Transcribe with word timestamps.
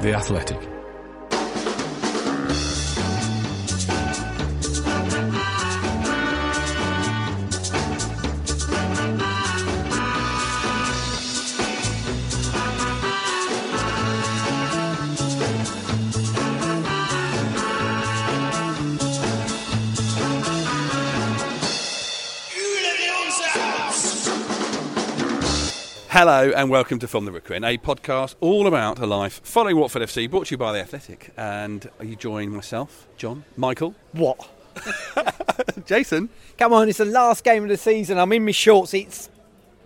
The 0.00 0.14
Athletic. 0.14 0.56
Hello 26.12 26.50
and 26.56 26.70
welcome 26.70 26.98
to 26.98 27.06
From 27.06 27.24
the 27.24 27.30
Rookery, 27.30 27.58
a 27.58 27.78
podcast 27.78 28.34
all 28.40 28.66
about 28.66 28.98
a 28.98 29.06
life 29.06 29.40
following 29.44 29.76
Watford 29.76 30.02
FC, 30.02 30.28
brought 30.28 30.46
to 30.46 30.54
you 30.54 30.58
by 30.58 30.72
The 30.72 30.80
Athletic. 30.80 31.30
And 31.36 31.88
are 32.00 32.04
you 32.04 32.16
joining 32.16 32.50
myself, 32.50 33.06
John, 33.16 33.44
Michael, 33.56 33.94
What? 34.10 34.48
Jason? 35.86 36.28
Come 36.58 36.72
on, 36.72 36.88
it's 36.88 36.98
the 36.98 37.04
last 37.04 37.44
game 37.44 37.62
of 37.62 37.68
the 37.68 37.76
season. 37.76 38.18
I'm 38.18 38.32
in 38.32 38.44
my 38.44 38.50
shorts. 38.50 38.92
It's 38.92 39.30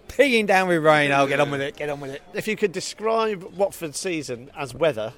peeing 0.09 0.47
down 0.47 0.69
with 0.69 0.83
rain. 0.83 1.13
I'll 1.13 1.27
get 1.27 1.41
on 1.41 1.51
with 1.51 1.61
it. 1.61 1.77
Get 1.77 1.91
on 1.91 2.01
with 2.01 2.13
it. 2.13 2.23
If 2.33 2.49
you 2.49 2.57
could 2.57 2.73
describe 2.73 3.43
Watford's 3.55 3.99
season 3.99 4.51
as 4.57 4.73
weather, 4.73 5.13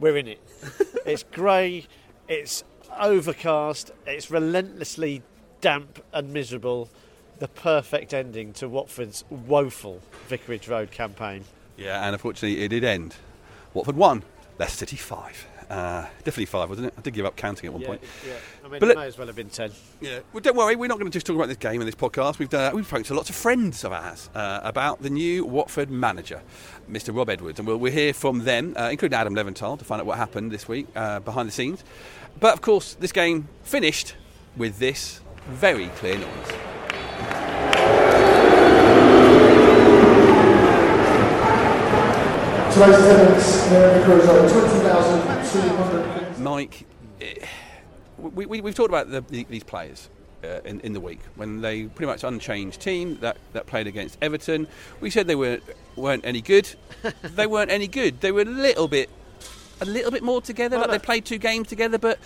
we're 0.00 0.16
in 0.16 0.26
it. 0.26 0.40
it's 1.06 1.22
grey, 1.22 1.86
it's 2.26 2.64
overcast, 2.98 3.92
it's 4.08 4.28
relentlessly 4.28 5.22
damp 5.60 6.02
and 6.12 6.32
miserable. 6.32 6.88
The 7.38 7.48
perfect 7.48 8.12
ending 8.14 8.52
to 8.54 8.68
Watford's 8.68 9.24
woeful 9.30 10.00
Vicarage 10.28 10.66
Road 10.68 10.90
campaign. 10.90 11.44
Yeah, 11.76 12.04
and 12.04 12.14
unfortunately 12.14 12.62
it 12.64 12.68
did 12.68 12.82
end. 12.82 13.14
Watford 13.74 13.96
1, 13.96 14.22
Leicester 14.58 14.78
City 14.78 14.96
5. 14.96 15.46
Uh, 15.70 16.06
definitely 16.24 16.46
5, 16.46 16.68
wasn't 16.70 16.86
it? 16.88 16.94
I 16.96 17.00
did 17.02 17.12
give 17.14 17.26
up 17.26 17.36
counting 17.36 17.66
at 17.66 17.72
one 17.74 17.82
point. 17.82 18.00
yeah. 18.26 18.32
I 18.64 18.68
mean, 18.68 18.80
But 18.80 18.88
it 18.90 18.96
may 18.96 19.06
as 19.06 19.18
well 19.18 19.26
have 19.26 19.36
been 19.36 19.50
10. 19.50 19.70
Yeah. 20.00 20.20
Well, 20.32 20.40
don't 20.40 20.56
worry, 20.56 20.74
we're 20.76 20.88
not 20.88 20.98
going 20.98 21.10
to 21.10 21.14
just 21.14 21.26
talk 21.26 21.36
about 21.36 21.48
this 21.48 21.58
game 21.58 21.80
in 21.80 21.86
this 21.86 21.94
podcast. 21.94 22.38
We've, 22.38 22.48
done, 22.48 22.74
we've 22.74 22.86
spoken 22.86 23.04
to 23.04 23.14
lots 23.14 23.28
of 23.28 23.36
friends 23.36 23.84
of 23.84 23.92
ours 23.92 24.30
uh, 24.34 24.60
about 24.64 25.02
the 25.02 25.10
new 25.10 25.44
Watford 25.44 25.90
manager, 25.90 26.40
Mr. 26.90 27.14
Rob 27.14 27.28
Edwards. 27.28 27.58
And 27.60 27.68
we'll, 27.68 27.76
we'll 27.76 27.92
hear 27.92 28.14
from 28.14 28.40
them, 28.40 28.74
uh, 28.76 28.88
including 28.90 29.16
Adam 29.16 29.34
Leventhal, 29.34 29.78
to 29.78 29.84
find 29.84 30.00
out 30.00 30.06
what 30.06 30.16
happened 30.16 30.50
this 30.50 30.66
week 30.66 30.86
uh, 30.96 31.20
behind 31.20 31.46
the 31.46 31.52
scenes. 31.52 31.84
But 32.40 32.54
of 32.54 32.62
course, 32.62 32.94
this 32.94 33.12
game 33.12 33.48
finished 33.62 34.14
with 34.56 34.78
this 34.78 35.20
very 35.48 35.88
clear 35.88 36.16
noise. 36.16 36.52
Today's 42.78 42.94
attendance 42.94 43.66
in 43.66 43.72
the 43.72 43.80
Vicarage 43.98 44.52
20,200. 44.52 46.38
Mike, 46.38 46.86
eh, 47.20 47.44
we, 48.18 48.46
we, 48.46 48.60
we've 48.60 48.76
talked 48.76 48.90
about 48.90 49.10
the, 49.10 49.20
the, 49.22 49.42
these 49.50 49.64
players 49.64 50.08
uh, 50.44 50.60
in, 50.64 50.78
in 50.82 50.92
the 50.92 51.00
week 51.00 51.18
when 51.34 51.60
they 51.60 51.86
pretty 51.86 52.06
much 52.06 52.22
unchanged 52.22 52.80
team 52.80 53.18
that, 53.18 53.36
that 53.52 53.66
played 53.66 53.88
against 53.88 54.16
Everton. 54.22 54.68
We 55.00 55.10
said 55.10 55.26
they 55.26 55.34
weren't 55.34 55.64
weren't 55.96 56.24
any 56.24 56.40
good. 56.40 56.72
they 57.22 57.48
weren't 57.48 57.72
any 57.72 57.88
good. 57.88 58.20
They 58.20 58.30
were 58.30 58.42
a 58.42 58.44
little 58.44 58.86
bit 58.86 59.10
a 59.80 59.84
little 59.84 60.12
bit 60.12 60.22
more 60.22 60.40
together. 60.40 60.78
Well, 60.78 60.86
like 60.86 61.00
they 61.00 61.04
played 61.04 61.24
two 61.24 61.38
games 61.38 61.66
together, 61.66 61.98
but 61.98 62.20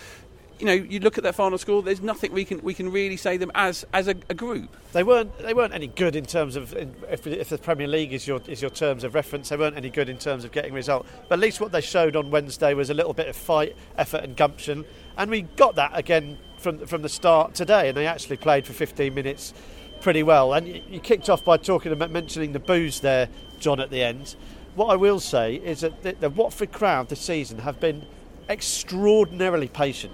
you 0.62 0.66
know, 0.66 0.74
you 0.74 1.00
look 1.00 1.18
at 1.18 1.24
that 1.24 1.34
final 1.34 1.58
score. 1.58 1.82
There's 1.82 2.00
nothing 2.00 2.32
we 2.32 2.44
can 2.44 2.62
we 2.62 2.72
can 2.72 2.92
really 2.92 3.16
say 3.16 3.36
them 3.36 3.50
as 3.52 3.84
as 3.92 4.06
a, 4.06 4.14
a 4.30 4.34
group. 4.34 4.76
They 4.92 5.02
weren't. 5.02 5.36
They 5.38 5.54
weren't 5.54 5.74
any 5.74 5.88
good 5.88 6.14
in 6.14 6.24
terms 6.24 6.54
of 6.54 6.72
in, 6.74 6.94
if, 7.10 7.26
if 7.26 7.48
the 7.48 7.58
Premier 7.58 7.88
League 7.88 8.12
is 8.12 8.28
your 8.28 8.40
is 8.46 8.62
your 8.62 8.70
terms 8.70 9.02
of 9.02 9.12
reference. 9.12 9.48
They 9.48 9.56
weren't 9.56 9.76
any 9.76 9.90
good 9.90 10.08
in 10.08 10.18
terms 10.18 10.44
of 10.44 10.52
getting 10.52 10.72
result. 10.72 11.04
But 11.28 11.34
at 11.34 11.40
least 11.40 11.60
what 11.60 11.72
they 11.72 11.80
showed 11.80 12.14
on 12.14 12.30
Wednesday 12.30 12.74
was 12.74 12.90
a 12.90 12.94
little 12.94 13.12
bit 13.12 13.26
of 13.26 13.34
fight, 13.34 13.74
effort, 13.98 14.22
and 14.22 14.36
gumption, 14.36 14.84
and 15.18 15.32
we 15.32 15.42
got 15.42 15.74
that 15.74 15.98
again 15.98 16.38
from 16.58 16.86
from 16.86 17.02
the 17.02 17.08
start 17.08 17.56
today. 17.56 17.88
And 17.88 17.96
they 17.96 18.06
actually 18.06 18.36
played 18.36 18.64
for 18.64 18.72
15 18.72 19.12
minutes 19.12 19.54
pretty 20.00 20.22
well. 20.22 20.52
And 20.54 20.68
you, 20.68 20.80
you 20.88 21.00
kicked 21.00 21.28
off 21.28 21.44
by 21.44 21.56
talking 21.56 21.90
about 21.90 22.12
mentioning 22.12 22.52
the 22.52 22.60
booze 22.60 23.00
there, 23.00 23.28
John, 23.58 23.80
at 23.80 23.90
the 23.90 24.00
end. 24.00 24.36
What 24.76 24.90
I 24.90 24.94
will 24.94 25.18
say 25.18 25.56
is 25.56 25.80
that 25.80 26.04
the, 26.04 26.12
the 26.12 26.30
Watford 26.30 26.70
crowd 26.70 27.08
this 27.08 27.20
season 27.20 27.58
have 27.58 27.80
been 27.80 28.06
extraordinarily 28.48 29.66
patient 29.66 30.12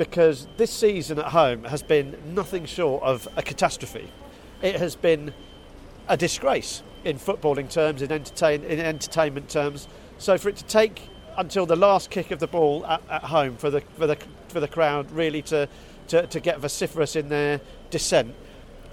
because 0.00 0.48
this 0.56 0.70
season 0.70 1.18
at 1.18 1.26
home 1.26 1.64
has 1.64 1.82
been 1.82 2.16
nothing 2.34 2.64
short 2.64 3.02
of 3.02 3.28
a 3.36 3.42
catastrophe. 3.42 4.10
It 4.62 4.76
has 4.76 4.96
been 4.96 5.34
a 6.08 6.16
disgrace 6.16 6.82
in 7.04 7.18
footballing 7.18 7.70
terms, 7.70 8.00
in, 8.00 8.10
entertain, 8.10 8.64
in 8.64 8.80
entertainment 8.80 9.50
terms. 9.50 9.88
So 10.16 10.38
for 10.38 10.48
it 10.48 10.56
to 10.56 10.64
take 10.64 11.02
until 11.36 11.66
the 11.66 11.76
last 11.76 12.08
kick 12.08 12.30
of 12.30 12.38
the 12.38 12.46
ball 12.46 12.86
at, 12.86 13.02
at 13.10 13.24
home 13.24 13.58
for 13.58 13.68
the 13.68 13.82
for 13.98 14.06
the 14.06 14.16
for 14.48 14.58
the 14.58 14.68
crowd 14.68 15.10
really 15.10 15.42
to, 15.42 15.68
to, 16.08 16.26
to 16.28 16.40
get 16.40 16.60
vociferous 16.60 17.14
in 17.14 17.28
their 17.28 17.60
dissent, 17.90 18.34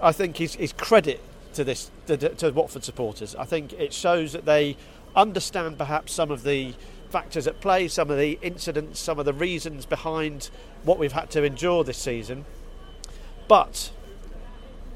I 0.02 0.12
think 0.12 0.42
is, 0.42 0.56
is 0.56 0.74
credit 0.74 1.22
to 1.54 1.64
this 1.64 1.90
to, 2.08 2.18
to 2.18 2.50
Watford 2.50 2.84
supporters. 2.84 3.34
I 3.34 3.44
think 3.44 3.72
it 3.72 3.94
shows 3.94 4.34
that 4.34 4.44
they 4.44 4.76
understand 5.16 5.78
perhaps 5.78 6.12
some 6.12 6.30
of 6.30 6.42
the 6.42 6.74
factors 7.10 7.46
at 7.46 7.60
play, 7.60 7.88
some 7.88 8.10
of 8.10 8.18
the 8.18 8.38
incidents, 8.42 9.00
some 9.00 9.18
of 9.18 9.24
the 9.24 9.32
reasons 9.32 9.86
behind 9.86 10.50
what 10.84 10.98
we've 10.98 11.12
had 11.12 11.30
to 11.30 11.44
endure 11.44 11.84
this 11.84 11.98
season. 11.98 12.44
But, 13.48 13.90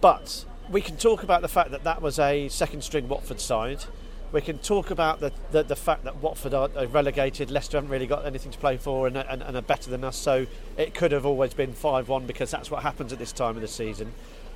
but 0.00 0.44
we 0.70 0.80
can 0.80 0.96
talk 0.96 1.22
about 1.22 1.42
the 1.42 1.48
fact 1.48 1.70
that 1.70 1.84
that 1.84 2.02
was 2.02 2.18
a 2.18 2.48
second 2.48 2.82
string 2.82 3.08
Watford 3.08 3.40
side. 3.40 3.84
We 4.30 4.40
can 4.40 4.58
talk 4.58 4.90
about 4.90 5.20
the, 5.20 5.32
the, 5.50 5.62
the 5.62 5.76
fact 5.76 6.04
that 6.04 6.16
Watford 6.16 6.54
are, 6.54 6.68
relegated. 6.86 7.50
Leicester 7.50 7.76
haven't 7.76 7.90
really 7.90 8.06
got 8.06 8.24
anything 8.24 8.50
to 8.52 8.58
play 8.58 8.78
for 8.78 9.06
and, 9.06 9.16
and, 9.16 9.42
and 9.42 9.56
are 9.56 9.62
better 9.62 9.90
than 9.90 10.04
us. 10.04 10.16
So 10.16 10.46
it 10.78 10.94
could 10.94 11.12
have 11.12 11.26
always 11.26 11.52
been 11.52 11.74
5 11.74 12.08
1 12.08 12.26
because 12.26 12.50
that's 12.50 12.70
what 12.70 12.82
happens 12.82 13.12
at 13.12 13.18
this 13.18 13.32
time 13.32 13.56
of 13.56 13.62
the 13.62 13.68
season. 13.68 14.12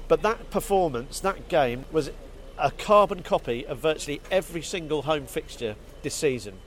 But 0.08 0.22
that 0.22 0.50
performance, 0.50 1.20
that 1.20 1.48
game, 1.48 1.84
was 1.90 2.10
a 2.58 2.70
carbon 2.70 3.22
copy 3.22 3.66
of 3.66 3.78
virtually 3.78 4.20
every 4.30 4.62
single 4.62 5.02
home 5.02 5.26
fixture 5.26 5.76
this 6.02 6.14
season, 6.14 6.58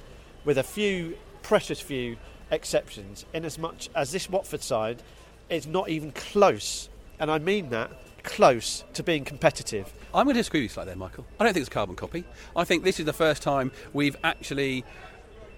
with 0.46 0.58
a 0.58 0.64
few, 0.64 1.18
precious 1.42 1.80
few 1.82 2.18
exceptions, 2.52 3.26
in 3.34 3.46
as 3.46 3.58
much 3.58 3.90
as 3.96 4.12
this 4.12 4.30
Watford 4.30 4.62
side 4.62 5.02
is 5.50 5.68
not 5.68 5.90
even 5.90 6.12
close, 6.12 6.90
and 7.20 7.30
I 7.32 7.40
mean 7.40 7.70
that, 7.70 7.92
close 8.24 8.84
to 8.94 9.04
being 9.04 9.24
competitive. 9.24 9.92
I'm 10.14 10.26
going 10.26 10.36
to 10.36 10.40
disagree 10.40 10.62
with 10.62 10.72
you 10.72 10.74
slightly 10.74 10.92
there, 10.92 10.98
Michael. 10.98 11.26
I 11.40 11.44
don't 11.44 11.54
think 11.54 11.62
it's 11.62 11.70
a 11.70 11.74
carbon 11.74 11.96
copy. 11.96 12.24
I 12.56 12.64
think 12.64 12.84
this 12.84 13.00
is 13.00 13.06
the 13.06 13.14
first 13.14 13.42
time 13.42 13.72
we've 13.94 14.18
actually 14.24 14.84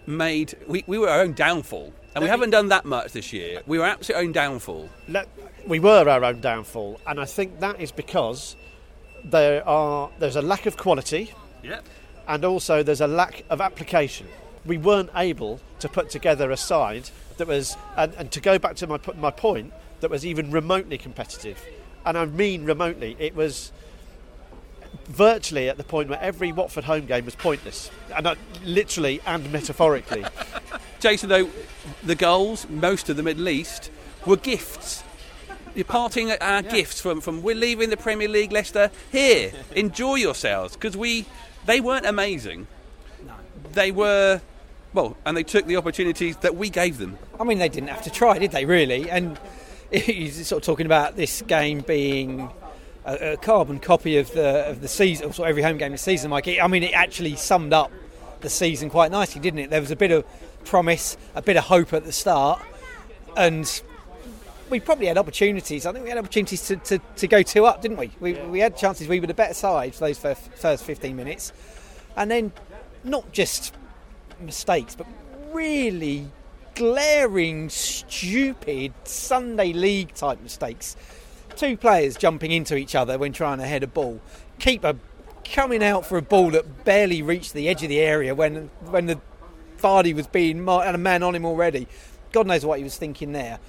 made. 0.06 0.56
We, 0.68 0.84
we 0.88 0.98
were 0.98 1.10
our 1.10 1.22
own 1.22 1.34
downfall. 1.34 1.94
And 2.14 2.24
we 2.24 2.30
haven't 2.30 2.50
done 2.50 2.68
that 2.68 2.84
much 2.84 3.14
this 3.14 3.32
year. 3.32 3.62
We 3.66 3.80
were 3.80 3.86
absolute 3.86 4.20
own 4.20 4.32
downfall. 4.34 4.90
Let, 5.08 5.30
we 5.66 5.80
were 5.80 6.10
our 6.10 6.24
own 6.26 6.42
downfall, 6.42 7.00
and 7.08 7.20
I 7.22 7.26
think 7.26 7.62
that 7.62 7.80
is 7.80 7.92
because 7.94 8.58
there 9.24 9.66
are 9.68 10.10
there's 10.20 10.36
a 10.36 10.42
lack 10.42 10.66
of 10.66 10.76
quality, 10.76 11.34
Yeah. 11.64 11.80
and 12.28 12.44
also 12.44 12.84
there's 12.84 13.00
a 13.02 13.08
lack 13.08 13.44
of 13.50 13.62
application. 13.62 14.28
We 14.66 14.78
weren't 14.78 15.10
able 15.16 15.60
to 15.80 15.90
put 15.90 16.10
together 16.10 16.52
a 16.52 16.58
side 16.58 17.10
that 17.38 17.48
was, 17.48 17.76
and, 17.98 18.14
and 18.16 18.32
to 18.32 18.40
go 18.40 18.60
back 18.60 18.76
to 18.78 18.88
my 18.88 19.00
my 19.18 19.32
point, 19.32 19.74
that 20.02 20.10
was 20.10 20.26
even 20.26 20.52
remotely 20.52 20.98
competitive, 20.98 21.64
and 22.06 22.18
I 22.18 22.26
mean 22.26 22.66
remotely. 22.66 23.16
It 23.20 23.36
was 23.36 23.72
virtually 25.06 25.70
at 25.70 25.78
the 25.78 25.84
point 25.84 26.10
where 26.10 26.22
every 26.22 26.52
Watford 26.52 26.84
home 26.84 27.06
game 27.06 27.26
was 27.26 27.36
pointless, 27.36 27.90
and 28.16 28.28
I, 28.28 28.36
literally 28.64 29.22
and 29.26 29.52
metaphorically. 29.52 30.26
Jason, 31.00 31.30
though, 31.30 31.50
the 32.04 32.16
goals, 32.16 32.68
most 32.70 33.10
of 33.10 33.18
them 33.18 33.28
at 33.28 33.38
least, 33.38 33.90
were 34.26 34.38
gifts. 34.38 35.04
You're 35.74 35.86
parting 35.86 36.32
our 36.32 36.62
gifts 36.62 37.00
from, 37.00 37.22
from 37.22 37.42
we're 37.42 37.56
leaving 37.56 37.90
the 37.90 37.98
Premier 37.98 38.28
League, 38.28 38.52
Leicester. 38.52 38.92
Here, 39.12 39.52
enjoy 39.76 40.16
yourselves 40.16 40.76
because 40.76 40.98
we 40.98 41.26
they 41.66 41.80
weren't 41.80 42.06
amazing. 42.06 42.68
No. 43.26 43.34
They 43.72 43.92
were 43.92 44.42
well, 44.94 45.16
and 45.26 45.36
they 45.38 45.44
took 45.44 45.66
the 45.66 45.78
opportunities 45.78 46.38
that 46.38 46.56
we 46.56 46.70
gave 46.70 46.98
them. 46.98 47.18
I 47.40 47.44
mean, 47.44 47.60
they 47.60 47.70
didn't 47.70 47.90
have 47.90 48.02
to 48.04 48.10
try, 48.10 48.38
did 48.40 48.52
they? 48.52 48.66
Really? 48.66 49.10
And 49.10 49.40
he's 49.92 50.48
sort 50.48 50.62
of 50.62 50.66
talking 50.66 50.86
about 50.86 51.16
this 51.16 51.42
game 51.44 51.82
being 51.82 52.50
a, 53.06 53.34
a 53.34 53.38
carbon 53.38 53.80
copy 53.80 54.18
of 54.18 54.32
the 54.34 54.70
of 54.70 54.82
the 54.82 54.88
season, 54.88 55.32
sort 55.34 55.48
of 55.48 55.50
every 55.50 55.64
home 55.64 55.78
game 55.78 55.94
of 55.94 56.00
the 56.00 56.04
season. 56.04 56.32
Like, 56.32 56.48
it, 56.48 56.62
I 56.62 56.68
mean, 56.68 56.84
it 56.84 56.94
actually 56.94 57.36
summed 57.36 57.74
up 57.74 57.92
the 58.42 58.50
season 58.50 58.90
quite 58.90 59.12
nicely, 59.12 59.42
didn't 59.42 59.60
it? 59.60 59.70
There 59.70 59.82
was 59.82 59.92
a 59.92 59.96
bit 59.96 60.12
of 60.12 60.26
promise, 60.66 61.18
a 61.36 61.42
bit 61.42 61.58
of 61.58 61.64
hope 61.64 61.94
at 61.94 62.04
the 62.04 62.12
start, 62.12 62.62
and 63.38 63.82
we 64.70 64.80
probably 64.80 65.08
had 65.08 65.18
opportunities. 65.18 65.86
I 65.86 65.92
think 65.92 66.04
we 66.04 66.10
had 66.10 66.18
opportunities 66.18 66.66
to, 66.68 66.78
to, 66.78 67.00
to 67.18 67.28
go 67.28 67.44
two 67.44 67.66
up, 67.66 67.82
didn't 67.82 67.98
we? 67.98 68.12
We, 68.20 68.34
we 68.34 68.60
had 68.60 68.78
chances. 68.78 69.08
We 69.08 69.20
were 69.20 69.28
the 69.28 69.34
better 69.34 69.54
side 69.54 69.94
for 69.94 70.06
those 70.06 70.18
first, 70.18 70.42
first 70.54 70.84
15 70.84 71.16
minutes, 71.16 71.52
and 72.16 72.32
then 72.32 72.52
not 73.04 73.32
just 73.32 73.74
mistakes, 74.44 74.96
but 74.96 75.08
really 75.52 76.28
glaring, 76.76 77.70
stupid 77.70 78.94
Sunday 79.04 79.74
league 79.74 80.14
type 80.14 80.42
mistakes. 80.42 80.96
Two 81.56 81.78
players 81.78 82.16
jumping 82.16 82.52
into 82.52 82.76
each 82.76 82.96
other 82.96 83.18
when 83.18 83.34
trying 83.34 83.58
to 83.58 83.66
head 83.66 83.84
a 83.84 83.88
ball. 83.88 84.22
Keeper 84.60 84.96
coming 85.44 85.84
out 85.84 86.06
for 86.06 86.18
a 86.18 86.22
ball 86.22 86.52
that 86.52 86.86
barely 86.86 87.22
reached 87.22 87.54
the 87.54 87.68
edge 87.68 87.84
of 87.84 87.90
the 87.90 88.00
area 88.00 88.34
when 88.34 88.70
when 88.90 89.08
the 89.08 89.20
Vardy 89.80 90.14
was 90.14 90.28
being 90.28 90.66
had 90.66 90.96
a 90.96 91.00
man 91.00 91.24
on 91.24 91.36
him 91.36 91.46
already. 91.46 91.88
God 92.32 92.48
knows 92.48 92.66
what 92.66 92.78
he 92.78 92.84
was 92.84 92.98
thinking 92.98 93.34
there. 93.34 93.60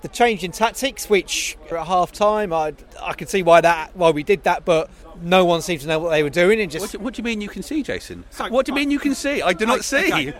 The 0.00 0.08
change 0.08 0.44
in 0.44 0.52
tactics, 0.52 1.10
which 1.10 1.56
at 1.72 1.86
half 1.86 2.12
time, 2.12 2.52
I 2.52 2.74
I 3.02 3.14
could 3.14 3.28
see 3.28 3.42
why 3.42 3.60
that 3.62 3.96
why 3.96 4.10
we 4.10 4.22
did 4.22 4.44
that, 4.44 4.64
but 4.64 4.90
no 5.20 5.44
one 5.44 5.60
seemed 5.60 5.80
to 5.80 5.88
know 5.88 5.98
what 5.98 6.10
they 6.10 6.22
were 6.22 6.30
doing. 6.30 6.60
And 6.60 6.72
What 6.72 6.80
just 6.80 6.92
do, 6.92 6.98
what 7.00 7.14
do 7.14 7.20
you 7.20 7.24
mean 7.24 7.40
you 7.40 7.48
can 7.48 7.62
see, 7.64 7.82
Jason? 7.82 8.24
what 8.48 8.64
do 8.64 8.70
you 8.72 8.76
mean 8.76 8.90
you 8.92 9.00
can 9.00 9.14
see? 9.16 9.42
I 9.42 9.52
do 9.52 9.66
not 9.66 9.84
see. 9.92 10.32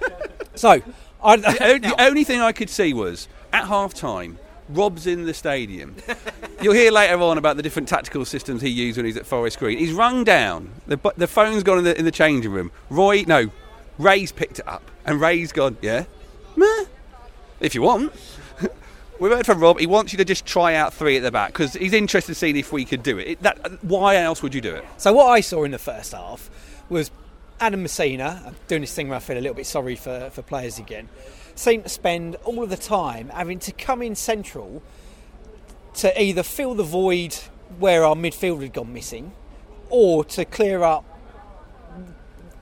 so, 0.54 0.80
I, 1.22 1.36
the, 1.36 1.56
o- 1.64 1.78
the 1.78 2.00
only 2.00 2.22
thing 2.22 2.40
I 2.40 2.52
could 2.52 2.70
see 2.70 2.92
was 2.94 3.26
at 3.52 3.66
half 3.66 3.94
time, 3.94 4.38
Rob's 4.68 5.08
in 5.08 5.24
the 5.24 5.34
stadium. 5.34 5.96
You'll 6.62 6.74
hear 6.74 6.92
later 6.92 7.20
on 7.20 7.36
about 7.38 7.56
the 7.56 7.62
different 7.64 7.88
tactical 7.88 8.24
systems 8.24 8.62
he 8.62 8.68
used 8.68 8.96
when 8.96 9.06
he's 9.06 9.16
at 9.16 9.26
Forest 9.26 9.58
Green. 9.58 9.78
He's 9.78 9.92
rung 9.92 10.22
down. 10.22 10.70
The, 10.86 10.98
the 11.16 11.26
phone's 11.26 11.64
gone 11.64 11.78
in 11.78 11.84
the, 11.84 11.98
in 11.98 12.04
the 12.04 12.12
changing 12.12 12.52
room. 12.52 12.70
Roy, 12.90 13.24
no, 13.26 13.50
Ray's 13.98 14.30
picked 14.30 14.60
it 14.60 14.68
up. 14.68 14.88
And 15.04 15.20
Ray's 15.20 15.50
gone, 15.50 15.76
yeah? 15.82 16.04
Meh. 16.54 16.84
If 17.58 17.74
you 17.74 17.82
want. 17.82 18.12
We've 19.20 19.32
heard 19.32 19.46
from 19.46 19.58
Rob. 19.58 19.80
He 19.80 19.86
wants 19.86 20.12
you 20.12 20.16
to 20.18 20.24
just 20.24 20.46
try 20.46 20.76
out 20.76 20.94
three 20.94 21.16
at 21.16 21.24
the 21.24 21.32
back 21.32 21.52
because 21.52 21.72
he's 21.72 21.92
interested 21.92 22.30
in 22.30 22.34
seeing 22.36 22.56
if 22.56 22.72
we 22.72 22.84
could 22.84 23.02
do 23.02 23.18
it. 23.18 23.28
it 23.28 23.42
that, 23.42 23.82
why 23.82 24.16
else 24.16 24.44
would 24.44 24.54
you 24.54 24.60
do 24.60 24.76
it? 24.76 24.84
So 24.96 25.12
what 25.12 25.26
I 25.26 25.40
saw 25.40 25.64
in 25.64 25.72
the 25.72 25.78
first 25.78 26.12
half 26.12 26.48
was 26.88 27.10
Adam 27.58 27.82
Masina 27.84 28.54
doing 28.68 28.82
this 28.82 28.94
thing 28.94 29.08
where 29.08 29.16
I 29.16 29.20
feel 29.20 29.36
a 29.36 29.40
little 29.40 29.56
bit 29.56 29.66
sorry 29.66 29.96
for, 29.96 30.30
for 30.30 30.42
players 30.42 30.78
again. 30.78 31.08
Seemed 31.56 31.82
to 31.82 31.88
spend 31.88 32.36
all 32.44 32.62
of 32.62 32.70
the 32.70 32.76
time 32.76 33.30
having 33.30 33.58
to 33.60 33.72
come 33.72 34.02
in 34.02 34.14
central 34.14 34.84
to 35.94 36.22
either 36.22 36.44
fill 36.44 36.74
the 36.74 36.84
void 36.84 37.34
where 37.80 38.04
our 38.04 38.14
midfield 38.14 38.62
had 38.62 38.72
gone 38.72 38.92
missing, 38.92 39.32
or 39.90 40.24
to 40.26 40.44
clear 40.44 40.84
up 40.84 41.04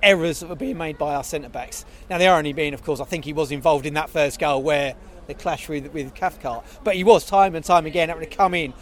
errors 0.02 0.40
that 0.40 0.48
were 0.48 0.56
being 0.56 0.78
made 0.78 0.96
by 0.96 1.14
our 1.14 1.24
centre 1.24 1.50
backs. 1.50 1.84
Now 2.08 2.16
the 2.16 2.26
irony 2.26 2.54
being, 2.54 2.72
of 2.72 2.82
course, 2.82 3.00
I 3.00 3.04
think 3.04 3.26
he 3.26 3.34
was 3.34 3.52
involved 3.52 3.84
in 3.84 3.94
that 3.94 4.08
first 4.08 4.38
goal 4.38 4.62
where 4.62 4.94
the 5.26 5.34
clash 5.34 5.68
with 5.68 5.92
with 5.92 6.14
Cathcart, 6.14 6.64
but 6.84 6.94
he 6.96 7.04
was 7.04 7.26
time 7.26 7.54
and 7.54 7.64
time 7.64 7.86
again 7.86 8.08
having 8.08 8.28
to 8.28 8.34
come 8.36 8.54
in 8.54 8.72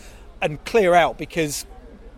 and 0.40 0.62
clear 0.64 0.94
out 0.94 1.18
because 1.18 1.66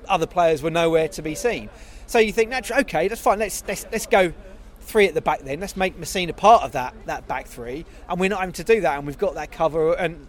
other 0.08 0.26
players 0.26 0.62
were 0.62 0.70
nowhere 0.70 1.08
to 1.08 1.22
be 1.22 1.34
seen. 1.34 1.68
So 2.06 2.18
you 2.18 2.32
think, 2.32 2.50
naturally, 2.50 2.82
okay, 2.82 3.08
that's 3.08 3.20
fine. 3.20 3.38
Let's 3.38 3.64
let's 3.66 3.86
let's 3.90 4.06
go 4.06 4.32
three 4.80 5.06
at 5.06 5.14
the 5.14 5.20
back 5.20 5.40
then. 5.40 5.60
Let's 5.60 5.76
make 5.76 5.98
Masina 5.98 6.36
part 6.36 6.62
of 6.62 6.72
that 6.72 6.94
that 7.06 7.26
back 7.26 7.46
three, 7.46 7.84
and 8.08 8.20
we're 8.20 8.30
not 8.30 8.40
having 8.40 8.52
to 8.54 8.64
do 8.64 8.80
that, 8.82 8.98
and 8.98 9.06
we've 9.06 9.18
got 9.18 9.34
that 9.34 9.50
cover. 9.50 9.94
And 9.94 10.26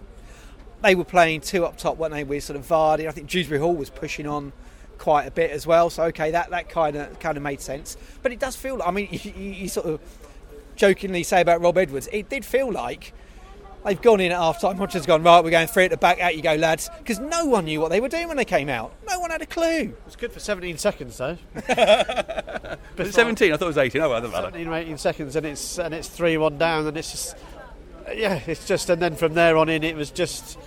they 0.81 0.95
were 0.95 1.05
playing 1.05 1.41
two 1.41 1.65
up 1.65 1.77
top, 1.77 1.97
weren't 1.97 2.13
they? 2.13 2.23
With 2.23 2.43
sort 2.43 2.57
of 2.57 2.67
Vardy. 2.67 3.07
I 3.07 3.11
think 3.11 3.29
Dewsbury 3.29 3.59
Hall 3.59 3.75
was 3.75 3.89
pushing 3.89 4.27
on 4.27 4.53
quite 4.97 5.27
a 5.27 5.31
bit 5.31 5.51
as 5.51 5.67
well. 5.67 5.89
So 5.89 6.03
okay, 6.05 6.31
that 6.31 6.49
that 6.49 6.69
kind 6.69 6.95
of 6.95 7.19
kind 7.19 7.37
of 7.37 7.43
made 7.43 7.61
sense. 7.61 7.95
But 8.23 8.31
it 8.31 8.39
does 8.39 8.55
feel. 8.55 8.81
I 8.83 8.91
mean, 8.91 9.07
you, 9.11 9.19
you, 9.37 9.51
you 9.51 9.67
sort 9.67 9.85
of 9.85 9.99
jokingly 10.75 11.23
say 11.23 11.41
about 11.41 11.61
Rob 11.61 11.77
Edwards, 11.77 12.09
it 12.11 12.29
did 12.29 12.43
feel 12.43 12.71
like. 12.71 13.13
They've 13.85 14.01
gone 14.01 14.19
in 14.19 14.31
at 14.33 14.37
half 14.37 14.59
time. 14.59 14.77
Rodgers 14.77 15.05
gone, 15.05 15.23
right, 15.23 15.41
we're 15.43 15.49
going 15.51 15.67
three 15.67 15.85
at 15.85 15.91
the 15.91 15.97
back, 15.97 16.19
out 16.19 16.35
you 16.35 16.41
go, 16.41 16.55
lads. 16.55 16.89
Because 16.97 17.19
no 17.19 17.45
one 17.45 17.65
knew 17.65 17.79
what 17.79 17.89
they 17.89 18.01
were 18.01 18.09
doing 18.09 18.27
when 18.27 18.35
they 18.35 18.43
came 18.45 18.67
out. 18.67 18.93
No 19.09 19.19
one 19.19 19.31
had 19.31 19.41
a 19.41 19.45
clue. 19.45 19.65
It 19.93 20.01
was 20.05 20.15
good 20.17 20.31
for 20.33 20.39
17 20.39 20.77
seconds 20.77 21.17
though. 21.17 21.37
Was 22.97 23.09
it 23.09 23.13
17? 23.13 23.53
I 23.53 23.57
thought 23.57 23.65
it 23.65 23.67
was 23.67 23.77
18. 23.77 24.01
Oh, 24.01 24.09
well, 24.09 24.19
doesn't 24.21 24.31
matter. 24.33 24.47
17 24.47 24.67
or 24.67 24.75
18 24.75 24.97
seconds, 24.97 25.35
and 25.35 25.45
it's 25.45 25.77
and 25.77 25.93
it's 25.93 26.07
three 26.09 26.35
one 26.37 26.57
down, 26.57 26.87
and 26.87 26.97
it's 26.97 27.11
just 27.11 27.37
yeah, 28.13 28.41
it's 28.47 28.65
just 28.67 28.89
and 28.89 29.01
then 29.01 29.15
from 29.15 29.35
there 29.35 29.55
on 29.57 29.69
in, 29.69 29.83
it 29.83 29.95
was 29.95 30.09
just 30.11 30.57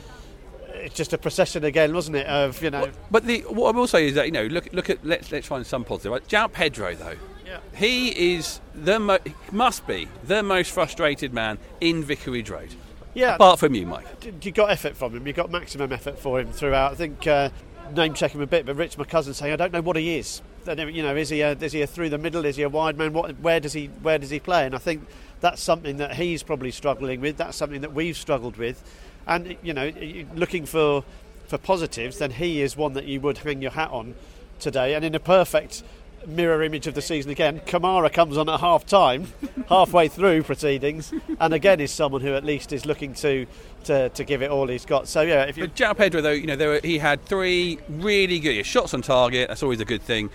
it's 0.75 0.95
just 0.95 1.13
a 1.13 1.19
procession 1.19 1.65
again, 1.65 1.93
wasn't 1.93 2.17
it? 2.17 2.27
Of 2.27 2.63
you 2.63 2.71
know, 2.71 2.89
But 3.11 3.25
the, 3.27 3.41
what 3.43 3.75
I 3.75 3.79
will 3.79 3.87
say 3.89 4.07
is 4.07 4.15
that 4.15 4.27
you 4.27 4.33
know, 4.33 4.45
look, 4.47 4.73
look 4.73 4.89
at 4.89 5.05
let's 5.05 5.31
let's 5.33 5.47
find 5.47 5.67
some 5.67 5.85
positive. 5.85 6.13
Right? 6.13 6.29
João 6.29 6.53
Pedro, 6.53 6.95
though, 6.95 7.17
Yeah. 7.45 7.59
he 7.75 8.35
is 8.37 8.61
the 8.75 9.01
mo- 9.01 9.19
must 9.51 9.87
be 9.87 10.09
the 10.25 10.43
most 10.43 10.71
frustrated 10.71 11.35
man 11.35 11.59
in 11.81 12.05
Vicarage 12.05 12.49
Road, 12.49 12.75
yeah. 13.15 13.35
apart 13.35 13.59
from 13.59 13.75
you, 13.75 13.87
Mike. 13.87 14.07
you 14.43 14.53
got 14.53 14.71
effort 14.71 14.97
from 14.97 15.17
him. 15.17 15.27
You 15.27 15.33
got 15.33 15.51
maximum 15.51 15.93
effort 15.93 16.19
for 16.19 16.41
him 16.41 16.53
throughout. 16.53 16.93
I 16.93 16.95
think 16.95 17.27
uh, 17.27 17.51
name 17.95 18.15
check 18.15 18.33
him 18.33 18.41
a 18.41 18.47
bit, 18.47 18.67
but 18.67 18.77
Rich, 18.77 18.99
my 18.99 19.05
cousin, 19.05 19.35
saying 19.35 19.53
I 19.53 19.57
don't 19.57 19.73
know 19.73 19.81
what 19.81 19.97
he 19.97 20.19
is. 20.19 20.43
You 20.67 21.03
know, 21.03 21.17
is 21.17 21.31
he 21.31 21.41
a, 21.41 21.53
is 21.53 21.73
he 21.73 21.83
a 21.83 21.87
through 21.87 22.11
the 22.11 22.19
middle? 22.19 22.45
Is 22.45 22.57
he 22.57 22.63
a 22.63 22.69
wide 22.69 22.99
man? 22.99 23.13
What, 23.13 23.39
where 23.41 23.61
does 23.61 23.73
he 23.73 23.87
where 23.87 24.19
does 24.19 24.31
he 24.31 24.39
play? 24.39 24.67
And 24.67 24.75
I 24.75 24.79
think 24.79 25.07
that's 25.41 25.63
something 25.63 25.97
that 25.97 26.17
he's 26.17 26.43
probably 26.43 26.71
struggling 26.71 27.21
with. 27.21 27.39
That's 27.39 27.57
something 27.57 27.81
that 27.81 27.95
we've 27.95 28.17
struggled 28.17 28.57
with. 28.57 28.83
And 29.27 29.57
you 29.63 29.73
know, 29.73 29.91
looking 30.35 30.67
for 30.67 31.05
for 31.47 31.59
positives, 31.59 32.19
then 32.19 32.33
he 32.33 32.61
is 32.61 32.77
one 32.77 32.93
that 32.93 33.07
you 33.07 33.21
would 33.23 33.39
hang 33.39 33.63
your 33.63 33.73
hat 33.73 33.91
on 33.91 34.15
today. 34.59 34.95
And 34.95 35.05
in 35.05 35.15
a 35.15 35.21
perfect 35.21 35.83
mirror 36.27 36.63
image 36.63 36.87
of 36.87 36.95
the 36.95 37.03
season 37.03 37.31
again, 37.31 37.61
Kamara 37.61 38.13
comes 38.13 38.37
on 38.37 38.49
at 38.49 38.61
half 38.61 38.87
time, 38.87 39.29
halfway 39.69 40.09
through 40.09 40.43
proceedings, 40.43 41.13
and 41.39 41.55
again 41.55 41.81
is 41.81 41.91
someone 41.91 42.21
who 42.21 42.35
at 42.35 42.45
least 42.45 42.73
is 42.73 42.87
looking 42.87 43.15
to 43.15 43.47
to, 43.85 44.11
to 44.11 44.25
give 44.25 44.43
it 44.43 44.51
all 44.51 44.69
he's 44.69 44.85
got. 44.85 45.09
So 45.09 45.23
yeah, 45.23 45.45
if 45.45 45.57
you 45.57 45.65
But 45.65 45.75
João 45.75 45.97
Pedro, 45.97 46.21
though, 46.21 46.33
you 46.33 46.47
know, 46.47 46.57
there 46.57 46.69
were, 46.69 46.81
he 46.83 46.99
had 46.99 47.25
three 47.25 47.79
really 47.89 48.39
good 48.39 48.65
shots 48.67 48.93
on 48.93 49.03
target. 49.03 49.49
That's 49.49 49.63
always 49.63 49.81
a 49.81 49.87
good 49.87 50.03
thing. 50.03 50.31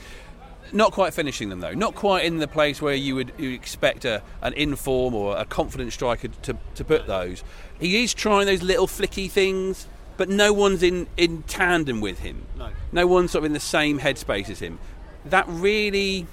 Not 0.72 0.94
quite 0.94 1.14
finishing 1.14 1.50
them 1.50 1.60
though. 1.60 1.74
Not 1.74 1.96
quite 1.96 2.26
in 2.26 2.40
the 2.40 2.48
place 2.48 2.82
where 2.82 2.96
you 2.96 3.16
would 3.16 3.32
you 3.38 3.52
expect 3.52 4.04
a, 4.04 4.22
an 4.42 4.54
inform 4.54 5.14
or 5.14 5.38
a 5.38 5.46
confident 5.46 5.94
striker 5.94 6.28
to, 6.28 6.58
to 6.74 6.84
put 6.84 7.08
those. 7.08 7.44
He 7.80 8.04
is 8.04 8.14
trying 8.14 8.48
those 8.48 8.64
little 8.64 8.88
flicky 8.88 9.30
things, 9.30 9.88
but 10.18 10.28
no 10.30 10.54
one's 10.54 10.82
in, 10.82 11.08
in 11.18 11.44
tandem 11.44 12.02
with 12.02 12.20
him. 12.20 12.46
No. 12.58 12.70
No 12.92 13.08
one's 13.08 13.32
sort 13.32 13.42
of 13.42 13.46
in 13.46 13.54
the 13.54 13.60
same 13.60 14.00
headspace 14.00 14.50
as 14.50 14.60
him. 14.60 14.80
That 15.26 15.46
really. 15.48 16.28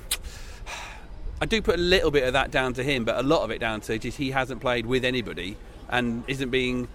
I 1.41 1.47
do 1.47 1.61
put 1.61 1.75
a 1.75 1.83
little 1.83 2.12
bit 2.12 2.23
of 2.23 2.35
that 2.35 2.53
down 2.53 2.75
to 2.75 2.85
him, 2.85 3.05
but 3.05 3.17
a 3.17 3.23
lot 3.23 3.43
of 3.43 3.50
it 3.50 3.59
down 3.59 3.81
to 3.83 3.99
just 3.99 4.17
he 4.17 4.31
hasn't 4.31 4.61
played 4.61 4.87
with 4.87 5.05
anybody 5.05 5.56
and 5.89 6.23
isn't 6.29 6.50
being 6.50 6.87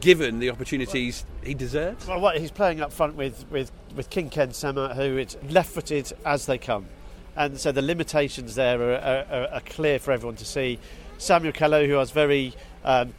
given 0.00 0.38
the 0.38 0.50
opportunities 0.50 1.24
he 1.42 1.52
deserves. 1.52 2.06
Well, 2.06 2.30
he's 2.38 2.50
playing 2.50 2.80
up 2.80 2.92
front 2.92 3.16
with 3.16 3.44
with 3.50 3.70
with 3.94 4.08
King 4.08 4.30
Ken 4.30 4.52
Sema, 4.52 4.94
who 4.94 5.18
is 5.18 5.36
left-footed 5.48 6.12
as 6.24 6.46
they 6.46 6.58
come, 6.58 6.86
and 7.36 7.58
so 7.58 7.72
the 7.72 7.82
limitations 7.82 8.54
there 8.54 8.80
are, 8.80 9.24
are, 9.30 9.48
are 9.54 9.60
clear 9.60 9.98
for 9.98 10.12
everyone 10.12 10.36
to 10.36 10.44
see. 10.44 10.78
Samuel 11.18 11.52
Kalu, 11.52 11.86
who 11.86 11.96
I 11.96 11.98
was 11.98 12.12
very 12.12 12.54
um, 12.84 13.12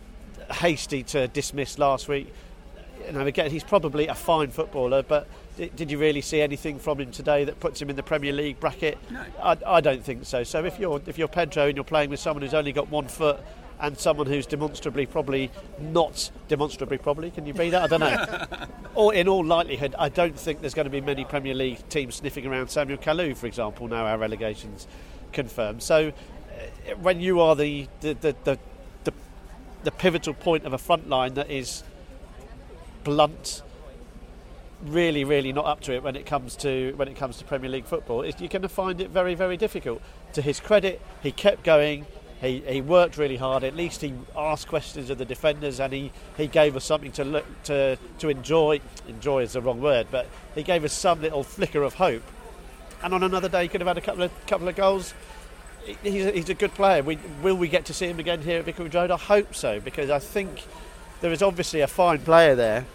hasty 0.49 1.03
to 1.03 1.27
dismiss 1.27 1.77
last 1.77 2.07
week, 2.07 2.33
you 3.05 3.11
know, 3.11 3.25
again 3.25 3.51
he's 3.51 3.63
probably 3.63 4.07
a 4.07 4.15
fine 4.15 4.49
footballer, 4.49 5.03
but 5.03 5.27
did, 5.69 5.91
you 5.91 5.97
really 5.97 6.21
see 6.21 6.41
anything 6.41 6.79
from 6.79 6.99
him 6.99 7.11
today 7.11 7.43
that 7.43 7.59
puts 7.59 7.81
him 7.81 7.89
in 7.89 7.95
the 7.95 8.03
Premier 8.03 8.33
League 8.33 8.59
bracket? 8.59 8.97
No. 9.11 9.23
I, 9.41 9.57
I 9.65 9.81
don't 9.81 10.03
think 10.03 10.25
so. 10.25 10.43
So 10.43 10.65
if 10.65 10.79
you're 10.79 11.01
if 11.05 11.17
you're 11.17 11.27
Pedro 11.27 11.67
and 11.67 11.75
you're 11.75 11.83
playing 11.83 12.09
with 12.09 12.19
someone 12.19 12.41
who's 12.41 12.53
only 12.53 12.71
got 12.71 12.89
one 12.89 13.07
foot 13.07 13.39
and 13.79 13.97
someone 13.97 14.27
who's 14.27 14.45
demonstrably 14.45 15.05
probably 15.05 15.51
not 15.79 16.31
demonstrably 16.47 16.97
probably 16.97 17.31
can 17.31 17.45
you 17.45 17.53
read 17.53 17.71
that? 17.71 17.83
I 17.83 17.87
don't 17.87 17.99
know. 17.99 18.67
or 18.95 19.13
in 19.13 19.27
all 19.27 19.45
likelihood, 19.45 19.95
I 19.99 20.09
don't 20.09 20.37
think 20.37 20.61
there's 20.61 20.73
going 20.73 20.85
to 20.85 20.91
be 20.91 21.01
many 21.01 21.25
Premier 21.25 21.53
League 21.53 21.87
teams 21.89 22.15
sniffing 22.15 22.45
around 22.45 22.69
Samuel 22.69 22.97
Kalu, 22.97 23.35
for 23.35 23.47
example. 23.47 23.87
Now 23.87 24.05
our 24.05 24.17
relegations 24.17 24.87
confirmed. 25.31 25.83
So 25.83 26.09
uh, 26.09 26.95
when 26.95 27.19
you 27.21 27.39
are 27.39 27.55
the 27.55 27.87
the, 28.01 28.13
the, 28.13 28.35
the 28.43 28.59
the 29.03 29.13
the 29.83 29.91
pivotal 29.91 30.33
point 30.33 30.65
of 30.65 30.73
a 30.73 30.77
front 30.77 31.07
line 31.07 31.35
that 31.35 31.49
is 31.51 31.83
blunt 33.03 33.63
really, 34.83 35.23
really 35.23 35.53
not 35.53 35.65
up 35.65 35.81
to 35.81 35.93
it 35.93 36.03
when 36.03 36.15
it 36.15 36.25
comes 36.25 36.55
to 36.57 36.93
when 36.95 37.07
it 37.07 37.15
comes 37.15 37.37
to 37.37 37.45
Premier 37.45 37.69
League 37.69 37.85
football. 37.85 38.25
You're 38.25 38.49
going 38.49 38.61
to 38.61 38.69
find 38.69 39.01
it 39.01 39.09
very, 39.09 39.35
very 39.35 39.57
difficult. 39.57 40.01
To 40.33 40.41
his 40.41 40.59
credit, 40.59 41.01
he 41.21 41.31
kept 41.31 41.63
going. 41.63 42.05
He, 42.41 42.63
he 42.67 42.81
worked 42.81 43.17
really 43.17 43.37
hard. 43.37 43.63
At 43.63 43.75
least 43.75 44.01
he 44.01 44.13
asked 44.35 44.67
questions 44.67 45.11
of 45.11 45.19
the 45.19 45.25
defenders, 45.25 45.79
and 45.79 45.93
he, 45.93 46.11
he 46.37 46.47
gave 46.47 46.75
us 46.75 46.83
something 46.83 47.11
to 47.13 47.23
look 47.23 47.45
to 47.63 47.97
to 48.19 48.29
enjoy. 48.29 48.81
Enjoy 49.07 49.43
is 49.43 49.53
the 49.53 49.61
wrong 49.61 49.81
word, 49.81 50.07
but 50.09 50.27
he 50.55 50.63
gave 50.63 50.83
us 50.83 50.93
some 50.93 51.21
little 51.21 51.43
flicker 51.43 51.83
of 51.83 51.95
hope. 51.95 52.23
And 53.03 53.13
on 53.13 53.23
another 53.23 53.49
day, 53.49 53.63
he 53.63 53.67
could 53.67 53.81
have 53.81 53.87
had 53.87 53.97
a 53.97 54.01
couple 54.01 54.23
of 54.23 54.45
couple 54.47 54.67
of 54.67 54.75
goals. 54.75 55.13
He's 56.03 56.25
a, 56.25 56.31
he's 56.31 56.49
a 56.49 56.53
good 56.53 56.73
player. 56.75 57.01
We, 57.01 57.17
will 57.41 57.55
we 57.55 57.67
get 57.67 57.85
to 57.85 57.93
see 57.93 58.05
him 58.05 58.19
again 58.19 58.43
here 58.43 58.59
at 58.59 58.65
Vicarage 58.65 58.93
Road? 58.93 59.09
I 59.09 59.17
hope 59.17 59.55
so, 59.55 59.79
because 59.79 60.11
I 60.11 60.19
think 60.19 60.63
there 61.21 61.31
is 61.31 61.41
obviously 61.41 61.81
a 61.81 61.87
fine 61.87 62.19
player 62.19 62.53
there 62.53 62.85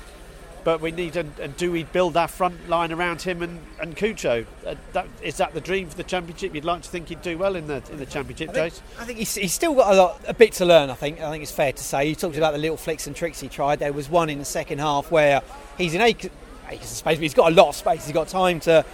but 0.67 0.81
we 0.81 0.91
need 0.91 1.15
and, 1.15 1.33
and 1.39 1.57
do 1.57 1.71
we 1.71 1.85
build 1.85 2.17
our 2.17 2.27
front 2.27 2.69
line 2.69 2.91
around 2.91 3.23
him 3.23 3.41
and 3.41 3.61
and 3.79 3.97
Cucho? 3.97 4.45
Uh, 4.67 4.75
that, 4.95 5.07
is 5.23 5.37
that 5.37 5.55
the 5.55 5.61
dream 5.61 5.89
for 5.89 5.97
the 5.97 6.03
championship? 6.03 6.57
You'd 6.57 6.65
like 6.65 6.83
to 6.83 6.91
think 6.91 7.09
he'd 7.09 7.23
do 7.23 7.39
well 7.39 7.55
in 7.55 7.69
the 7.69 7.81
in 7.93 7.99
the 7.99 8.05
championship, 8.05 8.51
I 8.51 8.53
think, 8.53 8.75
Jace? 8.75 8.81
I 8.99 9.05
think 9.05 9.19
he's, 9.21 9.37
he's 9.37 9.53
still 9.53 9.77
got 9.77 9.95
a 9.95 9.97
lot, 9.97 10.21
a 10.27 10.35
bit 10.35 10.55
to 10.55 10.65
learn. 10.65 10.91
I 10.91 10.95
think. 10.95 11.21
I 11.21 11.31
think 11.31 11.45
it's 11.45 11.53
fair 11.53 11.73
to 11.73 11.85
say. 11.85 12.09
You 12.09 12.17
talked 12.17 12.37
about 12.37 12.53
the 12.53 12.59
little 12.59 12.77
flicks 12.77 13.07
and 13.07 13.15
tricks 13.15 13.39
he 13.39 13.49
tried. 13.49 13.79
There 13.79 13.93
was 13.93 14.11
one 14.11 14.29
in 14.29 14.41
the 14.41 14.45
second 14.45 14.81
half 14.81 15.13
where 15.13 15.41
he's 15.79 15.95
in 15.95 16.01
acres, 16.01 16.33
acres 16.69 16.91
of 16.91 16.97
space, 16.97 17.19
but 17.19 17.23
he's 17.23 17.35
got 17.35 17.53
a 17.53 17.55
lot 17.55 17.69
of 17.69 17.77
space. 17.77 18.05
He's 18.05 18.13
got 18.13 18.27
time 18.27 18.59
to 18.61 18.85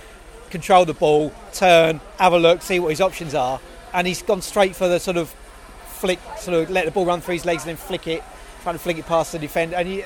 control 0.50 0.84
the 0.84 0.92
ball, 0.92 1.32
turn, 1.54 2.02
have 2.18 2.34
a 2.34 2.38
look, 2.38 2.60
see 2.60 2.80
what 2.80 2.90
his 2.90 3.00
options 3.00 3.34
are, 3.34 3.58
and 3.94 4.06
he's 4.06 4.20
gone 4.20 4.42
straight 4.42 4.76
for 4.76 4.88
the 4.88 5.00
sort 5.00 5.16
of 5.16 5.34
flick, 5.86 6.18
sort 6.36 6.64
of 6.64 6.68
let 6.68 6.84
the 6.84 6.90
ball 6.90 7.06
run 7.06 7.22
through 7.22 7.36
his 7.36 7.46
legs 7.46 7.62
and 7.62 7.70
then 7.70 7.76
flick 7.78 8.06
it, 8.06 8.22
trying 8.62 8.74
to 8.74 8.78
flick 8.78 8.98
it 8.98 9.06
past 9.06 9.32
the 9.32 9.38
defender. 9.38 9.76
And 9.76 9.88
he, 9.88 10.04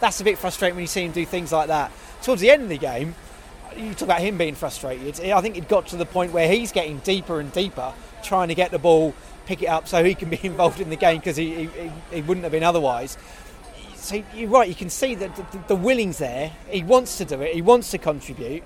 that's 0.00 0.20
a 0.20 0.24
bit 0.24 0.38
frustrating 0.38 0.76
when 0.76 0.82
you 0.82 0.88
see 0.88 1.04
him 1.04 1.12
do 1.12 1.24
things 1.24 1.52
like 1.52 1.68
that. 1.68 1.92
Towards 2.22 2.40
the 2.40 2.50
end 2.50 2.62
of 2.62 2.68
the 2.68 2.78
game, 2.78 3.14
you 3.76 3.92
talk 3.92 4.02
about 4.02 4.20
him 4.20 4.38
being 4.38 4.54
frustrated. 4.54 5.20
I 5.30 5.40
think 5.40 5.56
it 5.56 5.68
got 5.68 5.88
to 5.88 5.96
the 5.96 6.06
point 6.06 6.32
where 6.32 6.50
he's 6.50 6.72
getting 6.72 6.98
deeper 6.98 7.40
and 7.40 7.52
deeper, 7.52 7.92
trying 8.22 8.48
to 8.48 8.54
get 8.54 8.70
the 8.70 8.78
ball, 8.78 9.14
pick 9.46 9.62
it 9.62 9.66
up, 9.66 9.88
so 9.88 10.02
he 10.04 10.14
can 10.14 10.30
be 10.30 10.40
involved 10.42 10.80
in 10.80 10.90
the 10.90 10.96
game 10.96 11.18
because 11.18 11.36
he, 11.36 11.66
he, 11.66 11.92
he 12.12 12.22
wouldn't 12.22 12.44
have 12.44 12.52
been 12.52 12.64
otherwise. 12.64 13.16
So 13.94 14.22
you're 14.34 14.48
right. 14.48 14.68
You 14.68 14.74
can 14.74 14.90
see 14.90 15.14
that 15.16 15.34
the, 15.36 15.58
the 15.68 15.76
willing's 15.76 16.18
there. 16.18 16.52
He 16.70 16.82
wants 16.82 17.18
to 17.18 17.24
do 17.24 17.40
it. 17.42 17.54
He 17.54 17.62
wants 17.62 17.90
to 17.90 17.98
contribute. 17.98 18.62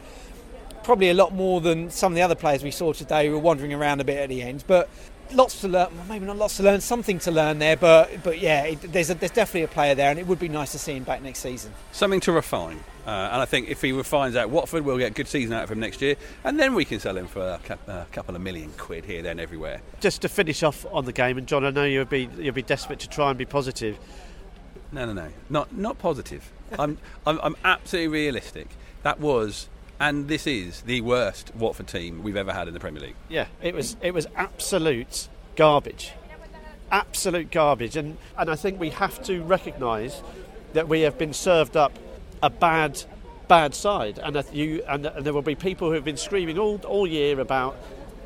Probably 0.84 1.10
a 1.10 1.14
lot 1.14 1.32
more 1.32 1.60
than 1.60 1.90
some 1.90 2.12
of 2.12 2.16
the 2.16 2.22
other 2.22 2.34
players 2.34 2.62
we 2.62 2.70
saw 2.70 2.92
today 2.92 3.26
who 3.26 3.32
were 3.32 3.38
wandering 3.38 3.72
around 3.72 4.00
a 4.00 4.04
bit 4.04 4.18
at 4.18 4.28
the 4.28 4.42
end. 4.42 4.64
But 4.66 4.88
lots 5.34 5.60
to 5.62 5.68
learn. 5.68 5.88
Well, 5.96 6.06
maybe 6.08 6.26
not 6.26 6.36
lots 6.36 6.56
to 6.58 6.62
learn. 6.62 6.80
Something 6.80 7.18
to 7.20 7.30
learn 7.30 7.58
there. 7.58 7.76
But 7.76 8.22
but 8.22 8.40
yeah, 8.40 8.64
it, 8.64 8.92
there's 8.92 9.10
a, 9.10 9.14
there's 9.14 9.32
definitely 9.32 9.62
a 9.62 9.68
player 9.68 9.94
there, 9.94 10.10
and 10.10 10.18
it 10.18 10.26
would 10.26 10.38
be 10.38 10.48
nice 10.48 10.72
to 10.72 10.78
see 10.78 10.94
him 10.94 11.04
back 11.04 11.22
next 11.22 11.40
season. 11.40 11.72
Something 11.92 12.20
to 12.20 12.32
refine. 12.32 12.80
Uh, 13.06 13.10
and 13.32 13.42
I 13.42 13.46
think 13.46 13.68
if 13.68 13.82
he 13.82 13.90
refines 13.90 14.36
out 14.36 14.50
Watford, 14.50 14.84
we'll 14.84 14.98
get 14.98 15.10
a 15.10 15.14
good 15.14 15.26
season 15.26 15.52
out 15.52 15.64
of 15.64 15.72
him 15.72 15.80
next 15.80 16.00
year, 16.00 16.14
and 16.44 16.58
then 16.58 16.74
we 16.74 16.84
can 16.84 17.00
sell 17.00 17.16
him 17.16 17.26
for 17.26 17.40
a, 17.40 17.90
a 17.90 18.06
couple 18.12 18.36
of 18.36 18.40
million 18.40 18.70
quid 18.78 19.04
here, 19.04 19.22
then, 19.22 19.40
everywhere. 19.40 19.80
Just 20.00 20.22
to 20.22 20.28
finish 20.28 20.62
off 20.62 20.86
on 20.92 21.04
the 21.04 21.12
game, 21.12 21.36
and 21.36 21.48
John, 21.48 21.64
I 21.64 21.70
know 21.70 21.84
you'll 21.84 22.04
be 22.04 22.28
you'll 22.38 22.54
be 22.54 22.62
desperate 22.62 23.00
to 23.00 23.08
try 23.08 23.30
and 23.30 23.38
be 23.38 23.44
positive. 23.44 23.98
No, 24.92 25.06
no, 25.06 25.12
no, 25.12 25.28
not 25.50 25.76
not 25.76 25.98
positive. 25.98 26.52
I'm, 26.78 26.98
I'm 27.26 27.40
I'm 27.42 27.56
absolutely 27.64 28.08
realistic. 28.08 28.68
That 29.02 29.18
was 29.18 29.68
and 30.02 30.26
this 30.26 30.48
is 30.48 30.82
the 30.82 31.00
worst 31.00 31.54
Watford 31.54 31.86
team 31.86 32.24
we've 32.24 32.36
ever 32.36 32.52
had 32.52 32.66
in 32.66 32.74
the 32.74 32.80
Premier 32.80 33.00
League. 33.00 33.14
Yeah, 33.28 33.46
it 33.62 33.72
was 33.72 33.96
it 34.02 34.12
was 34.12 34.26
absolute 34.34 35.28
garbage, 35.54 36.12
absolute 36.90 37.52
garbage, 37.52 37.96
and 37.96 38.18
and 38.36 38.50
I 38.50 38.56
think 38.56 38.80
we 38.80 38.90
have 38.90 39.22
to 39.24 39.42
recognise 39.42 40.20
that 40.72 40.88
we 40.88 41.02
have 41.02 41.16
been 41.18 41.32
served 41.32 41.76
up 41.76 41.96
a 42.42 42.50
bad 42.50 43.02
bad 43.46 43.76
side, 43.76 44.18
and 44.18 44.42
you 44.52 44.82
and, 44.88 45.06
and 45.06 45.24
there 45.24 45.32
will 45.32 45.40
be 45.40 45.54
people 45.54 45.86
who 45.88 45.94
have 45.94 46.04
been 46.04 46.16
screaming 46.16 46.58
all 46.58 46.80
all 46.84 47.06
year 47.06 47.38
about 47.38 47.76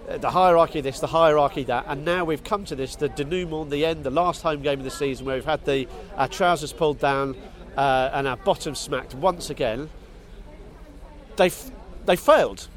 uh, 0.08 0.16
the 0.16 0.30
hierarchy 0.30 0.80
this, 0.80 1.00
the 1.00 1.06
hierarchy 1.06 1.64
that, 1.64 1.84
and 1.88 2.06
now 2.06 2.24
we've 2.24 2.44
come 2.44 2.64
to 2.64 2.74
this, 2.74 2.96
the 2.96 3.10
denouement, 3.10 3.68
the 3.68 3.84
end, 3.84 4.02
the 4.02 4.10
last 4.10 4.40
home 4.40 4.62
game 4.62 4.78
of 4.78 4.84
the 4.84 4.90
season, 4.90 5.26
where 5.26 5.36
we've 5.36 5.44
had 5.44 5.62
the 5.66 5.86
our 6.16 6.28
trousers 6.28 6.72
pulled 6.72 6.98
down 7.00 7.36
uh, 7.76 8.08
and 8.14 8.26
our 8.26 8.38
bottom 8.38 8.74
smacked 8.74 9.14
once 9.14 9.50
again. 9.50 9.90
They 11.36 11.50
they 12.04 12.16
failed. 12.16 12.68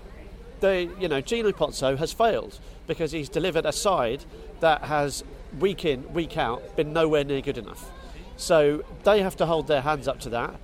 They, 0.59 0.89
you 0.99 1.07
know, 1.07 1.21
Gino 1.21 1.51
Pozzo 1.51 1.97
has 1.97 2.11
failed 2.11 2.59
because 2.85 3.11
he's 3.11 3.29
delivered 3.29 3.65
a 3.65 3.71
side 3.71 4.25
that 4.59 4.83
has 4.83 5.23
week 5.57 5.85
in, 5.85 6.11
week 6.13 6.37
out 6.37 6.75
been 6.75 6.91
nowhere 6.91 7.23
near 7.23 7.41
good 7.41 7.57
enough. 7.57 7.89
So 8.35 8.83
they 9.03 9.21
have 9.21 9.37
to 9.37 9.45
hold 9.45 9.67
their 9.67 9.81
hands 9.81 10.07
up 10.07 10.19
to 10.21 10.29
that 10.29 10.59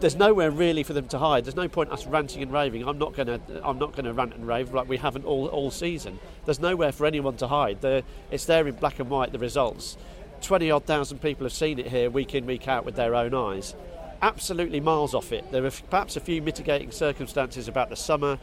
there's 0.00 0.16
nowhere 0.16 0.50
really 0.50 0.82
for 0.82 0.92
them 0.92 1.08
to 1.08 1.18
hide. 1.18 1.44
There's 1.44 1.56
no 1.56 1.68
point 1.68 1.90
us 1.90 2.06
ranting 2.06 2.42
and 2.42 2.52
raving. 2.52 2.86
I'm 2.86 2.98
not 2.98 3.14
gonna 3.14 3.40
I'm 3.62 3.78
not 3.78 3.94
gonna 3.94 4.12
rant 4.12 4.34
and 4.34 4.46
rave 4.46 4.72
like 4.72 4.88
we 4.88 4.96
haven't 4.96 5.24
all 5.24 5.46
all 5.48 5.70
season. 5.70 6.18
There's 6.44 6.60
nowhere 6.60 6.92
for 6.92 7.06
anyone 7.06 7.36
to 7.38 7.48
hide. 7.48 7.84
It's 8.30 8.44
there 8.44 8.66
in 8.66 8.74
black 8.76 8.98
and 8.98 9.10
white. 9.10 9.32
The 9.32 9.38
results. 9.38 9.96
Twenty 10.40 10.70
odd 10.70 10.84
thousand 10.84 11.20
people 11.20 11.44
have 11.44 11.52
seen 11.52 11.78
it 11.78 11.88
here 11.88 12.10
week 12.10 12.34
in 12.34 12.46
week 12.46 12.68
out 12.68 12.84
with 12.84 12.94
their 12.94 13.14
own 13.14 13.34
eyes. 13.34 13.74
Absolutely 14.22 14.80
miles 14.80 15.14
off 15.14 15.32
it. 15.32 15.50
There 15.52 15.64
are 15.64 15.70
perhaps 15.90 16.16
a 16.16 16.20
few 16.20 16.42
mitigating 16.42 16.90
circumstances 16.90 17.68
about 17.68 17.88
the 17.90 17.96
summer, 17.96 18.38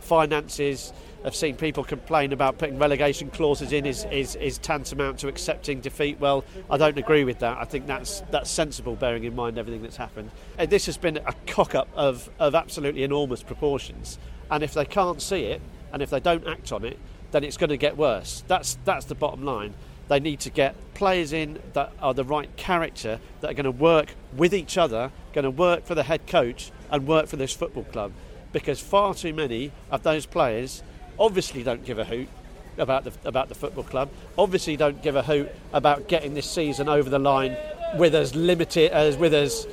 finances, 0.00 0.92
I've 1.22 1.34
seen 1.34 1.56
people 1.56 1.84
complain 1.84 2.32
about 2.32 2.56
putting 2.56 2.78
relegation 2.78 3.28
clauses 3.30 3.72
in 3.72 3.84
is, 3.84 4.06
is, 4.10 4.36
is 4.36 4.56
tantamount 4.58 5.18
to 5.18 5.28
accepting 5.28 5.80
defeat. 5.80 6.18
Well, 6.18 6.44
I 6.70 6.78
don't 6.78 6.96
agree 6.96 7.24
with 7.24 7.40
that. 7.40 7.58
I 7.58 7.64
think 7.64 7.86
that's 7.86 8.22
that's 8.30 8.50
sensible, 8.50 8.96
bearing 8.96 9.24
in 9.24 9.36
mind 9.36 9.58
everything 9.58 9.82
that's 9.82 9.96
happened. 9.96 10.30
This 10.68 10.86
has 10.86 10.96
been 10.96 11.18
a 11.18 11.34
cock 11.46 11.74
up 11.74 11.88
of, 11.94 12.30
of 12.38 12.54
absolutely 12.54 13.02
enormous 13.02 13.42
proportions. 13.42 14.18
And 14.50 14.62
if 14.62 14.72
they 14.72 14.86
can't 14.86 15.20
see 15.20 15.44
it, 15.44 15.60
and 15.92 16.02
if 16.02 16.08
they 16.08 16.20
don't 16.20 16.46
act 16.46 16.72
on 16.72 16.84
it, 16.84 16.98
then 17.32 17.44
it's 17.44 17.56
going 17.58 17.70
to 17.70 17.76
get 17.76 17.96
worse. 17.96 18.42
That's 18.48 18.78
that's 18.84 19.04
the 19.04 19.14
bottom 19.14 19.44
line. 19.44 19.74
They 20.10 20.18
need 20.18 20.40
to 20.40 20.50
get 20.50 20.74
players 20.94 21.32
in 21.32 21.60
that 21.72 21.92
are 22.02 22.12
the 22.12 22.24
right 22.24 22.54
character, 22.56 23.20
that 23.40 23.52
are 23.52 23.54
going 23.54 23.62
to 23.62 23.70
work 23.70 24.16
with 24.36 24.52
each 24.52 24.76
other, 24.76 25.12
going 25.32 25.44
to 25.44 25.52
work 25.52 25.86
for 25.86 25.94
the 25.94 26.02
head 26.02 26.26
coach, 26.26 26.72
and 26.90 27.06
work 27.06 27.28
for 27.28 27.36
this 27.36 27.52
football 27.52 27.84
club. 27.84 28.10
Because 28.52 28.80
far 28.80 29.14
too 29.14 29.32
many 29.32 29.70
of 29.88 30.02
those 30.02 30.26
players 30.26 30.82
obviously 31.16 31.62
don't 31.62 31.84
give 31.84 32.00
a 32.00 32.04
hoot 32.04 32.28
about 32.76 33.04
the 33.04 33.12
about 33.24 33.48
the 33.48 33.54
football 33.54 33.84
club. 33.84 34.10
Obviously, 34.36 34.76
don't 34.76 35.00
give 35.00 35.14
a 35.14 35.22
hoot 35.22 35.48
about 35.72 36.08
getting 36.08 36.34
this 36.34 36.50
season 36.50 36.88
over 36.88 37.08
the 37.08 37.20
line 37.20 37.56
with 37.96 38.12
as 38.12 38.34
limited 38.34 38.90
as 38.90 39.16
with 39.16 39.32
as 39.32 39.68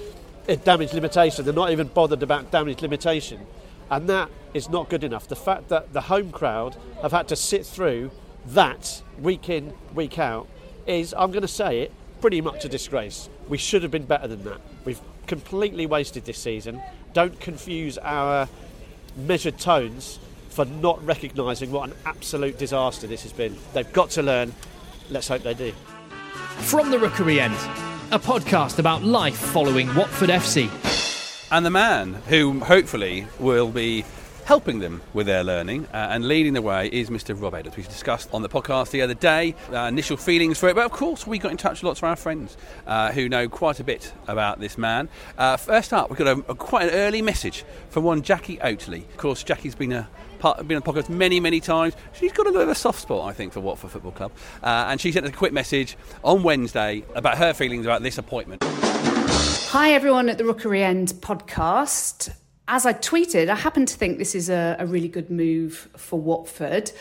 damage 0.64 0.94
limitation. 0.94 1.46
They're 1.46 1.54
not 1.54 1.72
even 1.72 1.88
bothered 1.88 2.22
about 2.22 2.52
damage 2.52 2.84
limitation, 2.84 3.40
and 3.90 4.08
that 4.08 4.30
is 4.54 4.70
not 4.70 4.88
good 4.88 5.04
enough. 5.04 5.28
The 5.28 5.36
fact 5.36 5.70
that 5.70 5.94
the 5.94 6.02
home 6.02 6.32
crowd 6.32 6.78
have 7.02 7.12
had 7.12 7.28
to 7.30 7.36
sit 7.36 7.66
through 7.66 8.12
that 8.48 9.02
week 9.20 9.50
in 9.50 9.74
week 9.94 10.20
out 10.20 10.48
is, 10.86 11.14
I'm 11.18 11.32
going 11.32 11.42
to 11.42 11.48
say 11.48 11.82
it, 11.82 11.92
pretty 12.22 12.42
much 12.42 12.66
a 12.66 12.70
disgrace. 12.70 13.30
We 13.48 13.58
should 13.58 13.84
have 13.84 13.92
been 13.92 14.06
better 14.06 14.28
than 14.28 14.44
that. 14.46 14.62
We've 14.86 15.00
completely 15.28 15.86
wasted 15.86 16.26
this 16.26 16.38
season. 16.38 16.82
Don't 17.14 17.40
confuse 17.40 17.98
our 17.98 18.48
measured 19.16 19.60
tones 19.60 20.20
for 20.50 20.66
not 20.66 21.04
recognising 21.06 21.72
what 21.72 21.90
an 21.90 21.96
absolute 22.06 22.58
disaster 22.58 23.08
this 23.08 23.24
has 23.24 23.34
been. 23.34 23.56
They've 23.74 23.92
got 23.94 24.10
to 24.12 24.24
learn. 24.24 24.54
Let's 25.10 25.28
hope 25.28 25.44
they 25.44 25.54
do. 25.54 25.72
From 26.60 26.90
the 26.90 26.98
Rookery 26.98 27.40
End, 27.40 27.54
a 28.12 28.20
podcast 28.20 28.80
about 28.80 29.04
life 29.04 29.38
following 29.38 29.94
Watford 29.94 30.30
FC. 30.30 30.70
And 31.52 31.66
the 31.66 31.70
man 31.70 32.16
who 32.28 32.60
hopefully 32.60 33.28
will 33.40 33.70
be 33.70 34.04
helping 34.48 34.80
them 34.80 35.02
with 35.14 35.28
their 35.28 35.44
learning 35.44 35.86
uh, 35.88 36.08
and 36.10 36.26
leading 36.26 36.54
the 36.54 36.62
way 36.62 36.88
is 36.88 37.10
Mr. 37.10 37.40
Rob 37.40 37.54
Edwards. 37.54 37.76
We've 37.76 37.86
discussed 37.86 38.30
on 38.32 38.44
the 38.44 38.48
podcast 38.48 38.92
the 38.92 39.02
other 39.02 39.14
day 39.14 39.54
uh, 39.74 39.80
initial 39.80 40.16
feelings 40.16 40.58
for 40.58 40.70
it, 40.70 40.76
but 40.76 40.86
of 40.86 40.92
course 40.94 41.28
we 41.28 41.38
got 41.38 41.52
in 41.52 41.58
touch 41.58 41.82
with 41.82 41.84
lots 41.84 42.00
of 42.00 42.06
our 42.06 42.16
friends 42.16 42.56
uh, 42.88 43.12
who 43.12 43.28
know 43.28 43.50
quite 43.50 43.82
a 43.82 43.84
bit 43.84 44.14
about 44.26 44.62
this 44.62 44.78
man. 44.78 45.10
Uh, 45.38 45.58
first 45.58 45.92
up, 45.92 46.10
we've 46.10 46.18
got 46.18 46.28
a, 46.28 46.40
a, 46.50 46.56
quite 46.56 46.88
an 46.88 46.96
early 46.96 47.22
message 47.22 47.66
from 47.90 48.06
one 48.06 48.22
Jackie 48.22 48.56
Oatley. 48.60 49.04
Of 49.10 49.18
course, 49.18 49.44
Jackie's 49.44 49.76
been 49.76 49.92
a 49.92 50.08
part, 50.40 50.66
been 50.66 50.78
on 50.78 50.82
the 50.82 50.94
podcast 50.94 51.10
many, 51.10 51.42
many 51.42 51.60
times. 51.60 51.98
She's 52.14 52.32
got 52.32 52.46
a 52.46 52.50
little 52.50 52.62
bit 52.62 52.70
of 52.70 52.70
a 52.70 52.76
soft 52.76 53.02
spot, 53.02 53.28
I 53.30 53.34
think, 53.34 53.52
for 53.52 53.60
Watford 53.60 53.92
Football 53.92 54.14
Club. 54.14 54.32
Uh, 54.64 54.86
and 54.88 55.02
she 55.02 55.12
sent 55.12 55.26
us 55.26 55.34
a 55.34 55.36
quick 55.36 55.52
message 55.52 55.98
on 56.24 56.42
Wednesday 56.42 57.04
about 57.16 57.38
her 57.38 57.54
feelings 57.54 57.86
about 57.86 58.02
this 58.02 58.18
appointment. 58.18 58.64
Hi, 58.64 59.92
everyone 59.92 60.30
at 60.30 60.38
the 60.38 60.46
Rookery 60.46 60.84
End 60.84 61.10
podcast 61.20 62.34
as 62.68 62.86
I 62.86 62.94
tweeted, 62.94 63.50
I 63.50 63.56
happen 63.56 63.86
to 63.86 63.96
think 63.96 64.18
this 64.18 64.36
is 64.36 64.50
a, 64.50 64.76
a, 64.80 64.86
really 64.86 65.08
good 65.08 65.30
move 65.30 65.90
for 65.96 66.20
Watford. 66.20 66.92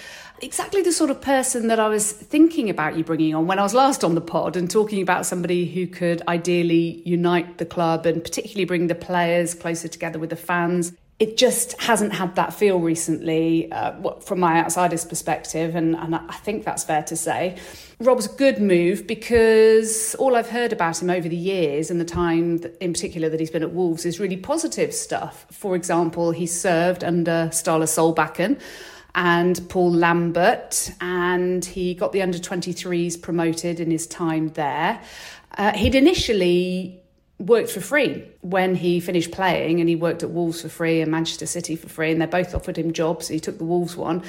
Exactly 0.40 0.82
the 0.82 0.92
sort 0.92 1.10
of 1.10 1.20
person 1.20 1.66
that 1.68 1.80
I 1.80 1.88
was 1.88 2.12
thinking 2.12 2.70
about 2.70 2.96
you 2.96 3.02
bringing 3.02 3.34
on 3.34 3.46
when 3.46 3.58
I 3.58 3.62
was 3.62 3.74
last 3.74 4.04
on 4.04 4.14
the 4.14 4.20
pod 4.20 4.56
and 4.56 4.70
talking 4.70 5.02
about 5.02 5.26
somebody 5.26 5.66
who 5.66 5.86
could 5.86 6.22
ideally 6.28 7.02
unite 7.04 7.58
the 7.58 7.66
club 7.66 8.06
and 8.06 8.22
particularly 8.22 8.64
bring 8.64 8.86
the 8.86 8.94
players 8.94 9.54
closer 9.54 9.88
together 9.88 10.18
with 10.18 10.30
the 10.30 10.36
fans 10.36 10.92
it 11.18 11.38
just 11.38 11.80
hasn't 11.80 12.12
had 12.12 12.34
that 12.36 12.52
feel 12.52 12.78
recently 12.78 13.72
uh, 13.72 14.20
from 14.20 14.38
my 14.38 14.58
outsider's 14.58 15.04
perspective, 15.04 15.74
and, 15.74 15.96
and 15.96 16.14
I 16.14 16.34
think 16.44 16.64
that's 16.64 16.84
fair 16.84 17.02
to 17.04 17.16
say. 17.16 17.56
Rob's 17.98 18.26
a 18.26 18.36
good 18.36 18.60
move 18.60 19.06
because 19.06 20.14
all 20.16 20.36
I've 20.36 20.50
heard 20.50 20.74
about 20.74 21.00
him 21.00 21.08
over 21.08 21.26
the 21.26 21.36
years 21.36 21.90
and 21.90 21.98
the 21.98 22.04
time 22.04 22.58
that, 22.58 22.76
in 22.82 22.92
particular 22.92 23.30
that 23.30 23.40
he's 23.40 23.50
been 23.50 23.62
at 23.62 23.72
Wolves 23.72 24.04
is 24.04 24.20
really 24.20 24.36
positive 24.36 24.92
stuff. 24.92 25.46
For 25.50 25.74
example, 25.74 26.32
he 26.32 26.46
served 26.46 27.02
under 27.02 27.48
Ståle 27.50 27.84
Solbakken 27.84 28.60
and 29.14 29.66
Paul 29.70 29.92
Lambert, 29.92 30.92
and 31.00 31.64
he 31.64 31.94
got 31.94 32.12
the 32.12 32.20
under 32.20 32.36
23s 32.36 33.20
promoted 33.22 33.80
in 33.80 33.90
his 33.90 34.06
time 34.06 34.50
there. 34.50 35.00
Uh, 35.56 35.72
he'd 35.72 35.94
initially 35.94 37.00
worked 37.38 37.70
for 37.70 37.80
free 37.80 38.24
when 38.40 38.74
he 38.74 39.00
finished 39.00 39.30
playing 39.30 39.80
and 39.80 39.88
he 39.88 39.96
worked 39.96 40.22
at 40.22 40.30
Wolves 40.30 40.62
for 40.62 40.68
free 40.68 41.00
and 41.00 41.10
Manchester 41.10 41.46
City 41.46 41.76
for 41.76 41.88
free 41.88 42.10
and 42.10 42.20
they 42.20 42.26
both 42.26 42.54
offered 42.54 42.78
him 42.78 42.92
jobs. 42.92 43.28
He 43.28 43.40
took 43.40 43.58
the 43.58 43.64
Wolves 43.64 43.96
one. 43.96 44.22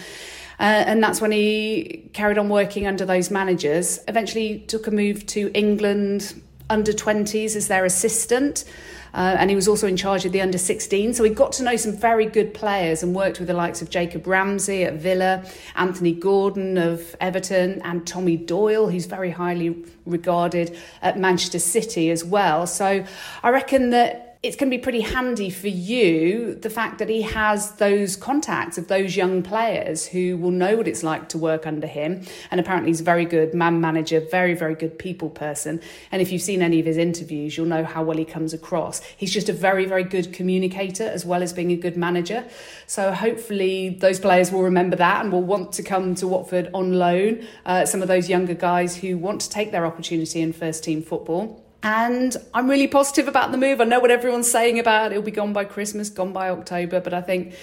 Uh, 0.59 0.63
and 0.87 1.03
that's 1.03 1.21
when 1.21 1.31
he 1.31 2.09
carried 2.13 2.37
on 2.37 2.49
working 2.49 2.87
under 2.87 3.05
those 3.05 3.29
managers. 3.29 3.99
Eventually 4.07 4.59
took 4.59 4.87
a 4.87 4.91
move 4.91 5.25
to 5.27 5.51
England 5.53 6.41
under 6.69 6.91
20s 6.91 7.55
as 7.55 7.67
their 7.67 7.85
assistant. 7.85 8.65
Uh, 9.13 9.35
and 9.39 9.49
he 9.49 9.55
was 9.55 9.67
also 9.67 9.87
in 9.87 9.97
charge 9.97 10.25
of 10.25 10.31
the 10.31 10.41
under 10.41 10.57
16. 10.57 11.13
So 11.13 11.23
he 11.23 11.29
got 11.29 11.51
to 11.53 11.63
know 11.63 11.75
some 11.75 11.93
very 11.93 12.25
good 12.25 12.53
players 12.53 13.03
and 13.03 13.15
worked 13.15 13.39
with 13.39 13.47
the 13.47 13.53
likes 13.53 13.81
of 13.81 13.89
Jacob 13.89 14.27
Ramsey 14.27 14.83
at 14.83 14.95
Villa, 14.95 15.43
Anthony 15.75 16.13
Gordon 16.13 16.77
of 16.77 17.15
Everton, 17.19 17.81
and 17.83 18.05
Tommy 18.05 18.37
Doyle, 18.37 18.89
who's 18.89 19.05
very 19.05 19.31
highly 19.31 19.83
regarded 20.05 20.77
at 21.01 21.17
Manchester 21.17 21.59
City 21.59 22.11
as 22.11 22.23
well. 22.23 22.67
So 22.67 23.05
I 23.43 23.49
reckon 23.49 23.89
that 23.91 24.26
it's 24.47 24.55
going 24.55 24.71
to 24.71 24.77
be 24.77 24.81
pretty 24.81 25.01
handy 25.01 25.49
for 25.49 25.67
you 25.67 26.55
the 26.55 26.69
fact 26.69 26.99
that 26.99 27.09
he 27.09 27.21
has 27.21 27.73
those 27.73 28.15
contacts 28.15 28.77
of 28.77 28.87
those 28.87 29.17
young 29.17 29.43
players 29.43 30.07
who 30.07 30.37
will 30.37 30.51
know 30.51 30.77
what 30.77 30.87
it's 30.87 31.03
like 31.03 31.27
to 31.27 31.37
work 31.37 31.67
under 31.67 31.85
him. 31.85 32.23
And 32.49 32.57
apparently, 32.57 32.89
he's 32.89 33.01
a 33.01 33.03
very 33.03 33.25
good 33.25 33.53
man 33.53 33.81
manager, 33.81 34.21
very, 34.21 34.53
very 34.53 34.73
good 34.73 34.97
people 34.97 35.29
person. 35.29 35.81
And 36.13 36.21
if 36.21 36.31
you've 36.31 36.41
seen 36.41 36.61
any 36.61 36.79
of 36.79 36.85
his 36.85 36.95
interviews, 36.95 37.57
you'll 37.57 37.65
know 37.65 37.83
how 37.83 38.05
well 38.05 38.15
he 38.15 38.23
comes 38.23 38.53
across. 38.53 39.01
He's 39.17 39.33
just 39.33 39.49
a 39.49 39.53
very, 39.53 39.83
very 39.83 40.05
good 40.05 40.31
communicator 40.31 41.03
as 41.03 41.25
well 41.25 41.43
as 41.43 41.51
being 41.51 41.73
a 41.73 41.75
good 41.75 41.97
manager. 41.97 42.45
So 42.85 43.11
hopefully, 43.11 43.89
those 43.99 44.17
players 44.17 44.49
will 44.49 44.63
remember 44.63 44.95
that 44.95 45.25
and 45.25 45.33
will 45.33 45.43
want 45.43 45.73
to 45.73 45.83
come 45.83 46.15
to 46.15 46.27
Watford 46.27 46.69
on 46.73 46.93
loan. 46.93 47.45
Uh, 47.65 47.85
some 47.85 48.01
of 48.01 48.07
those 48.07 48.29
younger 48.29 48.53
guys 48.53 48.95
who 48.95 49.17
want 49.17 49.41
to 49.41 49.49
take 49.49 49.73
their 49.73 49.85
opportunity 49.85 50.39
in 50.39 50.53
first 50.53 50.85
team 50.85 51.03
football. 51.03 51.66
And 51.87 52.35
I'm 52.53 52.69
really 52.69 52.89
positive 52.89 53.29
about 53.29 53.51
the 53.51 53.57
move. 53.57 53.79
I 53.79 53.85
know 53.85 54.01
what 54.01 54.11
everyone's 54.11 54.51
saying 54.51 54.77
about 54.77 55.05
it. 55.05 55.11
It'll 55.13 55.23
be 55.23 55.31
gone 55.31 55.53
by 55.53 55.63
Christmas, 55.63 56.09
gone 56.09 56.33
by 56.33 56.49
October, 56.49 56.99
but 56.99 57.13
I 57.13 57.21
think 57.21 57.55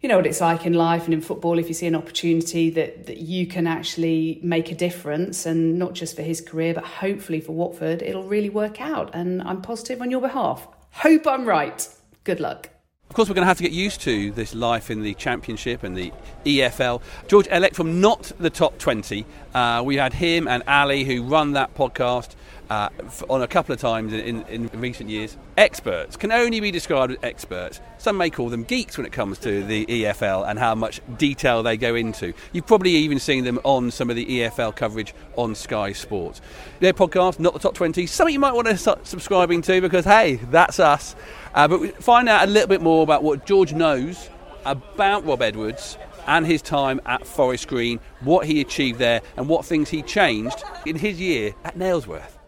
you 0.00 0.08
know 0.08 0.18
what 0.18 0.26
it's 0.26 0.40
like 0.40 0.64
in 0.64 0.72
life 0.72 1.06
and 1.06 1.12
in 1.12 1.20
football 1.20 1.58
if 1.58 1.66
you 1.66 1.74
see 1.74 1.88
an 1.88 1.96
opportunity 1.96 2.70
that, 2.70 3.06
that 3.06 3.16
you 3.16 3.48
can 3.48 3.66
actually 3.66 4.38
make 4.44 4.70
a 4.70 4.74
difference 4.76 5.46
and 5.46 5.80
not 5.80 5.94
just 5.94 6.14
for 6.14 6.22
his 6.22 6.40
career 6.40 6.72
but 6.72 6.84
hopefully 6.84 7.38
for 7.40 7.52
Watford 7.52 8.00
it'll 8.00 8.22
really 8.22 8.48
work 8.48 8.80
out 8.80 9.14
and 9.14 9.42
I'm 9.42 9.60
positive 9.60 10.00
on 10.00 10.10
your 10.10 10.22
behalf 10.22 10.66
hope 10.92 11.26
I'm 11.26 11.44
right 11.44 11.86
good 12.24 12.40
luck 12.40 12.70
of 13.10 13.16
course, 13.16 13.28
we're 13.28 13.34
going 13.34 13.42
to 13.42 13.48
have 13.48 13.56
to 13.56 13.64
get 13.64 13.72
used 13.72 14.02
to 14.02 14.30
this 14.30 14.54
life 14.54 14.88
in 14.88 15.02
the 15.02 15.14
Championship 15.14 15.82
and 15.82 15.96
the 15.96 16.12
EFL. 16.44 17.02
George 17.26 17.48
Elek 17.48 17.74
from 17.74 18.00
Not 18.00 18.30
the 18.38 18.50
Top 18.50 18.78
20. 18.78 19.26
Uh, 19.52 19.82
we 19.84 19.96
had 19.96 20.12
him 20.12 20.46
and 20.46 20.62
Ali, 20.68 21.02
who 21.02 21.24
run 21.24 21.54
that 21.54 21.74
podcast, 21.74 22.36
uh, 22.70 22.88
on 23.28 23.42
a 23.42 23.48
couple 23.48 23.72
of 23.72 23.80
times 23.80 24.12
in, 24.12 24.44
in, 24.44 24.68
in, 24.68 24.80
recent 24.80 25.10
years. 25.10 25.36
Experts 25.56 26.16
can 26.16 26.30
only 26.30 26.60
be 26.60 26.70
described 26.70 27.12
as 27.12 27.18
experts. 27.22 27.80
Some 27.98 28.16
may 28.16 28.30
call 28.30 28.48
them 28.48 28.62
geeks 28.62 28.96
when 28.96 29.04
it 29.04 29.12
comes 29.12 29.38
to 29.40 29.64
the 29.64 29.84
EFL 29.86 30.48
and 30.48 30.58
how 30.58 30.76
much 30.76 31.00
detail 31.18 31.64
they 31.64 31.76
go 31.76 31.96
into. 31.96 32.32
You've 32.52 32.68
probably 32.68 32.92
even 32.92 33.18
seen 33.18 33.42
them 33.44 33.58
on 33.64 33.90
some 33.90 34.08
of 34.08 34.16
the 34.16 34.24
EFL 34.24 34.74
coverage 34.74 35.14
on 35.36 35.56
Sky 35.56 35.92
Sports. 35.92 36.40
Their 36.78 36.92
podcast, 36.92 37.40
Not 37.40 37.54
the 37.54 37.58
Top 37.58 37.74
20, 37.74 38.06
something 38.06 38.32
you 38.32 38.40
might 38.40 38.54
want 38.54 38.68
to 38.68 38.76
start 38.76 39.04
subscribing 39.06 39.62
to 39.62 39.80
because, 39.80 40.04
hey, 40.04 40.36
that's 40.36 40.78
us. 40.78 41.16
Uh, 41.54 41.66
but 41.66 42.02
find 42.02 42.28
out 42.28 42.48
a 42.48 42.50
little 42.50 42.68
bit 42.68 42.80
more 42.80 43.02
about 43.02 43.24
what 43.24 43.46
George 43.46 43.72
knows 43.72 44.30
about 44.64 45.26
Rob 45.26 45.42
Edwards 45.42 45.98
and 46.28 46.46
his 46.46 46.62
time 46.62 47.00
at 47.06 47.26
Forest 47.26 47.66
Green, 47.66 47.98
what 48.20 48.46
he 48.46 48.60
achieved 48.60 49.00
there, 49.00 49.22
and 49.36 49.48
what 49.48 49.64
things 49.64 49.88
he 49.88 50.02
changed 50.02 50.62
in 50.86 50.94
his 50.94 51.18
year 51.18 51.54
at 51.64 51.76
Nailsworth 51.76 52.39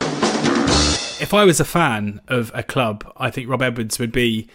if 1.22 1.32
I 1.32 1.44
was 1.44 1.60
a 1.60 1.64
fan 1.64 2.20
of 2.26 2.50
a 2.52 2.64
club, 2.64 3.10
I 3.16 3.30
think 3.30 3.48
Rob 3.48 3.62
Edwards 3.62 4.00
would 4.00 4.10
be 4.10 4.48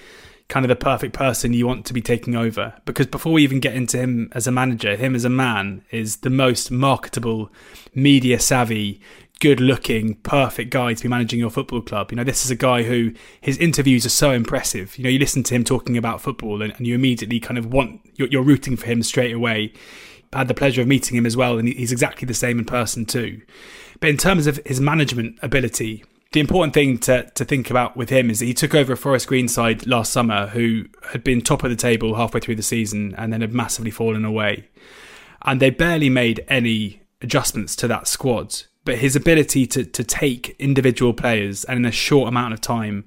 kind 0.49 0.65
of 0.65 0.69
the 0.69 0.75
perfect 0.75 1.13
person 1.13 1.53
you 1.53 1.65
want 1.65 1.85
to 1.85 1.93
be 1.93 2.01
taking 2.01 2.35
over. 2.35 2.73
Because 2.83 3.07
before 3.07 3.31
we 3.31 3.43
even 3.43 3.61
get 3.61 3.73
into 3.73 3.97
him 3.97 4.29
as 4.33 4.47
a 4.47 4.51
manager, 4.51 4.97
him 4.97 5.15
as 5.15 5.23
a 5.23 5.29
man 5.29 5.83
is 5.91 6.17
the 6.17 6.29
most 6.29 6.69
marketable, 6.69 7.49
media 7.95 8.37
savvy, 8.37 8.99
good 9.39 9.61
looking, 9.61 10.15
perfect 10.15 10.69
guy 10.69 10.93
to 10.93 11.03
be 11.03 11.07
managing 11.07 11.39
your 11.39 11.49
football 11.49 11.81
club. 11.81 12.11
You 12.11 12.17
know, 12.17 12.25
this 12.25 12.43
is 12.43 12.51
a 12.51 12.55
guy 12.55 12.83
who 12.83 13.13
his 13.39 13.57
interviews 13.59 14.05
are 14.05 14.09
so 14.09 14.31
impressive. 14.31 14.97
You 14.97 15.05
know, 15.05 15.09
you 15.09 15.19
listen 15.19 15.43
to 15.43 15.55
him 15.55 15.63
talking 15.63 15.95
about 15.95 16.19
football 16.19 16.61
and, 16.61 16.73
and 16.73 16.85
you 16.85 16.95
immediately 16.95 17.39
kind 17.39 17.57
of 17.57 17.71
want, 17.71 18.01
you're, 18.15 18.27
you're 18.27 18.43
rooting 18.43 18.75
for 18.75 18.87
him 18.87 19.03
straight 19.03 19.33
away. 19.33 19.71
I 20.33 20.39
had 20.39 20.49
the 20.49 20.53
pleasure 20.53 20.81
of 20.81 20.87
meeting 20.87 21.15
him 21.15 21.25
as 21.25 21.37
well, 21.37 21.57
and 21.57 21.69
he's 21.69 21.93
exactly 21.93 22.25
the 22.25 22.33
same 22.33 22.59
in 22.59 22.65
person 22.65 23.05
too. 23.05 23.41
But 24.01 24.09
in 24.09 24.17
terms 24.17 24.47
of 24.47 24.59
his 24.65 24.81
management 24.81 25.39
ability, 25.41 26.03
the 26.31 26.39
important 26.39 26.73
thing 26.73 26.97
to, 26.99 27.29
to 27.31 27.45
think 27.45 27.69
about 27.69 27.95
with 27.95 28.09
him 28.09 28.29
is 28.29 28.39
that 28.39 28.45
he 28.45 28.53
took 28.53 28.75
over 28.75 28.95
Forest 28.95 29.27
Green 29.27 29.47
side 29.47 29.87
last 29.87 30.11
summer 30.11 30.47
who 30.47 30.85
had 31.11 31.23
been 31.23 31.41
top 31.41 31.63
of 31.63 31.69
the 31.69 31.75
table 31.75 32.15
halfway 32.15 32.39
through 32.39 32.55
the 32.55 32.63
season 32.63 33.15
and 33.17 33.31
then 33.31 33.41
had 33.41 33.53
massively 33.53 33.91
fallen 33.91 34.25
away. 34.25 34.67
And 35.43 35.61
they 35.61 35.69
barely 35.69 36.09
made 36.09 36.43
any 36.49 37.01
adjustments 37.21 37.75
to 37.77 37.87
that 37.87 38.07
squad. 38.07 38.63
But 38.83 38.97
his 38.97 39.15
ability 39.15 39.67
to, 39.67 39.85
to 39.85 40.03
take 40.03 40.55
individual 40.59 41.13
players 41.13 41.63
and 41.63 41.79
in 41.79 41.85
a 41.85 41.91
short 41.91 42.27
amount 42.27 42.53
of 42.53 42.61
time 42.61 43.05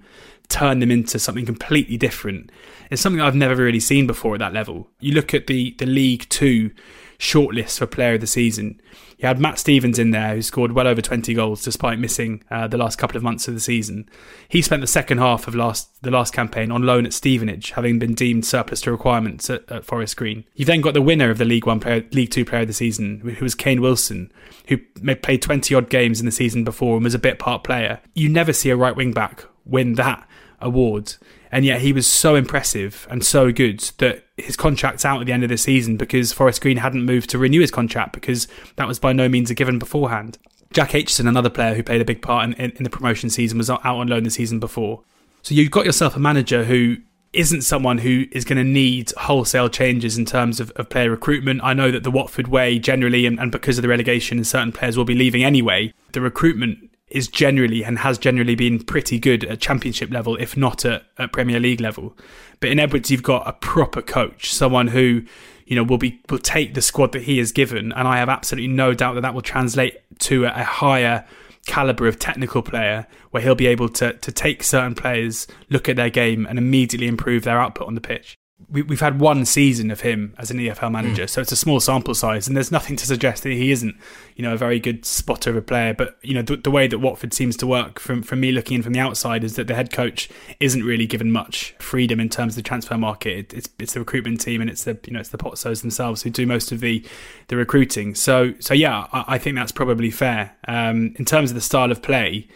turn 0.48 0.80
them 0.80 0.90
into 0.90 1.18
something 1.18 1.46
completely 1.46 1.96
different 1.96 2.50
is 2.90 3.00
something 3.00 3.20
I've 3.20 3.36
never 3.36 3.62
really 3.62 3.80
seen 3.80 4.06
before 4.06 4.34
at 4.34 4.40
that 4.40 4.52
level. 4.52 4.88
You 4.98 5.12
look 5.12 5.32
at 5.32 5.46
the, 5.46 5.74
the 5.78 5.86
League 5.86 6.28
Two 6.28 6.72
shortlist 7.18 7.78
for 7.78 7.86
Player 7.86 8.14
of 8.14 8.20
the 8.20 8.26
Season. 8.26 8.80
You 9.20 9.26
had 9.26 9.38
Matt 9.38 9.58
Stevens 9.58 9.98
in 9.98 10.12
there, 10.12 10.34
who 10.34 10.40
scored 10.40 10.72
well 10.72 10.88
over 10.88 11.02
20 11.02 11.34
goals 11.34 11.62
despite 11.62 11.98
missing 11.98 12.42
uh, 12.50 12.66
the 12.66 12.78
last 12.78 12.96
couple 12.96 13.18
of 13.18 13.22
months 13.22 13.46
of 13.48 13.52
the 13.54 13.60
season. 13.60 14.08
He 14.48 14.62
spent 14.62 14.80
the 14.80 14.86
second 14.86 15.18
half 15.18 15.46
of 15.46 15.54
last 15.54 16.02
the 16.02 16.10
last 16.10 16.32
campaign 16.32 16.70
on 16.70 16.84
loan 16.84 17.04
at 17.04 17.12
Stevenage, 17.12 17.72
having 17.72 17.98
been 17.98 18.14
deemed 18.14 18.46
surplus 18.46 18.80
to 18.82 18.90
requirements 18.90 19.50
at, 19.50 19.70
at 19.70 19.84
Forest 19.84 20.16
Green. 20.16 20.44
You've 20.54 20.68
then 20.68 20.80
got 20.80 20.94
the 20.94 21.02
winner 21.02 21.28
of 21.28 21.36
the 21.36 21.44
League 21.44 21.66
One, 21.66 21.80
player, 21.80 22.06
League 22.12 22.30
Two 22.30 22.46
Player 22.46 22.62
of 22.62 22.68
the 22.68 22.72
Season, 22.72 23.20
who 23.20 23.44
was 23.44 23.54
Kane 23.54 23.82
Wilson, 23.82 24.32
who 24.68 24.78
played 25.16 25.42
20 25.42 25.74
odd 25.74 25.90
games 25.90 26.18
in 26.20 26.24
the 26.24 26.32
season 26.32 26.64
before 26.64 26.94
and 26.94 27.04
was 27.04 27.14
a 27.14 27.18
bit 27.18 27.38
part 27.38 27.62
player. 27.62 28.00
You 28.14 28.30
never 28.30 28.54
see 28.54 28.70
a 28.70 28.76
right 28.76 28.96
wing 28.96 29.12
back 29.12 29.44
win 29.66 29.96
that 29.96 30.26
award 30.62 31.16
and 31.52 31.64
yet 31.64 31.80
he 31.80 31.92
was 31.92 32.06
so 32.06 32.34
impressive 32.34 33.06
and 33.10 33.24
so 33.24 33.52
good 33.52 33.80
that 33.98 34.24
his 34.44 34.56
contract's 34.56 35.04
out 35.04 35.20
at 35.20 35.26
the 35.26 35.32
end 35.32 35.42
of 35.42 35.48
the 35.48 35.56
season 35.56 35.96
because 35.96 36.32
Forest 36.32 36.60
Green 36.60 36.78
hadn't 36.78 37.04
moved 37.04 37.30
to 37.30 37.38
renew 37.38 37.60
his 37.60 37.70
contract 37.70 38.12
because 38.12 38.48
that 38.76 38.88
was 38.88 38.98
by 38.98 39.12
no 39.12 39.28
means 39.28 39.50
a 39.50 39.54
given 39.54 39.78
beforehand. 39.78 40.38
Jack 40.72 40.90
Aitchison, 40.90 41.28
another 41.28 41.50
player 41.50 41.74
who 41.74 41.82
played 41.82 42.00
a 42.00 42.04
big 42.04 42.22
part 42.22 42.44
in, 42.44 42.52
in, 42.54 42.70
in 42.72 42.84
the 42.84 42.90
promotion 42.90 43.28
season, 43.28 43.58
was 43.58 43.68
out 43.68 43.84
on 43.84 44.06
loan 44.06 44.22
the 44.22 44.30
season 44.30 44.60
before. 44.60 45.02
So 45.42 45.54
you've 45.54 45.70
got 45.70 45.84
yourself 45.84 46.16
a 46.16 46.20
manager 46.20 46.64
who 46.64 46.98
isn't 47.32 47.62
someone 47.62 47.98
who 47.98 48.26
is 48.32 48.44
going 48.44 48.58
to 48.58 48.64
need 48.64 49.12
wholesale 49.16 49.68
changes 49.68 50.18
in 50.18 50.24
terms 50.24 50.60
of, 50.60 50.70
of 50.72 50.88
player 50.88 51.10
recruitment. 51.10 51.60
I 51.62 51.74
know 51.74 51.90
that 51.90 52.02
the 52.02 52.10
Watford 52.10 52.48
way 52.48 52.78
generally, 52.78 53.26
and, 53.26 53.38
and 53.38 53.52
because 53.52 53.78
of 53.78 53.82
the 53.82 53.88
relegation, 53.88 54.42
certain 54.44 54.72
players 54.72 54.96
will 54.96 55.04
be 55.04 55.14
leaving 55.14 55.44
anyway, 55.44 55.92
the 56.12 56.20
recruitment 56.20 56.89
is 57.10 57.28
generally 57.28 57.84
and 57.84 57.98
has 57.98 58.18
generally 58.18 58.54
been 58.54 58.82
pretty 58.82 59.18
good 59.18 59.44
at 59.44 59.60
championship 59.60 60.10
level, 60.10 60.36
if 60.36 60.56
not 60.56 60.84
at, 60.84 61.04
at 61.18 61.32
Premier 61.32 61.60
League 61.60 61.80
level. 61.80 62.16
But 62.60 62.70
in 62.70 62.78
Edwards, 62.78 63.10
you've 63.10 63.22
got 63.22 63.46
a 63.48 63.52
proper 63.52 64.02
coach, 64.02 64.52
someone 64.52 64.88
who 64.88 65.22
you 65.66 65.76
know 65.76 65.84
will 65.84 65.98
be 65.98 66.20
will 66.30 66.38
take 66.38 66.74
the 66.74 66.82
squad 66.82 67.12
that 67.12 67.22
he 67.22 67.38
has 67.38 67.52
given, 67.52 67.92
and 67.92 68.06
I 68.08 68.18
have 68.18 68.28
absolutely 68.28 68.68
no 68.68 68.94
doubt 68.94 69.14
that 69.14 69.22
that 69.22 69.34
will 69.34 69.42
translate 69.42 69.98
to 70.20 70.44
a, 70.44 70.48
a 70.48 70.64
higher 70.64 71.26
caliber 71.66 72.06
of 72.06 72.18
technical 72.18 72.62
player 72.62 73.06
where 73.30 73.42
he'll 73.42 73.54
be 73.54 73.66
able 73.66 73.88
to 73.88 74.12
to 74.14 74.32
take 74.32 74.62
certain 74.62 74.94
players, 74.94 75.46
look 75.68 75.88
at 75.88 75.96
their 75.96 76.10
game, 76.10 76.46
and 76.46 76.58
immediately 76.58 77.06
improve 77.06 77.44
their 77.44 77.60
output 77.60 77.86
on 77.86 77.94
the 77.94 78.00
pitch 78.00 78.36
we, 78.70 78.82
have 78.82 79.00
had 79.00 79.20
one 79.20 79.44
season 79.44 79.90
of 79.90 80.00
him 80.00 80.34
as 80.38 80.50
an 80.50 80.58
EFL 80.58 80.92
manager, 80.92 81.24
mm. 81.24 81.28
so 81.28 81.40
it's 81.40 81.52
a 81.52 81.56
small 81.56 81.80
sample 81.80 82.14
size, 82.14 82.46
and 82.46 82.56
there's 82.56 82.70
nothing 82.70 82.96
to 82.96 83.06
suggest 83.06 83.42
that 83.42 83.50
he 83.50 83.70
isn't, 83.70 83.96
you 84.36 84.42
know, 84.42 84.54
a 84.54 84.56
very 84.56 84.78
good 84.78 85.04
spotter 85.04 85.50
of 85.50 85.56
a 85.56 85.62
player. 85.62 85.94
But 85.94 86.18
you 86.22 86.34
know, 86.34 86.42
the, 86.42 86.56
the, 86.56 86.70
way 86.70 86.86
that 86.86 86.98
Watford 86.98 87.32
seems 87.32 87.56
to 87.58 87.66
work, 87.66 87.98
from 87.98 88.22
from 88.22 88.40
me 88.40 88.52
looking 88.52 88.76
in 88.76 88.82
from 88.82 88.92
the 88.92 89.00
outside, 89.00 89.42
is 89.42 89.56
that 89.56 89.66
the 89.66 89.74
head 89.74 89.92
coach 89.92 90.28
isn't 90.60 90.84
really 90.84 91.06
given 91.06 91.32
much 91.32 91.74
freedom 91.78 92.20
in 92.20 92.28
terms 92.28 92.52
of 92.52 92.62
the 92.62 92.68
transfer 92.68 92.96
market. 92.96 93.38
It, 93.38 93.54
it's 93.54 93.68
it's 93.78 93.94
the 93.94 94.00
recruitment 94.00 94.40
team 94.40 94.60
and 94.60 94.70
it's 94.70 94.84
the 94.84 94.98
you 95.06 95.12
know 95.12 95.20
it's 95.20 95.30
the 95.30 95.38
Pozzos 95.38 95.80
themselves 95.80 96.22
who 96.22 96.30
do 96.30 96.46
most 96.46 96.70
of 96.70 96.80
the 96.80 97.04
the 97.48 97.56
recruiting. 97.56 98.14
So 98.14 98.54
so 98.60 98.74
yeah, 98.74 99.06
I, 99.12 99.24
I 99.34 99.38
think 99.38 99.56
that's 99.56 99.72
probably 99.72 100.10
fair. 100.10 100.56
Um, 100.68 101.14
in 101.18 101.24
terms 101.24 101.50
of 101.50 101.54
the 101.54 101.60
style 101.60 101.90
of 101.90 102.02
play 102.02 102.46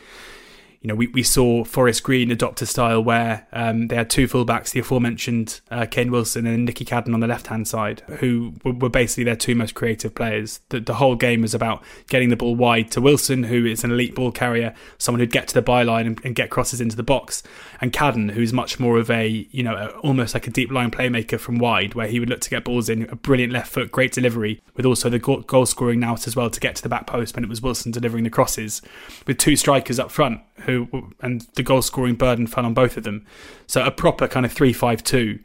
you 0.84 0.88
know, 0.88 0.94
we, 0.94 1.06
we 1.06 1.22
saw 1.22 1.64
Forest 1.64 2.02
Green 2.02 2.30
adopt 2.30 2.60
a 2.60 2.66
style 2.66 3.02
where 3.02 3.46
um, 3.54 3.88
they 3.88 3.96
had 3.96 4.10
two 4.10 4.28
fullbacks, 4.28 4.72
the 4.72 4.80
aforementioned 4.80 5.62
uh, 5.70 5.86
Kane 5.86 6.10
Wilson 6.10 6.46
and 6.46 6.66
Nicky 6.66 6.84
Cadden 6.84 7.14
on 7.14 7.20
the 7.20 7.26
left 7.26 7.46
hand 7.46 7.66
side, 7.66 8.02
who 8.18 8.52
were, 8.62 8.90
basically 8.90 9.24
their 9.24 9.34
two 9.34 9.54
most 9.54 9.74
creative 9.74 10.14
players. 10.14 10.60
The, 10.68 10.80
the, 10.80 10.94
whole 10.96 11.16
game 11.16 11.40
was 11.40 11.54
about 11.54 11.82
getting 12.10 12.28
the 12.28 12.36
ball 12.36 12.54
wide 12.54 12.90
to 12.90 13.00
Wilson, 13.00 13.44
who 13.44 13.64
is 13.64 13.82
an 13.82 13.92
elite 13.92 14.14
ball 14.14 14.30
carrier, 14.30 14.74
someone 14.98 15.20
who'd 15.20 15.32
get 15.32 15.48
to 15.48 15.54
the 15.54 15.62
byline 15.62 16.06
and, 16.06 16.20
and 16.22 16.34
get 16.34 16.50
crosses 16.50 16.82
into 16.82 16.96
the 16.96 17.02
box, 17.02 17.42
and 17.80 17.90
Cadden, 17.90 18.32
who's 18.32 18.52
much 18.52 18.78
more 18.78 18.98
of 18.98 19.10
a, 19.10 19.26
you 19.26 19.62
know, 19.62 19.88
almost 20.02 20.34
like 20.34 20.46
a 20.46 20.50
deep 20.50 20.70
line 20.70 20.90
playmaker 20.90 21.40
from 21.40 21.56
wide, 21.56 21.94
where 21.94 22.08
he 22.08 22.20
would 22.20 22.28
look 22.28 22.42
to 22.42 22.50
get 22.50 22.62
balls 22.62 22.90
in, 22.90 23.08
a 23.08 23.16
brilliant 23.16 23.54
left 23.54 23.72
foot, 23.72 23.90
great 23.90 24.12
delivery, 24.12 24.60
with 24.76 24.84
also 24.84 25.08
the 25.08 25.18
goal 25.18 25.64
scoring 25.64 25.98
now 25.98 26.12
as 26.12 26.36
well 26.36 26.50
to 26.50 26.60
get 26.60 26.76
to 26.76 26.82
the 26.82 26.90
back 26.90 27.06
post 27.06 27.34
when 27.34 27.42
it 27.42 27.48
was 27.48 27.62
Wilson 27.62 27.90
delivering 27.90 28.24
the 28.24 28.30
crosses, 28.30 28.82
with 29.26 29.38
two 29.38 29.56
strikers 29.56 29.98
up 29.98 30.10
front 30.10 30.42
who 30.66 30.73
who 30.74 31.10
and 31.20 31.42
the 31.54 31.62
goal 31.62 31.82
scoring 31.82 32.14
burden 32.14 32.46
fell 32.46 32.66
on 32.66 32.74
both 32.74 32.96
of 32.96 33.04
them. 33.04 33.24
So 33.66 33.84
a 33.84 33.90
proper 33.90 34.28
kind 34.28 34.44
of 34.46 34.52
three-five-two, 34.52 35.38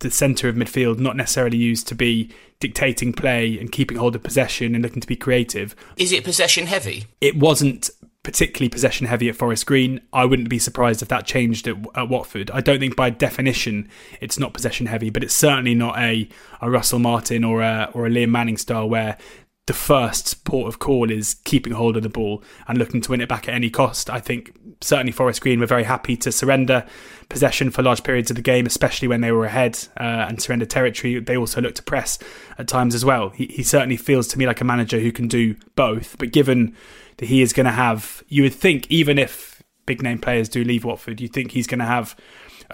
the 0.00 0.10
centre 0.10 0.48
of 0.48 0.56
midfield 0.56 0.98
not 0.98 1.16
necessarily 1.16 1.58
used 1.58 1.88
to 1.88 1.94
be 1.94 2.30
dictating 2.60 3.12
play 3.12 3.58
and 3.58 3.70
keeping 3.70 3.96
hold 3.96 4.16
of 4.16 4.22
possession 4.22 4.74
and 4.74 4.82
looking 4.82 5.00
to 5.00 5.06
be 5.06 5.16
creative. 5.16 5.74
Is 5.96 6.12
it 6.12 6.24
possession 6.24 6.66
heavy? 6.66 7.06
It 7.20 7.36
wasn't 7.36 7.90
particularly 8.22 8.70
possession 8.70 9.06
heavy 9.06 9.28
at 9.28 9.36
Forest 9.36 9.66
Green. 9.66 10.00
I 10.10 10.24
wouldn't 10.24 10.48
be 10.48 10.58
surprised 10.58 11.02
if 11.02 11.08
that 11.08 11.26
changed 11.26 11.68
at, 11.68 11.76
at, 11.94 12.08
Watford. 12.08 12.50
I 12.50 12.62
don't 12.62 12.80
think 12.80 12.96
by 12.96 13.10
definition 13.10 13.88
it's 14.18 14.38
not 14.38 14.54
possession 14.54 14.86
heavy, 14.86 15.10
but 15.10 15.22
it's 15.22 15.34
certainly 15.34 15.74
not 15.74 15.98
a, 15.98 16.26
a 16.62 16.70
Russell 16.70 17.00
Martin 17.00 17.44
or 17.44 17.60
a 17.60 17.90
or 17.92 18.06
a 18.06 18.10
Liam 18.10 18.30
Manning 18.30 18.56
style 18.56 18.88
where 18.88 19.18
the 19.66 19.72
first 19.72 20.44
port 20.44 20.68
of 20.68 20.78
call 20.78 21.10
is 21.10 21.36
keeping 21.44 21.72
hold 21.72 21.96
of 21.96 22.02
the 22.02 22.08
ball 22.08 22.42
and 22.68 22.76
looking 22.76 23.00
to 23.00 23.10
win 23.10 23.22
it 23.22 23.28
back 23.28 23.48
at 23.48 23.54
any 23.54 23.70
cost. 23.70 24.10
I 24.10 24.20
think 24.20 24.54
certainly 24.82 25.12
Forest 25.12 25.40
Green 25.40 25.58
were 25.58 25.66
very 25.66 25.84
happy 25.84 26.16
to 26.18 26.30
surrender 26.30 26.84
possession 27.30 27.70
for 27.70 27.82
large 27.82 28.02
periods 28.02 28.30
of 28.30 28.36
the 28.36 28.42
game, 28.42 28.66
especially 28.66 29.08
when 29.08 29.22
they 29.22 29.32
were 29.32 29.46
ahead 29.46 29.78
uh, 29.98 30.26
and 30.28 30.40
surrender 30.40 30.66
territory. 30.66 31.18
They 31.18 31.36
also 31.36 31.62
look 31.62 31.74
to 31.76 31.82
press 31.82 32.18
at 32.58 32.68
times 32.68 32.94
as 32.94 33.06
well. 33.06 33.30
He, 33.30 33.46
he 33.46 33.62
certainly 33.62 33.96
feels 33.96 34.28
to 34.28 34.38
me 34.38 34.46
like 34.46 34.60
a 34.60 34.64
manager 34.64 35.00
who 35.00 35.12
can 35.12 35.28
do 35.28 35.56
both. 35.76 36.18
But 36.18 36.32
given 36.32 36.76
that 37.16 37.26
he 37.26 37.40
is 37.40 37.54
going 37.54 37.66
to 37.66 37.72
have, 37.72 38.22
you 38.28 38.42
would 38.42 38.54
think, 38.54 38.86
even 38.90 39.18
if 39.18 39.62
big 39.86 40.02
name 40.02 40.18
players 40.18 40.48
do 40.48 40.62
leave 40.62 40.84
Watford, 40.84 41.20
you 41.22 41.28
think 41.28 41.52
he's 41.52 41.66
going 41.66 41.78
to 41.78 41.86
have 41.86 42.14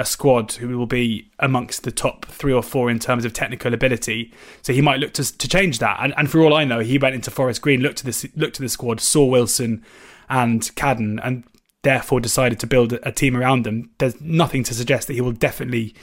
a 0.01 0.05
squad 0.05 0.53
who 0.53 0.79
will 0.79 0.87
be 0.87 1.31
amongst 1.39 1.85
the 1.85 1.93
top 1.93 2.25
three 2.25 2.55
or 2.55 2.63
four 2.63 2.91
in 2.91 2.99
terms 2.99 3.27
of 3.27 3.35
technical 3.35 3.75
ability. 3.75 4.33
So 4.63 4.73
he 4.73 4.81
might 4.81 4.99
look 4.99 5.13
to 5.15 5.39
to 5.39 5.49
change 5.49 5.79
that. 5.79 5.99
And, 6.01 6.15
and 6.17 6.31
for 6.31 6.41
all 6.41 6.55
I 6.55 6.65
know, 6.65 6.81
he 6.81 6.97
went 6.97 7.15
into 7.15 7.31
Forest 7.31 7.61
Green, 7.61 7.81
looked 7.81 7.99
to 7.99 8.07
the 8.07 8.31
looked 8.35 8.57
to 8.57 8.63
the 8.63 8.69
squad, 8.71 9.01
saw 9.01 9.25
Wilson 9.27 9.85
and 10.31 10.63
Cadden, 10.75 11.21
and 11.23 11.45
therefore 11.83 12.19
decided 12.19 12.59
to 12.61 12.67
build 12.67 12.95
a 12.95 13.13
team 13.13 13.37
around 13.37 13.65
them. 13.65 13.91
There's 13.99 14.19
nothing 14.21 14.65
to 14.65 14.75
suggest 14.75 15.07
that 15.07 15.15
he 15.15 15.21
will 15.21 15.33
definitely 15.33 15.95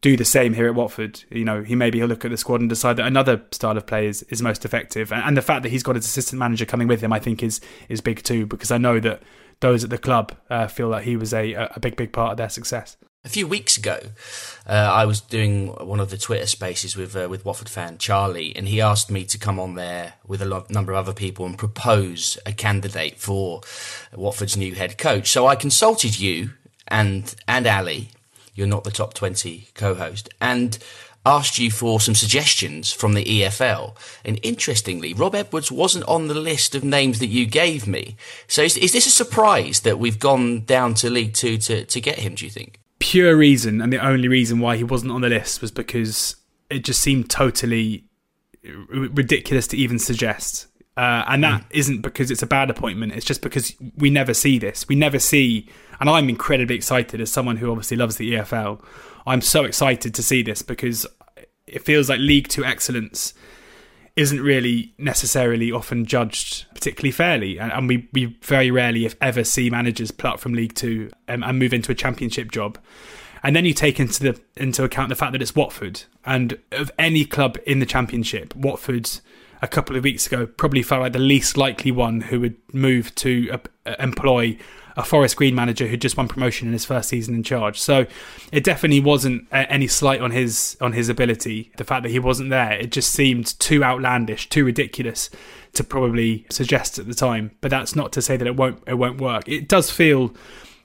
do 0.00 0.16
the 0.16 0.24
same 0.24 0.52
here 0.52 0.66
at 0.66 0.74
Watford. 0.74 1.24
You 1.30 1.44
know, 1.44 1.62
he 1.62 1.74
maybe 1.74 1.98
he'll 1.98 2.06
look 2.06 2.26
at 2.26 2.30
the 2.30 2.36
squad 2.36 2.60
and 2.60 2.68
decide 2.68 2.98
that 2.98 3.06
another 3.06 3.42
style 3.50 3.76
of 3.78 3.86
play 3.86 4.06
is, 4.06 4.22
is 4.24 4.42
most 4.42 4.64
effective. 4.64 5.10
And, 5.10 5.22
and 5.24 5.36
the 5.36 5.42
fact 5.42 5.62
that 5.62 5.70
he's 5.70 5.82
got 5.82 5.96
his 5.96 6.04
assistant 6.04 6.38
manager 6.38 6.66
coming 6.66 6.86
with 6.86 7.00
him, 7.00 7.14
I 7.14 7.18
think, 7.18 7.42
is 7.42 7.60
is 7.88 8.02
big 8.02 8.22
too, 8.22 8.44
because 8.44 8.70
I 8.70 8.78
know 8.78 9.00
that 9.00 9.22
those 9.60 9.84
at 9.84 9.90
the 9.90 9.98
club 9.98 10.36
uh, 10.50 10.68
feel 10.68 10.90
that 10.90 11.04
he 11.04 11.16
was 11.16 11.32
a, 11.32 11.54
a 11.54 11.80
big, 11.80 11.96
big 11.96 12.12
part 12.12 12.32
of 12.32 12.36
their 12.36 12.50
success. 12.50 12.96
A 13.24 13.28
few 13.28 13.48
weeks 13.48 13.76
ago, 13.76 13.98
uh, 14.64 14.72
I 14.72 15.04
was 15.04 15.20
doing 15.20 15.68
one 15.68 15.98
of 15.98 16.10
the 16.10 16.16
Twitter 16.16 16.46
spaces 16.46 16.96
with 16.96 17.16
uh, 17.16 17.28
with 17.28 17.44
Watford 17.44 17.68
fan 17.68 17.98
Charlie, 17.98 18.54
and 18.54 18.68
he 18.68 18.80
asked 18.80 19.10
me 19.10 19.24
to 19.24 19.36
come 19.36 19.58
on 19.58 19.74
there 19.74 20.14
with 20.24 20.40
a 20.40 20.64
number 20.70 20.92
of 20.92 20.98
other 20.98 21.12
people 21.12 21.44
and 21.44 21.58
propose 21.58 22.38
a 22.46 22.52
candidate 22.52 23.18
for 23.18 23.62
Watford's 24.14 24.56
new 24.56 24.76
head 24.76 24.98
coach. 24.98 25.30
So 25.30 25.48
I 25.48 25.56
consulted 25.56 26.20
you 26.20 26.50
and 26.86 27.34
and 27.48 27.66
Ali, 27.66 28.10
you're 28.54 28.68
not 28.68 28.84
the 28.84 28.92
top 28.92 29.14
twenty 29.14 29.68
co-host, 29.74 30.28
and 30.40 30.78
asked 31.26 31.58
you 31.58 31.72
for 31.72 32.00
some 32.00 32.14
suggestions 32.14 32.92
from 32.92 33.14
the 33.14 33.24
EFL. 33.24 33.96
And 34.24 34.38
interestingly, 34.44 35.12
Rob 35.12 35.34
Edwards 35.34 35.72
wasn't 35.72 36.06
on 36.06 36.28
the 36.28 36.34
list 36.34 36.76
of 36.76 36.84
names 36.84 37.18
that 37.18 37.26
you 37.26 37.46
gave 37.46 37.88
me. 37.88 38.16
So 38.46 38.62
is, 38.62 38.76
is 38.76 38.92
this 38.92 39.06
a 39.06 39.10
surprise 39.10 39.80
that 39.80 39.98
we've 39.98 40.20
gone 40.20 40.60
down 40.60 40.94
to 40.94 41.10
League 41.10 41.34
Two 41.34 41.58
to, 41.58 41.84
to 41.84 42.00
get 42.00 42.20
him? 42.20 42.36
Do 42.36 42.44
you 42.44 42.50
think? 42.50 42.77
Pure 42.98 43.36
reason 43.36 43.80
and 43.80 43.92
the 43.92 44.04
only 44.04 44.28
reason 44.28 44.58
why 44.58 44.76
he 44.76 44.84
wasn't 44.84 45.12
on 45.12 45.20
the 45.20 45.28
list 45.28 45.60
was 45.60 45.70
because 45.70 46.36
it 46.70 46.84
just 46.84 47.00
seemed 47.00 47.30
totally 47.30 48.04
ridiculous 48.90 49.66
to 49.68 49.76
even 49.76 49.98
suggest. 49.98 50.66
Uh, 50.96 51.24
and 51.28 51.44
that 51.44 51.62
mm. 51.70 51.94
not 51.94 52.02
because 52.02 52.30
it's 52.30 52.42
a 52.42 52.46
bad 52.46 52.70
appointment. 52.70 53.12
It's 53.12 53.24
just 53.24 53.40
because 53.40 53.72
we 53.96 54.10
never 54.10 54.34
see 54.34 54.58
this. 54.58 54.88
We 54.88 54.96
never 54.96 55.20
see, 55.20 55.68
and 56.00 56.10
I'm 56.10 56.28
incredibly 56.28 56.74
excited 56.74 57.20
as 57.20 57.30
someone 57.30 57.56
who 57.56 57.70
obviously 57.70 57.96
loves 57.96 58.16
the 58.16 58.34
EFL. 58.34 58.84
I'm 59.24 59.40
so 59.40 59.64
excited 59.64 60.12
to 60.14 60.22
see 60.24 60.42
this 60.42 60.62
because 60.62 61.06
it 61.68 61.84
feels 61.84 62.08
like 62.08 62.18
League 62.18 62.48
Two 62.48 62.64
excellence 62.64 63.32
isn't 64.18 64.40
really 64.40 64.92
necessarily 64.98 65.70
often 65.70 66.04
judged 66.04 66.66
particularly 66.74 67.12
fairly. 67.12 67.58
And, 67.58 67.72
and, 67.72 67.88
we, 67.88 68.08
we 68.12 68.36
very 68.42 68.68
rarely, 68.68 69.06
if 69.06 69.14
ever, 69.20 69.44
see 69.44 69.70
managers 69.70 70.10
pluck 70.10 70.40
from 70.40 70.54
League 70.54 70.74
Two 70.74 71.10
and, 71.28 71.44
and 71.44 71.56
move 71.56 71.72
into 71.72 71.92
a 71.92 71.94
championship 71.94 72.50
job. 72.50 72.78
And 73.44 73.54
then 73.54 73.64
you 73.64 73.72
take 73.72 74.00
into 74.00 74.20
the 74.20 74.40
into 74.56 74.82
account 74.82 75.10
the 75.10 75.14
fact 75.14 75.30
that 75.32 75.40
it's 75.40 75.54
Watford, 75.54 76.02
and 76.26 76.58
of 76.72 76.90
any 76.98 77.24
club 77.24 77.56
in 77.64 77.78
the 77.78 77.86
championship, 77.86 78.54
Watford 78.56 79.08
a 79.62 79.68
couple 79.68 79.94
of 79.94 80.02
weeks 80.02 80.26
ago 80.26 80.46
probably 80.46 80.82
felt 80.82 81.02
like 81.02 81.12
the 81.12 81.20
least 81.20 81.56
likely 81.56 81.92
one 81.92 82.20
who 82.20 82.40
would 82.40 82.56
move 82.72 83.14
to 83.16 83.48
uh, 83.52 83.94
employ 84.00 84.58
a 84.98 85.04
Forest 85.04 85.36
Green 85.36 85.54
manager 85.54 85.86
who 85.86 85.96
just 85.96 86.16
won 86.16 86.26
promotion 86.26 86.66
in 86.66 86.72
his 86.72 86.84
first 86.84 87.08
season 87.08 87.32
in 87.32 87.44
charge. 87.44 87.80
So 87.80 88.04
it 88.50 88.64
definitely 88.64 89.00
wasn't 89.00 89.46
any 89.52 89.86
slight 89.86 90.20
on 90.20 90.32
his 90.32 90.76
on 90.80 90.92
his 90.92 91.08
ability. 91.08 91.70
The 91.76 91.84
fact 91.84 92.02
that 92.02 92.10
he 92.10 92.18
wasn't 92.18 92.50
there, 92.50 92.72
it 92.72 92.90
just 92.90 93.12
seemed 93.12 93.58
too 93.60 93.84
outlandish, 93.84 94.48
too 94.48 94.64
ridiculous 94.64 95.30
to 95.74 95.84
probably 95.84 96.46
suggest 96.50 96.98
at 96.98 97.06
the 97.06 97.14
time. 97.14 97.52
But 97.60 97.70
that's 97.70 97.94
not 97.94 98.12
to 98.14 98.22
say 98.22 98.36
that 98.36 98.46
it 98.46 98.56
won't 98.56 98.82
it 98.88 98.94
won't 98.94 99.20
work. 99.20 99.48
It 99.48 99.68
does 99.68 99.88
feel. 99.88 100.34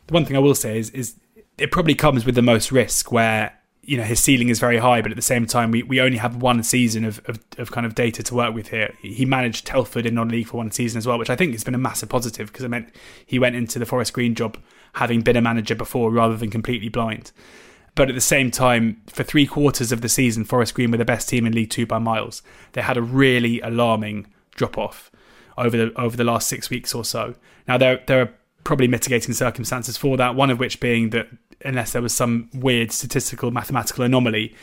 The 0.06 0.14
one 0.14 0.26
thing 0.26 0.36
I 0.36 0.40
will 0.40 0.56
say 0.56 0.78
is 0.78 0.92
is 0.92 1.16
it 1.58 1.72
probably 1.72 1.96
comes 1.96 2.24
with 2.24 2.36
the 2.36 2.42
most 2.44 2.72
risk 2.72 3.12
where 3.12 3.58
you 3.86 3.98
know 3.98 4.04
his 4.04 4.20
ceiling 4.20 4.50
is 4.50 4.60
very 4.60 4.78
high, 4.78 5.02
but 5.02 5.12
at 5.12 5.16
the 5.16 5.22
same 5.22 5.46
time, 5.46 5.72
we, 5.72 5.84
we 5.84 6.00
only 6.00 6.18
have 6.18 6.38
one 6.38 6.64
season 6.64 7.04
of, 7.04 7.22
of, 7.26 7.40
of 7.58 7.72
kind 7.72 7.86
of 7.86 7.96
data 7.96 8.24
to 8.24 8.36
work 8.36 8.54
with 8.54 8.70
here. 8.70 8.94
He 9.02 9.26
managed 9.26 9.68
Telford 9.68 10.06
in 10.06 10.16
non-league 10.16 10.48
for 10.48 10.58
one 10.58 10.72
season 10.72 10.98
as 10.98 11.06
well, 11.06 11.20
which 11.20 11.30
I 11.30 11.36
think 11.36 11.52
has 11.52 11.64
been 11.64 11.76
a 11.76 11.80
massive 11.80 12.10
positive 12.10 12.48
because 12.48 12.64
it 12.64 12.70
meant 12.70 12.96
he 13.26 13.40
went 13.40 13.56
into 13.56 13.80
the 13.80 13.86
Forest 13.86 14.14
Green 14.14 14.36
job 14.36 14.58
having 14.94 15.22
been 15.22 15.36
a 15.36 15.42
manager 15.42 15.76
before 15.76 16.12
rather 16.12 16.38
than 16.38 16.50
completely 16.50 16.90
blind. 16.90 17.32
But 17.96 18.10
at 18.10 18.16
the 18.16 18.22
same 18.22 18.50
time, 18.50 19.02
for 19.08 19.24
three 19.24 19.46
quarters 19.46 19.92
of 19.92 20.02
the 20.02 20.10
season, 20.10 20.46
Forest 20.46 20.74
Green 20.74 20.90
were 20.90 20.98
the 20.98 21.06
best 21.06 21.30
team 21.30 21.46
in 21.46 21.54
League 21.54 21.70
Two 21.70 21.86
by 21.86 22.00
miles. 22.00 22.42
They 22.72 22.82
had 22.82 22.98
a 22.98 23.02
really 23.02 23.60
alarming 23.62 24.28
drop 24.56 24.78
off 24.78 25.12
over 25.58 25.78
the 25.78 25.94
over 26.00 26.18
the 26.18 26.24
last 26.24 26.48
six 26.48 26.70
weeks 26.70 26.96
or 26.96 27.06
so. 27.06 27.36
Now 27.68 27.78
there 27.78 28.02
there 28.08 28.22
are 28.22 28.34
probably 28.64 28.88
mitigating 28.88 29.34
circumstances 29.34 29.98
for 29.98 30.18
that. 30.18 30.36
One 30.36 30.50
of 30.50 30.60
which 30.60 30.80
being 30.80 31.10
that 31.12 31.28
unless 31.64 31.94
there 31.94 32.02
was 32.02 32.14
some 32.14 32.50
weird 32.54 32.92
statistical 32.92 33.52
mathematical 33.52 34.04
anomaly, 34.04 34.56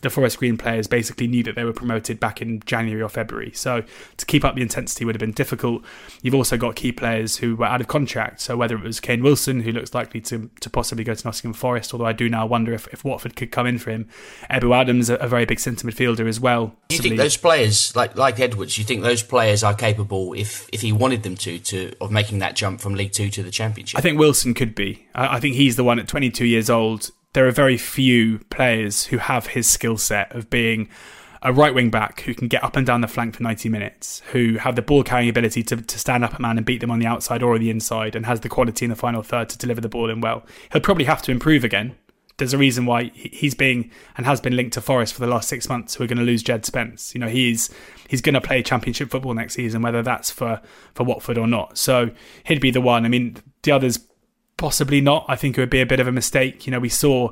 the 0.00 0.10
Forest 0.10 0.38
Green 0.38 0.56
players 0.56 0.86
basically 0.86 1.26
knew 1.26 1.42
that 1.42 1.54
they 1.54 1.64
were 1.64 1.72
promoted 1.72 2.20
back 2.20 2.40
in 2.40 2.60
January 2.60 3.02
or 3.02 3.08
February. 3.08 3.50
So 3.54 3.82
to 4.16 4.26
keep 4.26 4.44
up 4.44 4.54
the 4.54 4.62
intensity 4.62 5.04
would 5.04 5.14
have 5.14 5.20
been 5.20 5.32
difficult. 5.32 5.82
You've 6.22 6.34
also 6.34 6.56
got 6.56 6.76
key 6.76 6.92
players 6.92 7.38
who 7.38 7.56
were 7.56 7.66
out 7.66 7.80
of 7.80 7.88
contract. 7.88 8.40
So 8.40 8.56
whether 8.56 8.76
it 8.76 8.84
was 8.84 9.00
Kane 9.00 9.22
Wilson, 9.22 9.60
who 9.60 9.72
looks 9.72 9.94
likely 9.94 10.20
to, 10.22 10.50
to 10.60 10.70
possibly 10.70 11.02
go 11.02 11.14
to 11.14 11.26
Nottingham 11.26 11.52
Forest, 11.52 11.92
although 11.92 12.06
I 12.06 12.12
do 12.12 12.28
now 12.28 12.46
wonder 12.46 12.72
if, 12.72 12.86
if 12.88 13.04
Watford 13.04 13.34
could 13.34 13.50
come 13.50 13.66
in 13.66 13.78
for 13.78 13.90
him. 13.90 14.08
Ebou 14.50 14.74
Adams, 14.74 15.10
a, 15.10 15.16
a 15.16 15.26
very 15.26 15.44
big 15.44 15.58
centre 15.58 15.86
midfielder 15.86 16.28
as 16.28 16.38
well. 16.38 16.74
Do 16.88 16.96
you 16.96 17.02
think 17.02 17.16
those 17.16 17.36
players, 17.36 17.94
like 17.96 18.16
like 18.16 18.38
Edwards, 18.38 18.78
you 18.78 18.84
think 18.84 19.02
those 19.02 19.22
players 19.22 19.64
are 19.64 19.74
capable, 19.74 20.32
if 20.34 20.68
if 20.72 20.80
he 20.80 20.92
wanted 20.92 21.22
them 21.22 21.36
to, 21.36 21.58
to 21.58 21.92
of 22.00 22.10
making 22.10 22.38
that 22.38 22.54
jump 22.56 22.80
from 22.80 22.94
League 22.94 23.12
Two 23.12 23.30
to 23.30 23.42
the 23.42 23.50
Championship? 23.50 23.98
I 23.98 24.00
think 24.00 24.18
Wilson 24.18 24.54
could 24.54 24.74
be. 24.74 25.06
I, 25.14 25.36
I 25.36 25.40
think 25.40 25.56
he's 25.56 25.76
the 25.76 25.84
one 25.84 25.98
at 25.98 26.08
22 26.08 26.46
years 26.48 26.68
old 26.68 27.10
there 27.32 27.46
are 27.46 27.52
very 27.52 27.76
few 27.76 28.40
players 28.50 29.06
who 29.06 29.18
have 29.18 29.48
his 29.48 29.68
skill 29.68 29.96
set 29.96 30.34
of 30.34 30.50
being 30.50 30.88
a 31.42 31.52
right 31.52 31.72
wing 31.72 31.90
back 31.90 32.22
who 32.22 32.34
can 32.34 32.48
get 32.48 32.64
up 32.64 32.74
and 32.74 32.86
down 32.86 33.00
the 33.00 33.06
flank 33.06 33.36
for 33.36 33.42
90 33.42 33.68
minutes, 33.68 34.22
who 34.32 34.56
have 34.56 34.74
the 34.74 34.82
ball 34.82 35.04
carrying 35.04 35.28
ability 35.28 35.62
to, 35.62 35.76
to 35.76 35.98
stand 35.98 36.24
up 36.24 36.36
a 36.36 36.42
man 36.42 36.56
and 36.56 36.66
beat 36.66 36.80
them 36.80 36.90
on 36.90 36.98
the 36.98 37.06
outside 37.06 37.42
or 37.42 37.54
on 37.54 37.60
the 37.60 37.70
inside, 37.70 38.16
and 38.16 38.26
has 38.26 38.40
the 38.40 38.48
quality 38.48 38.84
in 38.84 38.90
the 38.90 38.96
final 38.96 39.22
third 39.22 39.48
to 39.50 39.58
deliver 39.58 39.80
the 39.80 39.88
ball 39.88 40.10
in 40.10 40.20
well. 40.20 40.44
He'll 40.72 40.80
probably 40.80 41.04
have 41.04 41.22
to 41.22 41.30
improve 41.30 41.62
again. 41.62 41.96
There's 42.38 42.54
a 42.54 42.58
reason 42.58 42.86
why 42.86 43.10
he's 43.14 43.54
being 43.54 43.90
and 44.16 44.24
has 44.24 44.40
been 44.40 44.56
linked 44.56 44.74
to 44.74 44.80
Forest 44.80 45.14
for 45.14 45.20
the 45.20 45.26
last 45.26 45.48
six 45.48 45.68
months. 45.68 45.94
Who 45.94 46.04
are 46.04 46.06
going 46.06 46.18
to 46.18 46.24
lose 46.24 46.42
Jed 46.42 46.64
Spence? 46.64 47.12
You 47.14 47.20
know, 47.20 47.28
he's 47.28 47.68
he's 48.08 48.20
going 48.20 48.34
to 48.34 48.40
play 48.40 48.62
Championship 48.62 49.10
football 49.10 49.34
next 49.34 49.54
season, 49.54 49.82
whether 49.82 50.02
that's 50.02 50.30
for 50.30 50.60
for 50.94 51.02
Watford 51.02 51.36
or 51.36 51.48
not. 51.48 51.78
So 51.78 52.10
he'd 52.44 52.60
be 52.60 52.70
the 52.70 52.80
one. 52.80 53.04
I 53.04 53.08
mean, 53.08 53.38
the 53.62 53.72
others 53.72 53.98
Possibly 54.58 55.00
not. 55.00 55.24
I 55.28 55.36
think 55.36 55.56
it 55.56 55.60
would 55.60 55.70
be 55.70 55.80
a 55.80 55.86
bit 55.86 56.00
of 56.00 56.08
a 56.08 56.12
mistake. 56.12 56.66
You 56.66 56.72
know, 56.72 56.80
we 56.80 56.88
saw 56.88 57.30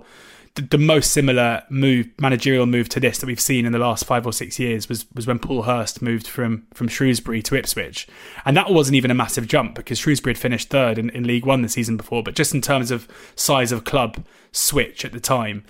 the, 0.55 0.63
the, 0.63 0.79
most 0.79 1.11
similar 1.11 1.65
move, 1.69 2.09
managerial 2.21 2.67
move 2.67 2.89
to 2.91 3.01
this 3.01 3.19
that 3.19 3.27
we've 3.27 3.41
seen 3.41 3.67
in 3.67 3.73
the 3.73 3.81
last 3.81 4.05
five 4.05 4.25
or 4.27 4.33
six 4.33 4.61
years 4.61 4.89
was 4.89 5.07
was 5.13 5.27
when 5.27 5.41
Paul 5.41 5.65
Hurst 5.65 6.01
moved 6.01 6.29
from 6.29 6.69
from 6.73 6.87
Shrewsbury 6.87 7.43
to 7.43 7.57
Ipswich, 7.57 8.07
and 8.45 8.57
that 8.57 8.71
wasn't 8.71 8.95
even 8.95 9.11
a 9.11 9.15
massive 9.15 9.49
jump 9.49 9.75
because 9.75 9.99
Shrewsbury 9.99 10.35
had 10.35 10.39
finished 10.41 10.71
third 10.71 10.99
in, 10.99 11.11
in 11.11 11.25
League 11.25 11.45
One 11.45 11.63
the 11.63 11.69
season 11.69 11.97
before. 11.97 12.23
But 12.23 12.37
just 12.37 12.55
in 12.55 12.61
terms 12.61 12.93
of 12.93 13.09
size 13.35 13.73
of 13.73 13.83
club 13.83 14.25
switch 14.53 15.05
at 15.05 15.11
the 15.11 15.21
time, 15.21 15.65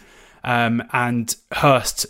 um, 0.45 0.83
and 0.93 1.35
Hurst 1.53 2.05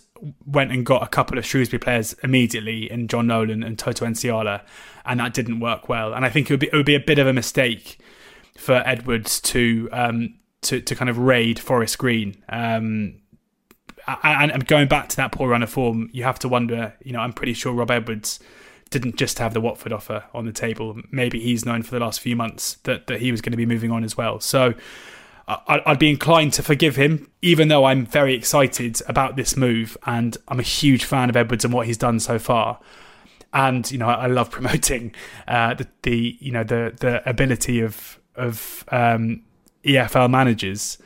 went 0.44 0.72
and 0.72 0.84
got 0.84 1.04
a 1.04 1.08
couple 1.08 1.38
of 1.38 1.46
Shrewsbury 1.46 1.78
players 1.78 2.14
immediately 2.24 2.90
in 2.90 3.06
Jon 3.06 3.28
Nolan 3.28 3.62
and 3.62 3.78
Toto 3.78 4.06
Nsiala, 4.06 4.62
and 5.04 5.20
that 5.20 5.34
didn't 5.34 5.60
work 5.60 5.88
well. 5.88 6.12
And 6.12 6.24
I 6.24 6.30
think 6.30 6.50
it 6.50 6.52
would 6.52 6.60
be 6.60 6.66
it 6.66 6.74
would 6.74 6.84
be 6.84 6.96
a 6.96 7.00
bit 7.00 7.20
of 7.20 7.28
a 7.28 7.32
mistake 7.32 8.00
for 8.58 8.82
Edwards 8.86 9.40
to 9.40 9.88
um, 9.92 10.34
to 10.62 10.80
to 10.80 10.94
kind 10.94 11.08
of 11.08 11.18
raid 11.18 11.58
Forest 11.58 11.98
Green. 11.98 12.42
Um, 12.48 13.20
and, 14.22 14.66
going 14.68 14.86
back 14.86 15.08
to 15.08 15.16
that 15.16 15.32
poor 15.32 15.48
run 15.48 15.64
of 15.64 15.70
form, 15.70 16.10
you 16.12 16.22
have 16.22 16.38
to 16.40 16.48
wonder. 16.48 16.94
You 17.02 17.12
know, 17.12 17.20
I'm 17.20 17.32
pretty 17.32 17.54
sure 17.54 17.72
Rob 17.72 17.90
Edwards 17.90 18.40
didn't 18.90 19.16
just 19.16 19.40
have 19.40 19.52
the 19.52 19.60
Watford 19.60 19.92
offer 19.92 20.24
on 20.32 20.46
the 20.46 20.52
table. 20.52 21.00
Maybe 21.10 21.40
he's 21.40 21.64
known 21.64 21.82
for 21.82 21.90
the 21.90 22.00
last 22.00 22.20
few 22.20 22.36
months 22.36 22.74
that 22.84 23.08
that 23.08 23.20
he 23.20 23.30
was 23.30 23.40
going 23.40 23.52
to 23.52 23.56
be 23.56 23.66
moving 23.66 23.90
on 23.90 24.04
as 24.04 24.16
well. 24.16 24.40
So. 24.40 24.74
I'd 25.48 26.00
be 26.00 26.10
inclined 26.10 26.54
to 26.54 26.62
forgive 26.64 26.96
him, 26.96 27.30
even 27.40 27.68
though 27.68 27.84
I'm 27.84 28.04
very 28.04 28.34
excited 28.34 29.00
about 29.06 29.36
this 29.36 29.56
move, 29.56 29.96
and 30.04 30.36
I'm 30.48 30.58
a 30.58 30.64
huge 30.64 31.04
fan 31.04 31.30
of 31.30 31.36
Edwards 31.36 31.64
and 31.64 31.72
what 31.72 31.86
he's 31.86 31.96
done 31.96 32.18
so 32.18 32.36
far 32.40 32.80
and 33.52 33.90
you 33.90 33.98
know 33.98 34.08
I 34.08 34.26
love 34.26 34.50
promoting 34.56 35.14
uh, 35.48 35.74
the, 35.74 35.88
the 36.02 36.36
you 36.40 36.52
know 36.52 36.64
the 36.64 36.94
the 36.98 37.28
ability 37.28 37.80
of 37.80 38.18
of 38.36 38.84
um, 38.88 39.42
EFL 39.84 40.30
managers, 40.30 40.98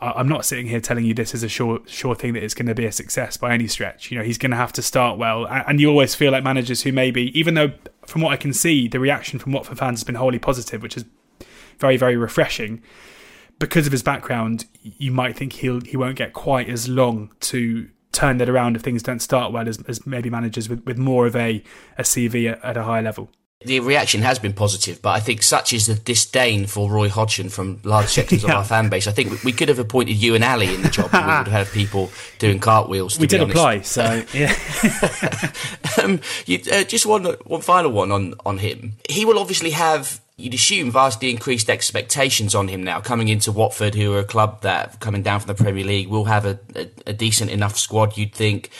I'm 0.00 0.28
not 0.28 0.44
sitting 0.44 0.66
here 0.66 0.80
telling 0.80 1.04
you 1.04 1.14
this 1.14 1.34
is 1.34 1.42
a 1.42 1.48
sure 1.48 1.80
sure 1.86 2.14
thing 2.14 2.34
that 2.34 2.42
it's 2.42 2.52
going 2.52 2.66
to 2.66 2.74
be 2.74 2.84
a 2.84 2.92
success 2.92 3.36
by 3.36 3.54
any 3.54 3.66
stretch. 3.66 4.10
You 4.10 4.18
know, 4.18 4.24
he's 4.24 4.36
going 4.36 4.50
to 4.50 4.56
have 4.56 4.72
to 4.74 4.82
start 4.82 5.18
well, 5.18 5.46
and 5.46 5.80
you 5.80 5.88
always 5.88 6.14
feel 6.14 6.32
like 6.32 6.44
managers 6.44 6.82
who 6.82 6.92
maybe, 6.92 7.38
even 7.38 7.54
though 7.54 7.72
from 8.06 8.20
what 8.20 8.32
I 8.32 8.36
can 8.36 8.52
see, 8.52 8.86
the 8.86 9.00
reaction 9.00 9.38
from 9.38 9.52
Watford 9.52 9.78
fans 9.78 10.00
has 10.00 10.04
been 10.04 10.16
wholly 10.16 10.38
positive, 10.38 10.82
which 10.82 10.96
is 10.96 11.04
very 11.78 11.96
very 11.96 12.16
refreshing. 12.16 12.82
Because 13.58 13.86
of 13.86 13.92
his 13.92 14.02
background, 14.02 14.66
you 14.82 15.10
might 15.10 15.36
think 15.36 15.54
he'll 15.54 15.80
he 15.80 15.96
won't 15.96 16.16
get 16.16 16.32
quite 16.32 16.68
as 16.68 16.88
long 16.88 17.30
to 17.40 17.88
turn 18.12 18.36
that 18.38 18.48
around 18.48 18.76
if 18.76 18.82
things 18.82 19.02
don't 19.02 19.20
start 19.20 19.52
well 19.52 19.68
as, 19.68 19.82
as 19.88 20.06
maybe 20.06 20.30
managers 20.30 20.68
with, 20.68 20.84
with 20.84 20.96
more 20.96 21.26
of 21.26 21.34
a, 21.34 21.64
a 21.98 22.02
CV 22.02 22.52
at, 22.52 22.64
at 22.64 22.76
a 22.76 22.84
higher 22.84 23.02
level 23.02 23.28
the 23.64 23.80
reaction 23.80 24.22
has 24.22 24.38
been 24.38 24.52
positive, 24.52 25.00
but 25.00 25.10
I 25.10 25.20
think 25.20 25.42
such 25.42 25.72
is 25.72 25.86
the 25.86 25.94
disdain 25.94 26.66
for 26.66 26.90
Roy 26.90 27.08
Hodgson 27.08 27.48
from 27.48 27.80
large 27.82 28.08
sections 28.08 28.42
yeah. 28.44 28.50
of 28.50 28.56
our 28.56 28.64
fan 28.64 28.88
base. 28.88 29.06
I 29.06 29.12
think 29.12 29.42
we 29.42 29.52
could 29.52 29.68
have 29.68 29.78
appointed 29.78 30.14
you 30.14 30.34
and 30.34 30.44
Ali 30.44 30.74
in 30.74 30.82
the 30.82 30.90
job. 30.90 31.10
and 31.12 31.26
we 31.26 31.32
would 31.32 31.48
have 31.48 31.66
had 31.66 31.74
people 31.74 32.10
doing 32.38 32.58
cartwheels. 32.58 33.18
we 33.18 33.26
did 33.26 33.40
honest. 33.40 33.56
apply, 33.56 33.80
so 33.82 34.22
yeah. 34.34 34.54
um, 36.02 36.20
you, 36.46 36.60
uh, 36.70 36.84
just 36.84 37.06
one 37.06 37.24
one 37.24 37.60
final 37.60 37.90
one 37.90 38.12
on 38.12 38.34
on 38.44 38.58
him. 38.58 38.94
He 39.08 39.24
will 39.24 39.38
obviously 39.38 39.70
have. 39.70 40.20
You'd 40.36 40.54
assume 40.54 40.90
vastly 40.90 41.30
increased 41.30 41.70
expectations 41.70 42.56
on 42.56 42.66
him 42.66 42.82
now, 42.82 43.00
coming 43.00 43.28
into 43.28 43.52
Watford, 43.52 43.94
who 43.94 44.12
are 44.14 44.18
a 44.18 44.24
club 44.24 44.62
that, 44.62 44.98
coming 44.98 45.22
down 45.22 45.38
from 45.38 45.46
the 45.46 45.62
Premier 45.62 45.84
League, 45.84 46.08
will 46.08 46.24
have 46.24 46.44
a, 46.44 46.58
a, 46.74 46.88
a 47.06 47.12
decent 47.12 47.52
enough 47.52 47.78
squad, 47.78 48.16
you'd 48.16 48.32
think 48.32 48.70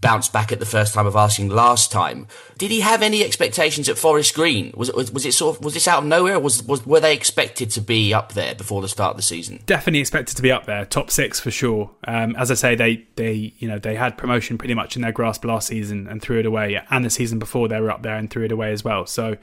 bounced 0.00 0.32
back 0.32 0.52
at 0.52 0.60
the 0.60 0.66
first 0.66 0.94
time 0.94 1.06
of 1.06 1.16
asking 1.16 1.48
last 1.48 1.90
time. 1.90 2.26
Did 2.58 2.70
he 2.70 2.80
have 2.80 3.02
any 3.02 3.24
expectations 3.24 3.88
at 3.88 3.98
Forest 3.98 4.34
Green? 4.34 4.72
Was 4.76 4.88
it 4.88 4.94
was, 4.94 5.10
was 5.10 5.26
it 5.26 5.32
sort 5.32 5.56
of 5.56 5.64
was 5.64 5.74
this 5.74 5.88
out 5.88 6.00
of 6.00 6.04
nowhere? 6.04 6.38
was 6.38 6.62
was 6.62 6.84
were 6.86 7.00
they 7.00 7.14
expected 7.14 7.70
to 7.70 7.80
be 7.80 8.12
up 8.12 8.32
there 8.32 8.54
before 8.54 8.82
the 8.82 8.88
start 8.88 9.12
of 9.12 9.16
the 9.16 9.22
season? 9.22 9.60
Definitely 9.66 10.00
expected 10.00 10.36
to 10.36 10.42
be 10.42 10.52
up 10.52 10.66
there, 10.66 10.84
top 10.84 11.10
six 11.10 11.40
for 11.40 11.50
sure. 11.50 11.90
Um, 12.06 12.36
as 12.36 12.50
I 12.50 12.54
say, 12.54 12.74
they 12.74 13.06
they 13.16 13.54
you 13.58 13.68
know 13.68 13.78
they 13.78 13.94
had 13.94 14.18
promotion 14.18 14.58
pretty 14.58 14.74
much 14.74 14.96
in 14.96 15.02
their 15.02 15.12
grasp 15.12 15.44
last 15.44 15.68
season 15.68 16.06
and 16.08 16.20
threw 16.20 16.38
it 16.38 16.46
away, 16.46 16.80
and 16.90 17.04
the 17.04 17.10
season 17.10 17.38
before 17.38 17.68
they 17.68 17.80
were 17.80 17.90
up 17.90 18.02
there 18.02 18.16
and 18.16 18.30
threw 18.30 18.44
it 18.44 18.52
away 18.52 18.72
as 18.72 18.84
well. 18.84 19.06
So. 19.06 19.36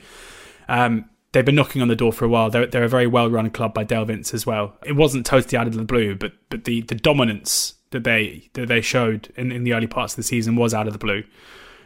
Um, 0.69 1.09
they've 1.33 1.43
been 1.43 1.55
knocking 1.55 1.81
on 1.81 1.89
the 1.89 1.95
door 1.95 2.13
for 2.13 2.23
a 2.23 2.29
while. 2.29 2.49
They're, 2.49 2.65
they're 2.65 2.85
a 2.85 2.87
very 2.87 3.07
well 3.07 3.29
run 3.29 3.49
club 3.49 3.73
by 3.73 3.83
Dale 3.83 4.05
Vince 4.05 4.33
as 4.33 4.45
well. 4.45 4.77
It 4.85 4.93
wasn't 4.93 5.25
totally 5.25 5.57
out 5.57 5.67
of 5.67 5.73
the 5.73 5.83
blue, 5.83 6.15
but 6.15 6.31
but 6.49 6.63
the, 6.63 6.81
the 6.81 6.95
dominance 6.95 7.73
that 7.93 8.03
they 8.03 8.49
that 8.53 8.67
they 8.67 8.81
showed 8.81 9.31
in, 9.37 9.51
in 9.51 9.63
the 9.63 9.73
early 9.73 9.87
parts 9.87 10.13
of 10.13 10.17
the 10.17 10.23
season 10.23 10.55
was 10.55 10.73
out 10.73 10.87
of 10.87 10.93
the 10.93 10.99
blue. 10.99 11.23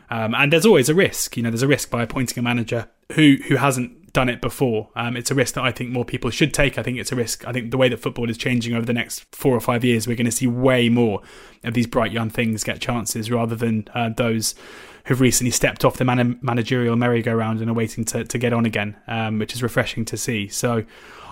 Um, 0.09 0.33
and 0.33 0.51
there's 0.51 0.65
always 0.65 0.89
a 0.89 0.95
risk, 0.95 1.37
you 1.37 1.43
know, 1.43 1.51
there's 1.51 1.63
a 1.63 1.67
risk 1.67 1.89
by 1.89 2.01
appointing 2.01 2.39
a 2.39 2.41
manager 2.41 2.87
who 3.13 3.37
who 3.47 3.57
hasn't 3.57 4.13
done 4.13 4.29
it 4.29 4.41
before. 4.41 4.89
Um, 4.95 5.15
it's 5.15 5.29
a 5.29 5.35
risk 5.35 5.53
that 5.55 5.63
I 5.63 5.71
think 5.71 5.91
more 5.91 6.05
people 6.05 6.31
should 6.31 6.53
take. 6.53 6.79
I 6.79 6.83
think 6.83 6.97
it's 6.97 7.11
a 7.11 7.15
risk. 7.15 7.45
I 7.45 7.51
think 7.51 7.69
the 7.69 7.77
way 7.77 7.89
that 7.89 7.99
football 7.99 8.29
is 8.29 8.37
changing 8.37 8.73
over 8.73 8.85
the 8.85 8.93
next 8.93 9.25
four 9.35 9.53
or 9.53 9.59
five 9.59 9.83
years, 9.83 10.07
we're 10.07 10.15
going 10.15 10.25
to 10.25 10.31
see 10.31 10.47
way 10.47 10.89
more 10.89 11.21
of 11.63 11.73
these 11.75 11.85
bright 11.85 12.11
young 12.11 12.31
things 12.31 12.63
get 12.63 12.79
chances 12.79 13.29
rather 13.29 13.55
than 13.55 13.87
uh, 13.93 14.09
those 14.09 14.55
who've 15.05 15.21
recently 15.21 15.51
stepped 15.51 15.85
off 15.85 15.97
the 15.97 16.05
man- 16.05 16.39
managerial 16.41 16.95
merry-go-round 16.95 17.61
and 17.61 17.69
are 17.69 17.73
waiting 17.73 18.05
to, 18.05 18.23
to 18.23 18.37
get 18.37 18.53
on 18.53 18.65
again, 18.65 18.95
um, 19.07 19.39
which 19.39 19.53
is 19.53 19.61
refreshing 19.61 20.03
to 20.05 20.17
see. 20.17 20.47
So 20.47 20.83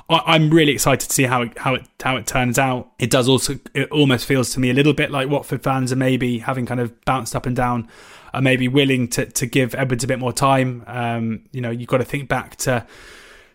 I'm 0.07 0.51
really 0.51 0.71
excited 0.71 1.07
to 1.09 1.13
see 1.13 1.23
how 1.23 1.41
it, 1.41 1.57
how 1.57 1.75
it 1.75 1.87
how 2.03 2.15
it 2.15 2.27
turns 2.27 2.59
out. 2.59 2.91
It 2.99 3.09
does 3.09 3.27
also 3.27 3.59
it 3.73 3.89
almost 3.91 4.25
feels 4.25 4.51
to 4.51 4.59
me 4.59 4.69
a 4.69 4.73
little 4.73 4.93
bit 4.93 5.09
like 5.09 5.29
Watford 5.29 5.63
fans 5.63 5.91
are 5.91 5.95
maybe 5.95 6.39
having 6.39 6.65
kind 6.67 6.79
of 6.79 7.03
bounced 7.05 7.35
up 7.35 7.47
and 7.47 7.55
down, 7.55 7.89
are 8.33 8.41
maybe 8.41 8.67
willing 8.67 9.07
to 9.09 9.25
to 9.25 9.45
give 9.47 9.73
Edwards 9.73 10.03
a 10.03 10.07
bit 10.07 10.19
more 10.19 10.33
time. 10.33 10.83
Um, 10.85 11.45
you 11.51 11.61
know, 11.61 11.71
you've 11.71 11.89
got 11.89 11.97
to 11.97 12.05
think 12.05 12.29
back 12.29 12.55
to 12.57 12.85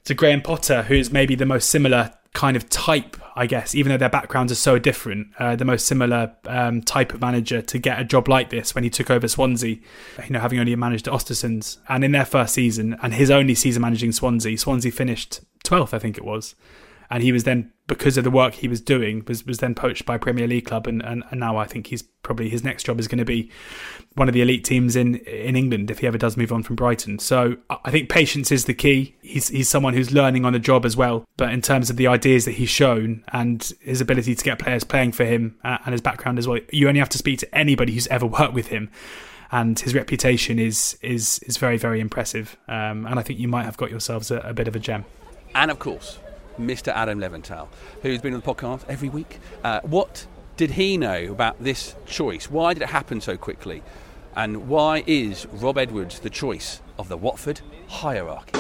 to 0.04 0.14
Graham 0.14 0.42
Potter, 0.42 0.82
who's 0.82 1.12
maybe 1.12 1.36
the 1.36 1.46
most 1.46 1.70
similar 1.70 2.12
kind 2.32 2.56
of 2.56 2.68
type, 2.68 3.16
I 3.40 3.46
guess, 3.46 3.74
even 3.74 3.88
though 3.88 3.96
their 3.96 4.10
backgrounds 4.10 4.52
are 4.52 4.56
so 4.56 4.78
different, 4.78 5.28
uh, 5.38 5.56
the 5.56 5.64
most 5.64 5.86
similar 5.86 6.36
um, 6.44 6.82
type 6.82 7.14
of 7.14 7.22
manager 7.22 7.62
to 7.62 7.78
get 7.78 7.98
a 7.98 8.04
job 8.04 8.28
like 8.28 8.50
this 8.50 8.74
when 8.74 8.84
he 8.84 8.90
took 8.90 9.08
over 9.08 9.26
Swansea, 9.26 9.76
you 9.76 10.28
know, 10.28 10.40
having 10.40 10.58
only 10.58 10.76
managed 10.76 11.06
Östersunds. 11.06 11.78
And 11.88 12.04
in 12.04 12.12
their 12.12 12.26
first 12.26 12.52
season, 12.52 12.98
and 13.02 13.14
his 13.14 13.30
only 13.30 13.54
season 13.54 13.80
managing 13.80 14.12
Swansea, 14.12 14.58
Swansea 14.58 14.92
finished 14.92 15.40
12th, 15.64 15.94
I 15.94 15.98
think 15.98 16.18
it 16.18 16.24
was. 16.24 16.54
And 17.10 17.22
he 17.22 17.32
was 17.32 17.42
then, 17.42 17.72
because 17.88 18.16
of 18.16 18.22
the 18.22 18.30
work 18.30 18.54
he 18.54 18.68
was 18.68 18.80
doing, 18.80 19.24
was, 19.26 19.44
was 19.44 19.58
then 19.58 19.74
poached 19.74 20.06
by 20.06 20.16
Premier 20.16 20.46
League 20.46 20.66
club. 20.66 20.86
And, 20.86 21.02
and, 21.02 21.24
and 21.30 21.40
now 21.40 21.56
I 21.56 21.66
think 21.66 21.88
he's 21.88 22.02
probably, 22.02 22.48
his 22.48 22.62
next 22.62 22.84
job 22.84 23.00
is 23.00 23.08
going 23.08 23.18
to 23.18 23.24
be 23.24 23.50
one 24.14 24.28
of 24.28 24.34
the 24.34 24.42
elite 24.42 24.64
teams 24.64 24.94
in, 24.94 25.16
in 25.16 25.56
England 25.56 25.90
if 25.90 25.98
he 25.98 26.06
ever 26.06 26.18
does 26.18 26.36
move 26.36 26.52
on 26.52 26.62
from 26.62 26.76
Brighton. 26.76 27.18
So 27.18 27.56
I 27.68 27.90
think 27.90 28.08
patience 28.08 28.52
is 28.52 28.66
the 28.66 28.74
key. 28.74 29.16
He's, 29.22 29.48
he's 29.48 29.68
someone 29.68 29.94
who's 29.94 30.12
learning 30.12 30.44
on 30.44 30.52
the 30.52 30.60
job 30.60 30.86
as 30.86 30.96
well. 30.96 31.26
But 31.36 31.52
in 31.52 31.62
terms 31.62 31.90
of 31.90 31.96
the 31.96 32.06
ideas 32.06 32.44
that 32.44 32.52
he's 32.52 32.70
shown 32.70 33.24
and 33.32 33.72
his 33.80 34.00
ability 34.00 34.36
to 34.36 34.44
get 34.44 34.60
players 34.60 34.84
playing 34.84 35.12
for 35.12 35.24
him 35.24 35.58
uh, 35.64 35.78
and 35.84 35.92
his 35.92 36.00
background 36.00 36.38
as 36.38 36.46
well, 36.46 36.60
you 36.72 36.88
only 36.88 37.00
have 37.00 37.08
to 37.08 37.18
speak 37.18 37.40
to 37.40 37.54
anybody 37.54 37.92
who's 37.92 38.06
ever 38.06 38.26
worked 38.26 38.54
with 38.54 38.68
him 38.68 38.90
and 39.52 39.80
his 39.80 39.96
reputation 39.96 40.60
is 40.60 40.96
is 41.02 41.40
is 41.40 41.56
very 41.56 41.76
very 41.76 41.98
impressive. 41.98 42.56
Um, 42.68 43.04
and 43.04 43.18
I 43.18 43.22
think 43.22 43.40
you 43.40 43.48
might 43.48 43.64
have 43.64 43.76
got 43.76 43.90
yourselves 43.90 44.30
a, 44.30 44.38
a, 44.38 44.54
bit 44.54 44.68
of 44.68 44.76
a 44.76 44.78
gem 44.78 45.04
and 45.54 45.70
of 45.70 45.78
course, 45.78 46.18
Mr. 46.60 46.88
Adam 46.88 47.18
Leventhal, 47.18 47.68
who's 48.02 48.20
been 48.20 48.34
on 48.34 48.40
the 48.40 48.46
podcast 48.46 48.84
every 48.88 49.08
week. 49.08 49.38
Uh, 49.64 49.80
what 49.82 50.26
did 50.56 50.72
he 50.72 50.96
know 50.96 51.30
about 51.30 51.62
this 51.62 51.94
choice? 52.06 52.50
Why 52.50 52.74
did 52.74 52.82
it 52.82 52.90
happen 52.90 53.20
so 53.20 53.36
quickly? 53.36 53.82
And 54.36 54.68
why 54.68 55.02
is 55.06 55.46
Rob 55.46 55.78
Edwards 55.78 56.20
the 56.20 56.30
choice 56.30 56.80
of 56.98 57.08
the 57.08 57.16
Watford 57.16 57.60
hierarchy? 57.88 58.52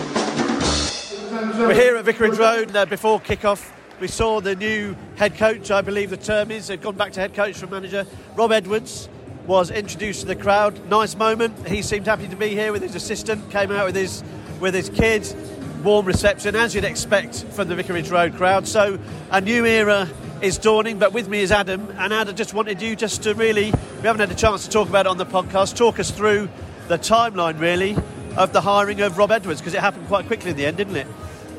We're 1.58 1.74
here 1.74 1.96
at 1.96 2.04
Vicarage 2.04 2.38
Road 2.38 2.74
uh, 2.74 2.86
before 2.86 3.20
kick-off. 3.20 3.72
We 4.00 4.08
saw 4.08 4.40
the 4.40 4.56
new 4.56 4.96
head 5.16 5.36
coach, 5.36 5.70
I 5.70 5.82
believe 5.82 6.10
the 6.10 6.16
term 6.16 6.50
is. 6.50 6.68
They've 6.68 6.80
gone 6.80 6.96
back 6.96 7.12
to 7.12 7.20
head 7.20 7.34
coach 7.34 7.56
from 7.56 7.70
manager. 7.70 8.06
Rob 8.34 8.50
Edwards 8.50 9.08
was 9.46 9.70
introduced 9.70 10.22
to 10.22 10.26
the 10.26 10.36
crowd. 10.36 10.88
Nice 10.88 11.14
moment. 11.16 11.68
He 11.68 11.82
seemed 11.82 12.06
happy 12.06 12.28
to 12.28 12.36
be 12.36 12.48
here 12.48 12.72
with 12.72 12.82
his 12.82 12.94
assistant. 12.94 13.50
Came 13.50 13.70
out 13.70 13.86
with 13.86 13.96
his 13.96 14.24
with 14.58 14.74
his 14.74 14.88
kids 14.90 15.34
warm 15.82 16.06
reception, 16.06 16.54
as 16.54 16.74
you'd 16.74 16.84
expect 16.84 17.44
from 17.44 17.68
the 17.68 17.74
Vicarage 17.74 18.10
Road 18.10 18.34
crowd. 18.34 18.66
So 18.68 18.98
a 19.30 19.40
new 19.40 19.64
era 19.64 20.08
is 20.42 20.58
dawning, 20.58 20.98
but 20.98 21.12
with 21.12 21.28
me 21.28 21.40
is 21.40 21.52
Adam. 21.52 21.88
And 21.98 22.12
Adam, 22.12 22.34
just 22.34 22.54
wanted 22.54 22.80
you 22.80 22.96
just 22.96 23.22
to 23.24 23.34
really, 23.34 23.66
we 23.66 24.06
haven't 24.06 24.20
had 24.20 24.30
a 24.30 24.34
chance 24.34 24.64
to 24.64 24.70
talk 24.70 24.88
about 24.88 25.06
it 25.06 25.10
on 25.10 25.18
the 25.18 25.26
podcast, 25.26 25.76
talk 25.76 25.98
us 25.98 26.10
through 26.10 26.48
the 26.88 26.98
timeline 26.98 27.58
really 27.60 27.96
of 28.36 28.52
the 28.52 28.60
hiring 28.60 29.00
of 29.00 29.18
Rob 29.18 29.30
Edwards, 29.30 29.60
because 29.60 29.74
it 29.74 29.80
happened 29.80 30.06
quite 30.06 30.26
quickly 30.26 30.50
in 30.50 30.56
the 30.56 30.66
end, 30.66 30.76
didn't 30.76 30.96
it? 30.96 31.06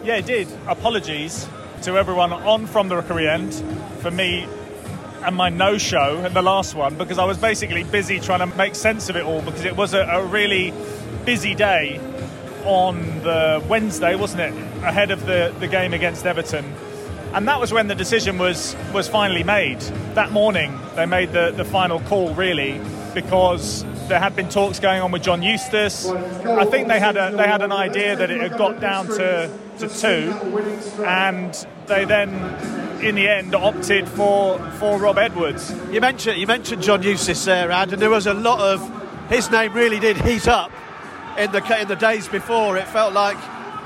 Yeah, 0.03 0.15
it 0.15 0.25
did. 0.25 0.47
Apologies 0.67 1.47
to 1.83 1.97
everyone 1.97 2.31
on 2.31 2.67
from 2.67 2.89
the 2.89 2.95
Rookery 2.95 3.27
end 3.27 3.53
for 3.99 4.11
me 4.11 4.47
and 5.23 5.35
my 5.35 5.49
no 5.49 5.77
show 5.77 6.23
in 6.25 6.33
the 6.33 6.41
last 6.41 6.73
one 6.73 6.97
because 6.97 7.19
I 7.19 7.25
was 7.25 7.37
basically 7.37 7.83
busy 7.83 8.19
trying 8.19 8.39
to 8.39 8.57
make 8.57 8.75
sense 8.75 9.09
of 9.09 9.15
it 9.15 9.23
all 9.23 9.41
because 9.41 9.65
it 9.65 9.75
was 9.75 9.93
a, 9.93 10.01
a 10.01 10.25
really 10.25 10.73
busy 11.25 11.53
day 11.53 11.99
on 12.65 13.03
the 13.23 13.63
Wednesday, 13.67 14.15
wasn't 14.15 14.41
it? 14.41 14.53
Ahead 14.83 15.11
of 15.11 15.25
the, 15.25 15.53
the 15.59 15.67
game 15.67 15.93
against 15.93 16.25
Everton. 16.25 16.65
And 17.33 17.47
that 17.47 17.61
was 17.61 17.71
when 17.71 17.87
the 17.87 17.95
decision 17.95 18.37
was, 18.37 18.75
was 18.93 19.07
finally 19.07 19.43
made. 19.43 19.79
That 20.15 20.31
morning, 20.31 20.77
they 20.95 21.05
made 21.05 21.31
the, 21.31 21.51
the 21.51 21.63
final 21.63 22.01
call, 22.01 22.33
really, 22.33 22.81
because 23.13 23.85
there 24.09 24.19
had 24.19 24.35
been 24.35 24.49
talks 24.49 24.81
going 24.81 25.01
on 25.01 25.11
with 25.13 25.23
John 25.23 25.41
Eustace. 25.41 26.07
I 26.09 26.65
think 26.65 26.89
they 26.89 26.99
had 26.99 27.15
a 27.15 27.33
they 27.35 27.47
had 27.47 27.61
an 27.61 27.71
idea 27.71 28.17
that 28.17 28.29
it 28.29 28.41
had 28.41 28.57
got 28.57 28.81
down 28.81 29.07
to, 29.07 29.49
to 29.79 29.87
two, 29.87 30.33
and 31.05 31.65
they 31.87 32.03
then, 32.03 32.29
in 33.01 33.15
the 33.15 33.29
end, 33.29 33.55
opted 33.55 34.09
for 34.09 34.59
for 34.71 34.99
Rob 34.99 35.17
Edwards. 35.17 35.73
You 35.91 36.01
mentioned 36.01 36.37
you 36.37 36.47
mentioned 36.47 36.83
John 36.83 37.01
Eustace 37.01 37.45
there, 37.45 37.71
Ad, 37.71 37.93
and 37.93 38.01
there 38.01 38.09
was 38.09 38.27
a 38.27 38.33
lot 38.33 38.59
of 38.59 39.29
his 39.29 39.49
name 39.49 39.71
really 39.71 39.99
did 39.99 40.17
heat 40.17 40.49
up 40.49 40.71
in 41.37 41.51
the 41.51 41.79
in 41.79 41.87
the 41.87 41.95
days 41.95 42.27
before. 42.27 42.77
It 42.77 42.87
felt 42.87 43.13
like 43.13 43.37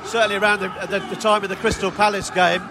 certainly 0.06 0.36
around 0.36 0.60
the, 0.60 0.70
the, 0.88 1.00
the, 1.00 1.16
time 1.16 1.44
of 1.44 1.50
the 1.50 1.56
Crystal 1.56 1.92
Palace 1.92 2.30
game, 2.30 2.62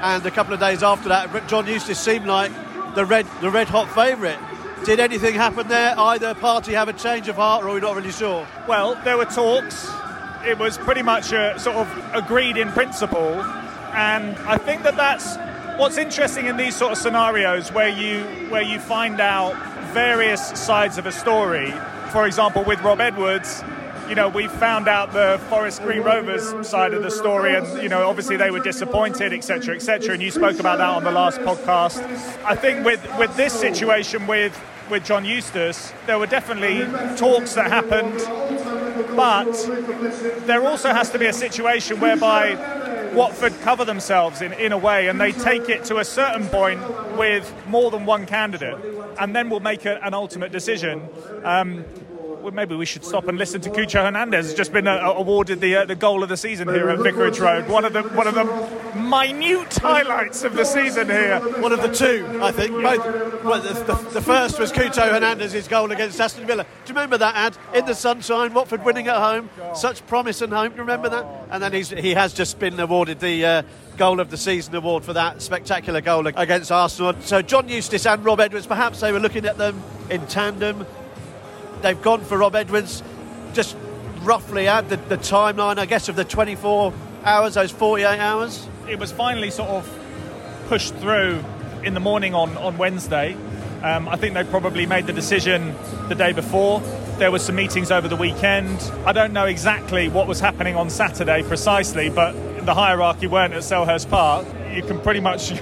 and 0.00 0.24
a 0.24 0.30
couple 0.30 0.54
of 0.54 0.60
days 0.60 0.82
after 0.82 1.08
that, 1.08 1.48
John 1.48 1.66
Eustace 1.66 1.98
seemed 1.98 2.26
like 2.26 2.52
the 2.94 3.04
red 3.04 3.26
the 3.40 3.50
red 3.50 3.68
hot 3.68 3.90
favourite. 3.94 4.38
Did 4.84 5.00
anything 5.00 5.34
happen 5.34 5.68
there? 5.68 5.98
Either 5.98 6.34
party 6.34 6.72
have 6.72 6.88
a 6.88 6.92
change 6.92 7.28
of 7.28 7.36
heart, 7.36 7.64
or 7.64 7.68
we're 7.68 7.74
we 7.74 7.80
not 7.80 7.96
really 7.96 8.12
sure? 8.12 8.46
Well, 8.68 9.00
there 9.04 9.16
were 9.16 9.24
talks. 9.24 9.88
It 10.44 10.58
was 10.58 10.76
pretty 10.76 11.00
much 11.00 11.32
a, 11.32 11.58
sort 11.58 11.76
of 11.76 12.14
agreed 12.14 12.58
in 12.58 12.70
principle, 12.70 13.40
and 13.94 14.36
I 14.40 14.58
think 14.58 14.82
that 14.82 14.96
that's 14.96 15.38
what's 15.78 15.96
interesting 15.96 16.46
in 16.46 16.56
these 16.56 16.76
sort 16.76 16.92
of 16.92 16.98
scenarios 16.98 17.72
where 17.72 17.88
you 17.88 18.24
where 18.50 18.62
you 18.62 18.78
find 18.78 19.20
out 19.20 19.54
various 19.94 20.48
sides 20.60 20.98
of 20.98 21.06
a 21.06 21.12
story. 21.12 21.72
For 22.10 22.26
example, 22.26 22.62
with 22.62 22.80
Rob 22.82 23.00
Edwards, 23.00 23.64
you 24.08 24.14
know, 24.14 24.28
we 24.28 24.48
found 24.48 24.88
out 24.88 25.12
the 25.12 25.40
Forest 25.48 25.82
Green 25.82 26.02
Rovers 26.02 26.66
side 26.66 26.94
of 26.94 27.02
the 27.02 27.10
story, 27.10 27.54
and 27.54 27.82
you 27.82 27.88
know, 27.88 28.08
obviously 28.08 28.36
they 28.36 28.50
were 28.50 28.60
disappointed, 28.60 29.32
etc., 29.32 29.76
etc. 29.76 30.14
And 30.14 30.22
you 30.22 30.30
spoke 30.30 30.58
about 30.58 30.78
that 30.78 30.90
on 30.90 31.04
the 31.04 31.10
last 31.10 31.40
podcast. 31.40 32.02
I 32.44 32.54
think 32.54 32.84
with 32.84 33.06
with 33.18 33.36
this 33.36 33.52
situation 33.52 34.26
with 34.26 34.58
with 34.90 35.04
John 35.04 35.24
Eustace, 35.24 35.92
there 36.06 36.18
were 36.18 36.26
definitely 36.26 36.84
talks 37.16 37.54
that 37.54 37.70
happened, 37.70 38.18
but 39.16 39.52
there 40.46 40.66
also 40.66 40.92
has 40.92 41.10
to 41.10 41.18
be 41.18 41.26
a 41.26 41.32
situation 41.32 42.00
whereby 42.00 42.54
Watford 43.14 43.54
cover 43.62 43.84
themselves 43.84 44.42
in, 44.42 44.52
in 44.54 44.72
a 44.72 44.78
way 44.78 45.08
and 45.08 45.20
they 45.20 45.32
take 45.32 45.68
it 45.68 45.84
to 45.84 45.98
a 45.98 46.04
certain 46.04 46.48
point 46.48 46.80
with 47.16 47.52
more 47.68 47.90
than 47.90 48.04
one 48.04 48.26
candidate 48.26 48.76
and 49.18 49.34
then 49.34 49.50
we'll 49.50 49.60
make 49.60 49.84
a, 49.84 50.04
an 50.04 50.14
ultimate 50.14 50.52
decision. 50.52 51.08
Um, 51.44 51.84
maybe 52.52 52.74
we 52.74 52.86
should 52.86 53.04
stop 53.04 53.28
and 53.28 53.38
listen 53.38 53.60
to 53.62 53.70
Cucho 53.70 54.04
Hernandez. 54.04 54.54
Just 54.54 54.72
been 54.72 54.86
uh, 54.86 55.12
awarded 55.16 55.60
the 55.60 55.76
uh, 55.76 55.84
the 55.84 55.94
goal 55.94 56.22
of 56.22 56.28
the 56.28 56.36
season 56.36 56.68
here 56.68 56.88
at 56.90 56.98
Vicarage 56.98 57.38
Road. 57.38 57.68
One 57.68 57.84
of 57.84 57.92
the 57.92 58.02
one 58.02 58.26
of 58.26 58.34
the 58.34 58.44
minute 58.98 59.74
highlights 59.74 60.44
of 60.44 60.54
the 60.54 60.64
season 60.64 61.08
here. 61.08 61.40
One 61.60 61.72
of 61.72 61.82
the 61.82 61.92
two, 61.92 62.26
I 62.42 62.52
think. 62.52 62.72
Both. 62.72 63.44
Well, 63.44 63.60
the, 63.60 63.72
the, 63.72 63.94
the 64.10 64.22
first 64.22 64.58
was 64.58 64.72
Cucho 64.72 65.10
Hernandez's 65.10 65.68
goal 65.68 65.90
against 65.92 66.20
Aston 66.20 66.46
Villa. 66.46 66.64
Do 66.64 66.92
you 66.92 66.94
remember 66.94 67.18
that 67.18 67.34
ad 67.34 67.56
in 67.74 67.86
the 67.86 67.94
sunshine? 67.94 68.52
Watford 68.52 68.84
winning 68.84 69.08
at 69.08 69.16
home, 69.16 69.48
such 69.74 70.06
promise 70.06 70.40
and 70.42 70.52
hope. 70.52 70.72
Do 70.72 70.76
you 70.76 70.82
remember 70.82 71.08
that? 71.08 71.26
And 71.50 71.62
then 71.62 71.72
he's, 71.72 71.90
he 71.90 72.14
has 72.14 72.32
just 72.34 72.58
been 72.58 72.78
awarded 72.78 73.20
the. 73.20 73.44
Uh, 73.44 73.62
goal 73.96 74.18
of 74.18 74.28
the 74.28 74.36
season 74.36 74.74
award 74.74 75.04
for 75.04 75.12
that 75.12 75.40
spectacular 75.40 76.00
goal 76.00 76.26
against 76.26 76.72
Arsenal. 76.72 77.14
So 77.20 77.42
John 77.42 77.68
Eustace 77.68 78.06
and 78.06 78.24
Rob 78.24 78.40
Edwards, 78.40 78.66
perhaps 78.66 78.98
they 78.98 79.12
were 79.12 79.20
looking 79.20 79.46
at 79.46 79.56
them 79.56 79.80
in 80.10 80.26
tandem 80.26 80.84
they've 81.84 82.00
gone 82.00 82.22
for 82.22 82.38
Rob 82.38 82.56
Edwards. 82.56 83.02
Just 83.52 83.76
roughly 84.22 84.66
add 84.66 84.88
the, 84.88 84.96
the 84.96 85.18
timeline, 85.18 85.78
I 85.78 85.84
guess, 85.84 86.08
of 86.08 86.16
the 86.16 86.24
24 86.24 86.92
hours, 87.24 87.54
those 87.54 87.70
48 87.70 88.18
hours. 88.18 88.66
It 88.88 88.98
was 88.98 89.12
finally 89.12 89.50
sort 89.50 89.68
of 89.68 89.98
pushed 90.66 90.94
through 90.96 91.44
in 91.82 91.92
the 91.92 92.00
morning 92.00 92.34
on, 92.34 92.56
on 92.56 92.78
Wednesday. 92.78 93.36
Um, 93.82 94.08
I 94.08 94.16
think 94.16 94.32
they 94.32 94.44
probably 94.44 94.86
made 94.86 95.06
the 95.06 95.12
decision 95.12 95.74
the 96.08 96.14
day 96.14 96.32
before. 96.32 96.80
There 97.18 97.30
were 97.30 97.38
some 97.38 97.56
meetings 97.56 97.90
over 97.90 98.08
the 98.08 98.16
weekend. 98.16 98.80
I 99.04 99.12
don't 99.12 99.34
know 99.34 99.44
exactly 99.44 100.08
what 100.08 100.26
was 100.26 100.40
happening 100.40 100.76
on 100.76 100.88
Saturday 100.88 101.42
precisely, 101.42 102.08
but 102.08 102.32
the 102.64 102.72
hierarchy 102.72 103.26
weren't 103.26 103.52
at 103.52 103.62
Selhurst 103.62 104.08
Park. 104.08 104.46
You 104.72 104.82
can 104.82 105.00
pretty 105.00 105.20
much 105.20 105.52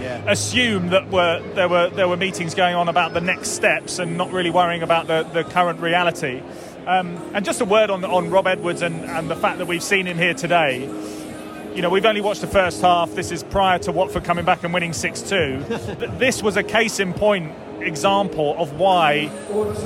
yeah. 0.00 0.30
assume 0.30 0.88
that 0.88 1.10
were, 1.10 1.42
there 1.54 1.68
were 1.68 1.90
there 1.90 2.08
were 2.08 2.16
meetings 2.16 2.54
going 2.54 2.74
on 2.74 2.88
about 2.88 3.12
the 3.14 3.20
next 3.20 3.50
steps 3.50 3.98
and 3.98 4.16
not 4.16 4.32
really 4.32 4.50
worrying 4.50 4.82
about 4.82 5.06
the, 5.06 5.22
the 5.22 5.44
current 5.44 5.80
reality. 5.80 6.42
Um, 6.86 7.16
and 7.34 7.44
just 7.44 7.60
a 7.60 7.64
word 7.64 7.90
on 7.90 8.04
on 8.04 8.30
Rob 8.30 8.46
Edwards 8.46 8.82
and, 8.82 9.04
and 9.04 9.30
the 9.30 9.36
fact 9.36 9.58
that 9.58 9.66
we've 9.66 9.82
seen 9.82 10.06
him 10.06 10.18
here 10.18 10.34
today. 10.34 10.88
You 11.74 11.82
know, 11.82 11.90
we've 11.90 12.04
only 12.04 12.20
watched 12.20 12.40
the 12.40 12.48
first 12.48 12.80
half. 12.80 13.14
This 13.14 13.30
is 13.30 13.44
prior 13.44 13.78
to 13.80 13.92
Watford 13.92 14.24
coming 14.24 14.44
back 14.44 14.64
and 14.64 14.74
winning 14.74 14.92
6 14.92 15.22
2. 15.22 15.64
this 16.18 16.42
was 16.42 16.56
a 16.56 16.64
case 16.64 16.98
in 16.98 17.14
point 17.14 17.52
example 17.82 18.54
of 18.56 18.78
why 18.78 19.26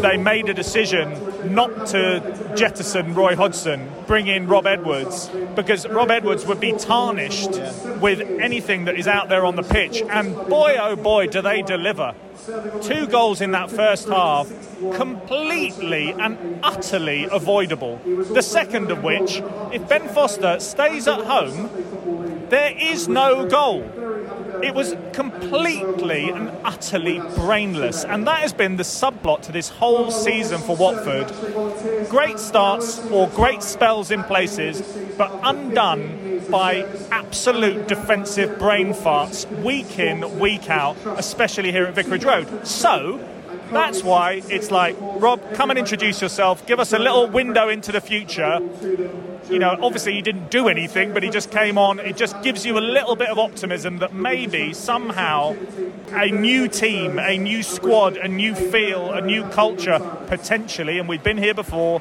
they 0.00 0.16
made 0.16 0.48
a 0.48 0.54
decision 0.54 1.54
not 1.54 1.86
to 1.88 2.54
jettison 2.56 3.14
Roy 3.14 3.36
Hodgson, 3.36 3.88
bring 4.06 4.26
in 4.26 4.46
Rob 4.46 4.66
Edwards, 4.66 5.30
because 5.54 5.86
Rob 5.88 6.10
Edwards 6.10 6.46
would 6.46 6.60
be 6.60 6.72
tarnished 6.72 7.60
with 8.00 8.20
anything 8.20 8.86
that 8.86 8.96
is 8.96 9.06
out 9.06 9.28
there 9.28 9.44
on 9.44 9.56
the 9.56 9.62
pitch. 9.62 10.02
And 10.02 10.34
boy, 10.48 10.76
oh 10.80 10.96
boy, 10.96 11.26
do 11.26 11.42
they 11.42 11.62
deliver. 11.62 12.14
Two 12.82 13.06
goals 13.06 13.40
in 13.40 13.52
that 13.52 13.70
first 13.70 14.08
half, 14.08 14.50
completely 14.94 16.12
and 16.12 16.60
utterly 16.62 17.26
avoidable. 17.30 18.00
The 18.04 18.42
second 18.42 18.90
of 18.90 19.02
which, 19.02 19.42
if 19.72 19.88
Ben 19.88 20.08
Foster 20.08 20.60
stays 20.60 21.08
at 21.08 21.20
home, 21.20 21.70
there 22.50 22.76
is 22.78 23.08
no 23.08 23.48
goal. 23.48 23.82
It 24.62 24.74
was 24.74 24.94
completely 25.12 26.30
and 26.30 26.50
utterly 26.64 27.20
brainless, 27.36 28.04
and 28.04 28.26
that 28.26 28.40
has 28.40 28.52
been 28.52 28.76
the 28.76 28.82
subplot 28.82 29.42
to 29.42 29.52
this 29.52 29.68
whole 29.68 30.10
season 30.10 30.60
for 30.60 30.76
Watford. 30.76 31.32
Great 32.08 32.38
starts 32.38 32.98
or 33.10 33.28
great 33.28 33.62
spells 33.62 34.10
in 34.10 34.24
places, 34.24 34.82
but 35.16 35.32
undone 35.42 36.42
by 36.50 36.86
absolute 37.10 37.88
defensive 37.88 38.58
brain 38.58 38.92
farts 38.92 39.46
week 39.62 39.98
in, 39.98 40.38
week 40.38 40.68
out, 40.70 40.96
especially 41.16 41.72
here 41.72 41.84
at 41.84 41.94
Vicarage 41.94 42.24
Road. 42.24 42.66
So, 42.66 43.18
that's 43.70 44.02
why 44.02 44.42
it's 44.48 44.70
like, 44.70 44.96
Rob, 45.00 45.40
come 45.54 45.70
and 45.70 45.78
introduce 45.78 46.20
yourself, 46.20 46.66
give 46.66 46.80
us 46.80 46.92
a 46.92 46.98
little 46.98 47.26
window 47.26 47.68
into 47.68 47.92
the 47.92 48.00
future. 48.00 48.60
You 49.50 49.58
know, 49.58 49.76
obviously 49.80 50.14
he 50.14 50.22
didn't 50.22 50.50
do 50.50 50.68
anything, 50.68 51.12
but 51.12 51.22
he 51.22 51.30
just 51.30 51.50
came 51.50 51.76
on. 51.76 51.98
It 51.98 52.16
just 52.16 52.40
gives 52.42 52.64
you 52.64 52.78
a 52.78 52.80
little 52.80 53.16
bit 53.16 53.28
of 53.28 53.38
optimism 53.38 53.98
that 53.98 54.14
maybe 54.14 54.72
somehow 54.72 55.56
a 56.12 56.30
new 56.30 56.68
team, 56.68 57.18
a 57.18 57.36
new 57.36 57.62
squad, 57.62 58.16
a 58.16 58.28
new 58.28 58.54
feel, 58.54 59.12
a 59.12 59.20
new 59.20 59.44
culture, 59.50 59.98
potentially, 60.28 60.98
and 60.98 61.08
we've 61.08 61.22
been 61.22 61.38
here 61.38 61.54
before, 61.54 62.00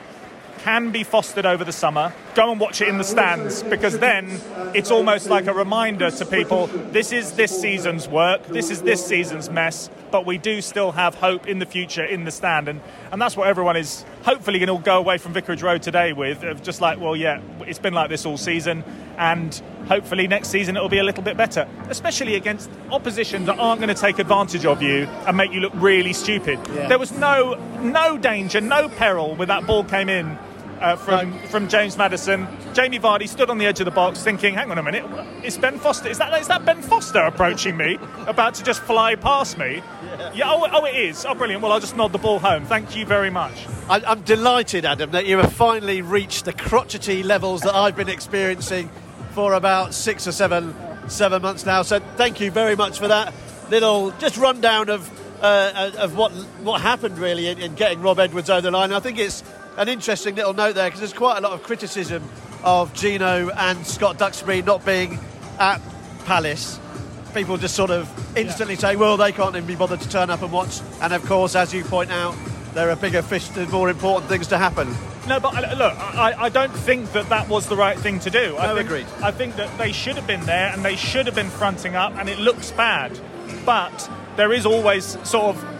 can 0.60 0.92
be 0.92 1.04
fostered 1.04 1.46
over 1.46 1.66
the 1.66 1.74
summer, 1.74 2.14
go 2.36 2.52
and 2.52 2.60
watch 2.60 2.82
it 2.82 2.88
in 2.88 2.98
the 2.98 3.04
stands 3.04 3.64
because 3.64 4.00
then 4.00 4.40
it's 4.74 4.92
almost 4.92 5.30
like 5.30 5.48
a 5.48 5.54
reminder 5.54 6.10
to 6.10 6.26
people 6.26 6.68
this 6.68 7.12
is 7.12 7.34
this 7.34 7.60
season's 7.60 8.08
work, 8.08 8.46
this 8.48 8.70
is 8.70 8.82
this 8.82 9.06
season's 9.06 9.50
mess, 9.50 9.90
but 10.12 10.26
we 10.26 10.38
do 10.38 10.62
still 10.62 10.92
have 10.92 11.16
hope 11.16 11.48
in 11.48 11.60
the 11.60 11.66
future 11.66 12.04
in 12.04 12.26
the 12.26 12.32
stand. 12.32 12.68
And, 12.68 12.82
and 13.12 13.22
that's 13.22 13.38
what 13.38 13.48
everyone 13.48 13.78
is 13.78 14.06
hopefully 14.24 14.60
going 14.60 14.76
to 14.78 14.84
go 14.84 14.98
away 14.98 15.18
from 15.18 15.34
Vicarage 15.34 15.62
Road 15.62 15.82
today 15.82 16.14
with 16.14 16.44
of 16.44 16.64
just 16.64 16.82
like, 16.82 17.00
well, 17.00 17.16
yeah, 17.16 17.42
it's 17.62 17.80
been 17.80 17.94
like 17.94 18.10
this 18.10 18.26
all 18.26 18.38
season, 18.38 18.84
and 19.18 19.62
hopefully 19.88 20.28
next 20.28 20.50
season 20.50 20.76
it'll 20.76 20.90
be 20.90 21.00
a 21.00 21.04
little 21.04 21.24
bit 21.24 21.38
better, 21.38 21.68
especially 21.90 22.36
against 22.36 22.70
opposition 22.92 23.46
that 23.46 23.60
aren't 23.60 23.82
going 23.82 23.94
to 23.94 24.02
take 24.02 24.20
advantage 24.20 24.66
of 24.66 24.82
you 24.82 25.06
and 25.28 25.38
make 25.38 25.52
you 25.52 25.60
look 25.60 25.74
really 25.76 26.14
stupid. 26.14 26.60
Yeah. 26.74 26.88
There 26.88 27.00
was 27.00 27.12
no 27.12 27.56
no 27.82 28.18
danger, 28.18 28.62
no 28.62 28.90
peril 28.90 29.36
when 29.36 29.50
that 29.50 29.68
ball 29.68 29.84
came 29.84 30.10
in 30.10 30.38
uh, 30.84 30.96
from 30.98 31.40
from 31.48 31.68
James 31.68 31.98
Maddison. 31.98 32.48
Jamie 32.74 33.00
Vardy 33.00 33.28
stood 33.28 33.50
on 33.50 33.58
the 33.58 33.66
edge 33.66 33.80
of 33.80 33.86
the 33.86 33.92
box, 33.92 34.22
thinking, 34.22 34.54
"Hang 34.54 34.70
on 34.70 34.78
a 34.78 34.84
minute, 34.84 35.06
is 35.44 35.58
Ben 35.58 35.80
Foster? 35.80 36.10
Is 36.10 36.18
that 36.18 36.40
is 36.40 36.48
that 36.50 36.66
Ben 36.66 36.82
Foster 36.82 37.22
approaching 37.22 37.78
me, 37.78 37.98
about 38.28 38.54
to 38.56 38.64
just 38.64 38.82
fly 38.82 39.16
past 39.16 39.58
me?" 39.58 39.82
Yeah. 40.04 40.34
yeah 40.34 40.52
oh, 40.52 40.68
oh, 40.72 40.86
it 40.86 40.96
is. 40.96 41.26
Oh, 41.26 41.34
brilliant. 41.34 41.64
Well, 41.64 41.72
I'll 41.72 41.80
just 41.80 41.96
nod 41.96 42.12
the 42.12 42.18
ball 42.18 42.40
home. 42.40 42.66
Thank 42.66 42.96
you 42.96 43.06
very 43.06 43.30
much. 43.30 43.54
I, 43.90 44.02
I'm 44.06 44.22
delighted, 44.22 44.86
Adam, 44.86 45.12
that 45.12 45.26
you 45.26 45.38
have 45.38 45.54
finally 45.54 46.02
reached 46.02 46.46
the 46.46 46.54
crotchety 46.54 47.24
levels 47.24 47.62
that 47.62 47.74
I've 47.74 47.96
been 47.96 48.10
experiencing 48.10 48.90
for 49.32 49.54
about 49.54 49.94
six 49.94 50.28
or 50.28 50.34
seven 50.34 50.76
seven 51.08 51.42
months 51.42 51.66
now. 51.66 51.82
So 51.82 52.00
thank 52.18 52.42
you 52.42 52.52
very 52.52 52.76
much 52.76 53.00
for 53.00 53.08
that 53.08 53.34
little 53.70 54.12
just 54.20 54.38
rundown 54.38 54.90
of 54.90 55.10
uh, 55.42 55.92
of 55.98 56.18
what 56.18 56.32
what 56.62 56.82
happened 56.82 57.18
really 57.18 57.48
in, 57.48 57.58
in, 57.60 57.76
getting 57.76 58.02
Rob 58.02 58.20
Edwards 58.20 58.50
over 58.50 58.62
the 58.62 58.72
line. 58.72 58.94
I 58.94 59.00
think 59.00 59.20
it's 59.20 59.44
an 59.78 59.90
interesting 59.90 60.36
little 60.36 60.54
note 60.54 60.76
there 60.76 60.88
because 60.88 61.00
there's 61.00 61.14
quite 61.14 61.38
a 61.38 61.42
lot 61.42 61.54
of 61.54 61.64
criticism 61.64 62.24
of 62.64 62.94
Gino 62.94 63.50
and 63.50 63.86
Scott 63.86 64.18
Duxbury 64.18 64.62
not 64.62 64.86
being 64.86 65.20
at 65.60 65.82
Palace. 66.26 66.80
People 67.34 67.58
just 67.58 67.76
sort 67.76 67.90
of 67.90 68.08
instantly 68.38 68.76
yeah. 68.76 68.82
say, 68.82 68.96
well, 68.96 69.18
they 69.18 69.32
can't 69.32 69.56
even 69.56 69.68
be 69.68 69.76
bothered 69.76 70.02
to 70.02 70.10
turn 70.10 70.30
up 70.30 70.42
and 70.42 70.52
watch. 70.52 70.82
And 71.02 71.14
of 71.14 71.26
course, 71.26 71.56
as 71.56 71.74
you 71.74 71.84
point 71.84 72.12
out, 72.12 72.36
there 72.74 72.90
are 72.90 72.96
bigger 72.96 73.22
fish 73.22 73.50
and 73.56 73.70
more 73.72 73.90
important 73.90 74.30
things 74.30 74.48
to 74.48 74.58
happen. 74.58 74.96
No, 75.28 75.40
but 75.40 75.56
uh, 75.56 75.74
look, 75.76 75.94
I, 75.98 76.34
I 76.38 76.50
don't 76.50 76.72
think 76.72 77.12
that 77.14 77.30
that 77.30 77.48
was 77.48 77.68
the 77.68 77.76
right 77.76 77.98
thing 77.98 78.20
to 78.22 78.30
do. 78.30 78.58
I 78.58 78.68
no, 78.68 78.76
think, 78.76 78.90
agreed. 78.90 79.06
I 79.24 79.32
think 79.32 79.56
that 79.56 79.76
they 79.78 79.92
should 79.92 80.16
have 80.16 80.28
been 80.28 80.46
there 80.46 80.72
and 80.74 80.84
they 80.84 80.96
should 80.96 81.26
have 81.26 81.36
been 81.36 81.50
fronting 81.50 81.96
up, 81.96 82.14
and 82.18 82.30
it 82.30 82.40
looks 82.40 82.72
bad. 82.72 83.20
But 83.66 84.10
there 84.36 84.52
is 84.52 84.66
always 84.66 85.18
sort 85.28 85.56
of 85.56 85.73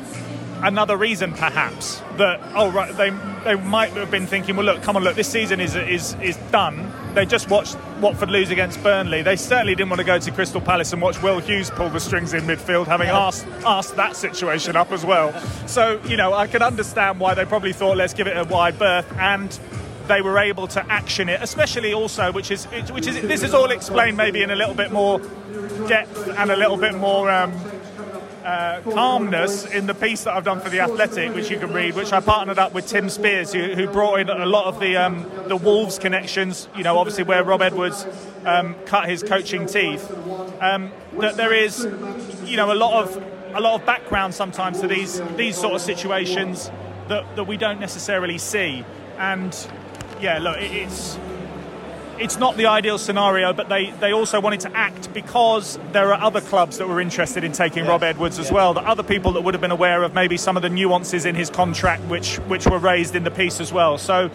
another 0.64 0.98
reason, 0.98 1.34
perhaps, 1.34 2.02
that 2.18 2.42
oh 2.56 2.72
right, 2.72 2.96
they 2.96 3.12
they 3.44 3.56
might 3.56 3.92
have 3.92 4.10
been 4.10 4.26
thinking, 4.26 4.56
well, 4.56 4.66
look, 4.66 4.82
come 4.82 4.96
on, 4.96 5.04
look, 5.04 5.16
this 5.16 5.28
season 5.28 5.60
is 5.60 5.76
is 5.76 6.16
is 6.22 6.38
done. 6.52 6.92
They 7.14 7.26
just 7.26 7.50
watched 7.50 7.78
Watford 8.02 8.32
lose 8.32 8.50
against 8.50 8.82
Burnley. 8.82 9.22
They 9.22 9.36
certainly 9.36 9.76
didn't 9.76 9.90
want 9.90 10.00
to 10.00 10.06
go 10.06 10.18
to 10.18 10.32
Crystal 10.32 10.62
Palace 10.62 10.94
and 10.94 11.02
watch 11.02 11.22
Will 11.22 11.40
Hughes 11.40 11.70
pull 11.70 11.90
the 11.90 12.00
strings 12.00 12.34
in 12.34 12.44
midfield, 12.46 12.88
having 12.88 13.10
asked 13.10 13.46
asked 13.66 13.96
that 13.98 14.16
situation 14.16 14.76
up 14.76 14.92
as 14.92 15.06
well. 15.06 15.38
So 15.68 16.02
you 16.06 16.18
know, 16.18 16.34
I 16.34 16.48
can 16.48 16.62
understand 16.62 17.20
why 17.20 17.34
they 17.34 17.46
probably 17.46 17.74
thought, 17.74 17.98
let's 17.98 18.14
give 18.14 18.28
it 18.28 18.38
a 18.38 18.46
wide 18.46 18.80
berth 18.80 19.12
and 19.20 19.58
they 20.08 20.22
were 20.22 20.38
able 20.38 20.68
to 20.68 20.86
action 20.92 21.30
it, 21.30 21.42
especially 21.42 21.94
also, 21.94 22.32
which 22.32 22.52
is 22.52 22.66
which 22.66 23.08
is 23.08 23.22
this 23.22 23.44
is 23.44 23.54
all 23.54 23.72
explained 23.72 24.18
maybe 24.18 24.42
in 24.44 24.52
a 24.52 24.56
little 24.56 24.74
bit 24.74 24.92
more 24.92 25.20
depth 25.88 26.28
and 26.28 26.52
a 26.52 26.56
little 26.56 26.78
bit 26.78 26.96
more 26.96 27.30
um, 27.30 27.54
uh, 28.44 28.82
calmness 28.82 29.66
in 29.66 29.88
the 29.88 29.94
piece 29.94 30.24
that 30.24 30.34
I've 30.34 30.44
done 30.44 30.60
for 30.60 30.70
the 30.70 30.82
Athletic, 30.82 31.34
which 31.34 31.50
you 31.50 31.60
can 31.60 31.72
read, 31.72 31.96
which 31.96 32.12
I 32.12 32.20
partnered 32.20 32.60
up 32.60 32.74
with 32.74 32.88
Tim 32.88 33.10
Spiers, 33.10 33.54
who, 33.54 33.74
who 33.74 33.88
brought 33.88 34.20
in 34.20 34.30
a 34.30 34.46
lot 34.46 34.66
of 34.66 34.80
the 34.80 34.98
um, 34.98 35.30
the 35.48 35.56
Wolves 35.56 35.98
connections. 36.00 36.68
You 36.76 36.84
know, 36.84 36.98
obviously 36.98 37.24
where 37.24 37.44
Rob 37.44 37.62
Edwards 37.62 38.06
um, 38.46 38.76
cut 38.86 39.10
his 39.10 39.24
coaching 39.24 39.66
teeth. 39.66 40.10
Um, 40.62 40.92
that 41.20 41.38
there 41.38 41.54
is, 41.54 41.88
you 42.46 42.58
know, 42.58 42.72
a 42.72 42.76
lot 42.76 43.04
of 43.04 43.24
a 43.56 43.62
lot 43.62 43.80
of 43.80 43.86
background 43.86 44.34
sometimes 44.34 44.82
to 44.82 44.88
these 44.88 45.22
these 45.36 45.58
sort 45.58 45.76
of 45.76 45.82
situations 45.82 46.72
that, 47.08 47.36
that 47.36 47.46
we 47.46 47.58
don't 47.58 47.80
necessarily 47.80 48.38
see. 48.38 48.84
And 49.18 49.56
yeah, 50.20 50.40
look, 50.40 50.58
it, 50.58 50.72
it's 50.72 51.18
it's 52.20 52.38
not 52.38 52.58
the 52.58 52.68
ideal 52.68 52.98
scenario, 52.98 53.54
but 53.54 53.70
they, 53.70 53.92
they 54.00 54.12
also 54.12 54.40
wanted 54.40 54.60
to 54.62 54.76
act 54.76 55.14
because 55.14 55.80
there 55.92 56.14
are 56.14 56.22
other 56.22 56.42
clubs 56.42 56.78
that 56.78 56.88
were 56.88 57.02
interested 57.02 57.44
in 57.44 57.52
taking 57.52 57.86
Rob 57.86 58.04
Edwards 58.04 58.40
as 58.40 58.52
well. 58.52 58.74
The 58.74 58.82
other 58.82 59.04
people 59.04 59.32
that 59.34 59.42
would 59.42 59.54
have 59.54 59.62
been 59.62 59.72
aware 59.72 60.04
of 60.04 60.14
maybe 60.14 60.38
some 60.38 60.56
of 60.56 60.64
the 60.64 60.70
nuances 60.70 61.26
in 61.26 61.36
his 61.36 61.50
contract, 61.50 62.04
which 62.04 62.38
which 62.48 62.68
were 62.68 62.80
raised 62.80 63.16
in 63.16 63.24
the 63.24 63.32
piece 63.32 63.60
as 63.60 63.74
well. 63.74 63.98
So, 63.98 64.30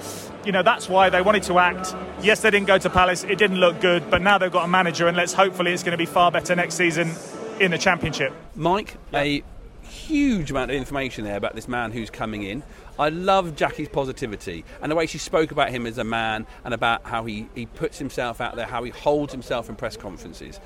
you 0.45 0.53
know, 0.53 0.63
that's 0.63 0.89
why 0.89 1.11
they 1.11 1.23
wanted 1.23 1.45
to 1.45 1.59
act. 1.59 1.95
Yes, 2.21 2.41
they 2.41 2.51
didn't 2.51 2.67
go 2.67 2.79
to 2.79 2.91
Palace; 2.91 3.25
it 3.25 3.39
didn't 3.39 3.59
look 3.59 3.81
good, 3.81 4.11
but 4.11 4.23
now 4.23 4.39
they've 4.39 4.53
got 4.53 4.65
a 4.65 4.69
manager, 4.69 5.09
and 5.09 5.17
let's 5.17 5.33
hopefully 5.33 5.73
it's 5.73 5.83
going 5.83 5.93
to 5.93 5.99
be 5.99 6.07
far 6.07 6.31
better 6.31 6.55
next 6.55 6.75
season 6.75 7.13
in 7.61 7.71
the 7.71 7.79
Championship. 7.79 8.33
Mike, 8.55 8.97
a 9.15 9.43
huge 9.83 10.51
amount 10.51 10.71
of 10.71 10.77
information 10.77 11.25
there 11.25 11.37
about 11.37 11.55
this 11.55 11.69
man 11.69 11.93
who's 11.93 12.11
coming 12.11 12.43
in. 12.43 12.63
I 12.99 13.11
love 13.11 13.55
Jackie's 13.55 13.89
positivity 13.89 14.65
and 14.83 14.91
the 14.91 14.97
way 14.97 15.07
she 15.07 15.19
spoke 15.19 15.51
about 15.51 15.71
him 15.71 15.87
as 15.87 15.99
a 15.99 16.05
man 16.05 16.47
and 16.65 16.75
about 16.75 17.05
how 17.05 17.25
he, 17.25 17.49
he 17.55 17.67
puts 17.67 17.99
himself 17.99 18.41
out 18.41 18.57
there, 18.57 18.67
how 18.67 18.83
he 18.83 18.91
holds 18.91 19.33
himself 19.33 19.69
in 19.69 19.77
press 19.77 19.97
conferences. 19.97 20.59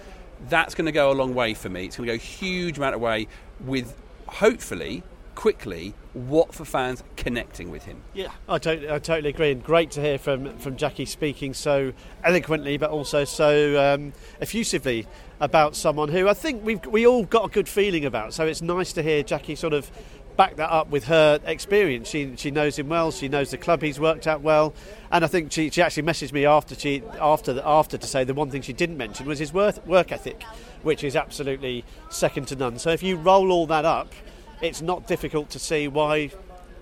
That's 0.48 0.74
going 0.74 0.86
to 0.86 0.92
go 0.92 1.10
a 1.10 1.14
long 1.14 1.34
way 1.34 1.54
for 1.54 1.68
me. 1.68 1.86
It's 1.86 1.96
going 1.96 2.08
to 2.08 2.12
go 2.12 2.16
a 2.16 2.18
huge 2.18 2.78
amount 2.78 2.94
of 2.94 3.00
way 3.00 3.28
with 3.60 3.94
hopefully 4.26 5.02
quickly 5.34 5.94
Watford 6.14 6.68
fans 6.68 7.02
connecting 7.16 7.70
with 7.70 7.84
him. 7.84 8.02
Yeah, 8.12 8.32
I 8.48 8.58
totally, 8.58 8.90
I 8.90 8.98
totally 8.98 9.30
agree, 9.30 9.52
and 9.52 9.64
great 9.64 9.90
to 9.92 10.00
hear 10.00 10.18
from 10.18 10.58
from 10.58 10.76
Jackie 10.76 11.06
speaking 11.06 11.54
so 11.54 11.92
eloquently, 12.22 12.76
but 12.76 12.90
also 12.90 13.24
so 13.24 13.94
um, 13.94 14.12
effusively 14.40 15.06
about 15.40 15.74
someone 15.74 16.10
who 16.10 16.28
I 16.28 16.34
think 16.34 16.64
we've 16.64 16.84
we 16.86 17.06
all 17.06 17.24
got 17.24 17.46
a 17.46 17.48
good 17.48 17.68
feeling 17.68 18.04
about. 18.04 18.34
So 18.34 18.46
it's 18.46 18.62
nice 18.62 18.92
to 18.94 19.02
hear 19.02 19.22
Jackie 19.22 19.56
sort 19.56 19.72
of 19.72 19.90
back 20.36 20.56
that 20.56 20.70
up 20.70 20.90
with 20.90 21.04
her 21.04 21.40
experience. 21.44 22.08
She 22.08 22.34
she 22.36 22.50
knows 22.50 22.78
him 22.78 22.88
well. 22.88 23.10
She 23.10 23.28
knows 23.28 23.50
the 23.50 23.58
club 23.58 23.82
he's 23.82 24.00
worked 24.00 24.26
at 24.26 24.42
well, 24.42 24.74
and 25.10 25.24
I 25.24 25.28
think 25.28 25.52
she, 25.52 25.70
she 25.70 25.82
actually 25.82 26.04
messaged 26.04 26.32
me 26.32 26.46
after 26.46 26.74
she 26.74 27.02
after 27.20 27.52
the, 27.52 27.66
after 27.66 27.98
to 27.98 28.06
say 28.06 28.24
the 28.24 28.34
one 28.34 28.50
thing 28.50 28.62
she 28.62 28.72
didn't 28.72 28.96
mention 28.96 29.26
was 29.26 29.38
his 29.38 29.52
work 29.52 29.86
work 29.86 30.12
ethic, 30.12 30.42
which 30.82 31.04
is 31.04 31.16
absolutely 31.16 31.84
second 32.10 32.48
to 32.48 32.56
none. 32.56 32.78
So 32.78 32.90
if 32.90 33.02
you 33.02 33.16
roll 33.16 33.52
all 33.52 33.66
that 33.66 33.84
up 33.84 34.12
it's 34.62 34.80
not 34.80 35.06
difficult 35.06 35.50
to 35.50 35.58
see 35.58 35.88
why 35.88 36.30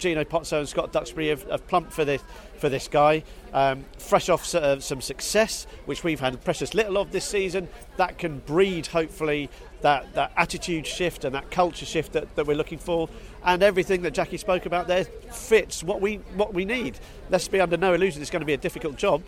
Gino 0.01 0.25
Pozzo 0.25 0.59
and 0.59 0.69
Scott 0.69 0.93
Duxbury 0.93 1.29
have, 1.29 1.49
have 1.51 1.67
plumped 1.69 1.93
for 1.93 2.05
this 2.05 2.23
for 2.59 2.69
this 2.69 2.89
guy. 2.89 3.23
Um, 3.53 3.85
fresh 3.99 4.29
off 4.29 4.55
uh, 4.55 4.81
some 4.81 5.01
success, 5.01 5.67
which 5.87 6.05
we've 6.05 6.21
had 6.21 6.43
precious 6.45 6.75
little 6.75 6.99
of 6.99 7.11
this 7.11 7.25
season, 7.25 7.69
that 7.97 8.19
can 8.19 8.39
breed 8.41 8.87
hopefully 8.89 9.49
that, 9.81 10.13
that 10.15 10.33
attitude 10.37 10.87
shift 10.87 11.25
and 11.25 11.35
that 11.35 11.51
culture 11.51 11.87
shift 11.87 12.13
that, 12.13 12.35
that 12.37 12.47
we're 12.47 12.57
looking 12.57 12.79
for. 12.79 13.09
And 13.45 13.63
everything 13.63 14.03
that 14.03 14.13
Jackie 14.13 14.37
spoke 14.37 14.67
about 14.67 14.89
there 14.89 15.05
fits 15.05 15.83
what 15.83 16.01
we 16.01 16.17
what 16.35 16.53
we 16.53 16.65
need. 16.65 16.99
Let's 17.31 17.49
be 17.49 17.61
under 17.61 17.77
no 17.77 17.95
illusion 17.95 18.21
it's 18.21 18.31
going 18.31 18.41
to 18.41 18.47
be 18.47 18.55
a 18.55 18.59
difficult 18.59 18.97
job, 18.97 19.23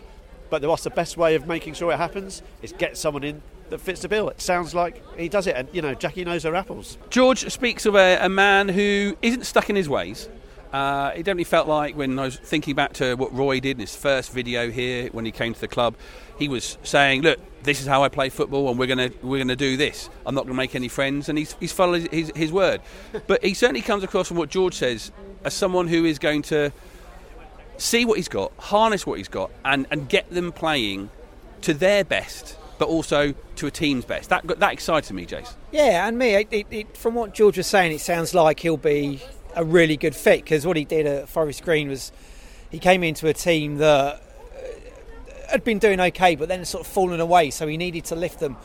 but 0.49 0.63
what's 0.63 0.83
the 0.83 0.89
best 0.89 1.17
way 1.17 1.35
of 1.35 1.47
making 1.47 1.73
sure 1.73 1.91
it 1.91 1.97
happens 1.97 2.43
is 2.61 2.73
get 2.73 2.97
someone 2.97 3.23
in 3.23 3.41
that 3.69 3.81
fits 3.81 4.01
the 4.01 4.07
bill. 4.07 4.29
It 4.29 4.39
sounds 4.39 4.75
like 4.75 5.01
he 5.17 5.29
does 5.29 5.47
it, 5.47 5.55
and 5.55 5.67
you 5.71 5.81
know, 5.81 5.95
Jackie 5.95 6.23
knows 6.23 6.43
her 6.43 6.55
apples. 6.55 6.97
George 7.09 7.51
speaks 7.51 7.85
of 7.85 7.95
a, 7.95 8.17
a 8.21 8.29
man 8.29 8.69
who 8.69 9.17
isn't 9.21 9.45
stuck 9.45 9.69
in 9.69 9.75
his 9.75 9.89
ways. 9.89 10.29
Uh, 10.73 11.11
it 11.13 11.19
definitely 11.19 11.43
felt 11.43 11.67
like 11.67 11.95
when 11.95 12.17
I 12.17 12.25
was 12.25 12.35
thinking 12.35 12.73
back 12.73 12.93
to 12.93 13.13
what 13.13 13.31
Roy 13.31 13.59
did 13.59 13.77
in 13.77 13.81
his 13.81 13.95
first 13.95 14.31
video 14.31 14.71
here 14.71 15.07
when 15.11 15.23
he 15.23 15.31
came 15.31 15.53
to 15.53 15.61
the 15.61 15.67
club, 15.67 15.95
he 16.39 16.47
was 16.47 16.79
saying, 16.81 17.21
"Look, 17.21 17.39
this 17.61 17.79
is 17.79 17.85
how 17.85 18.03
I 18.03 18.09
play 18.09 18.29
football, 18.29 18.67
and 18.69 18.79
we're 18.79 18.87
gonna 18.87 19.11
we're 19.21 19.37
gonna 19.37 19.55
do 19.55 19.77
this. 19.77 20.09
I'm 20.25 20.33
not 20.33 20.45
gonna 20.45 20.55
make 20.55 20.73
any 20.73 20.87
friends." 20.87 21.29
And 21.29 21.37
he's 21.37 21.55
he's 21.59 21.71
followed 21.71 22.11
his 22.11 22.31
his 22.35 22.51
word. 22.51 22.81
but 23.27 23.43
he 23.43 23.53
certainly 23.53 23.81
comes 23.81 24.03
across 24.03 24.27
from 24.27 24.37
what 24.37 24.49
George 24.49 24.73
says 24.73 25.11
as 25.43 25.53
someone 25.53 25.87
who 25.87 26.05
is 26.05 26.17
going 26.17 26.41
to 26.43 26.71
see 27.77 28.03
what 28.03 28.17
he's 28.17 28.27
got, 28.27 28.51
harness 28.57 29.05
what 29.05 29.19
he's 29.19 29.27
got, 29.27 29.51
and 29.63 29.85
and 29.91 30.09
get 30.09 30.27
them 30.31 30.51
playing 30.51 31.11
to 31.61 31.75
their 31.75 32.03
best 32.03 32.57
but 32.79 32.89
also 32.89 33.33
to 33.55 33.67
a 33.67 33.71
team's 33.71 34.03
best. 34.03 34.29
That 34.29 34.47
that 34.59 34.73
excited 34.73 35.13
me, 35.13 35.27
Jace. 35.27 35.53
Yeah, 35.71 36.07
and 36.07 36.17
me. 36.17 36.33
It, 36.33 36.47
it, 36.51 36.67
it, 36.71 36.97
from 36.97 37.13
what 37.13 37.35
George 37.35 37.57
was 37.57 37.67
saying, 37.67 37.91
it 37.91 38.01
sounds 38.01 38.33
like 38.33 38.59
he'll 38.59 38.75
be 38.75 39.21
a 39.55 39.63
really 39.63 39.97
good 39.97 40.15
fit 40.15 40.43
because 40.43 40.65
what 40.65 40.77
he 40.77 40.85
did 40.85 41.05
at 41.05 41.29
Forest 41.29 41.63
Green 41.63 41.89
was 41.89 42.11
he 42.69 42.79
came 42.79 43.03
into 43.03 43.27
a 43.27 43.33
team 43.33 43.77
that 43.77 44.15
uh, 44.15 45.49
had 45.49 45.63
been 45.63 45.79
doing 45.79 45.99
okay, 45.99 46.35
but 46.35 46.47
then 46.47 46.65
sort 46.65 46.85
of 46.85 46.91
fallen 46.91 47.19
away. 47.19 47.49
So 47.51 47.67
he 47.67 47.77
needed 47.77 48.05
to 48.05 48.15
lift 48.15 48.39
them. 48.39 48.57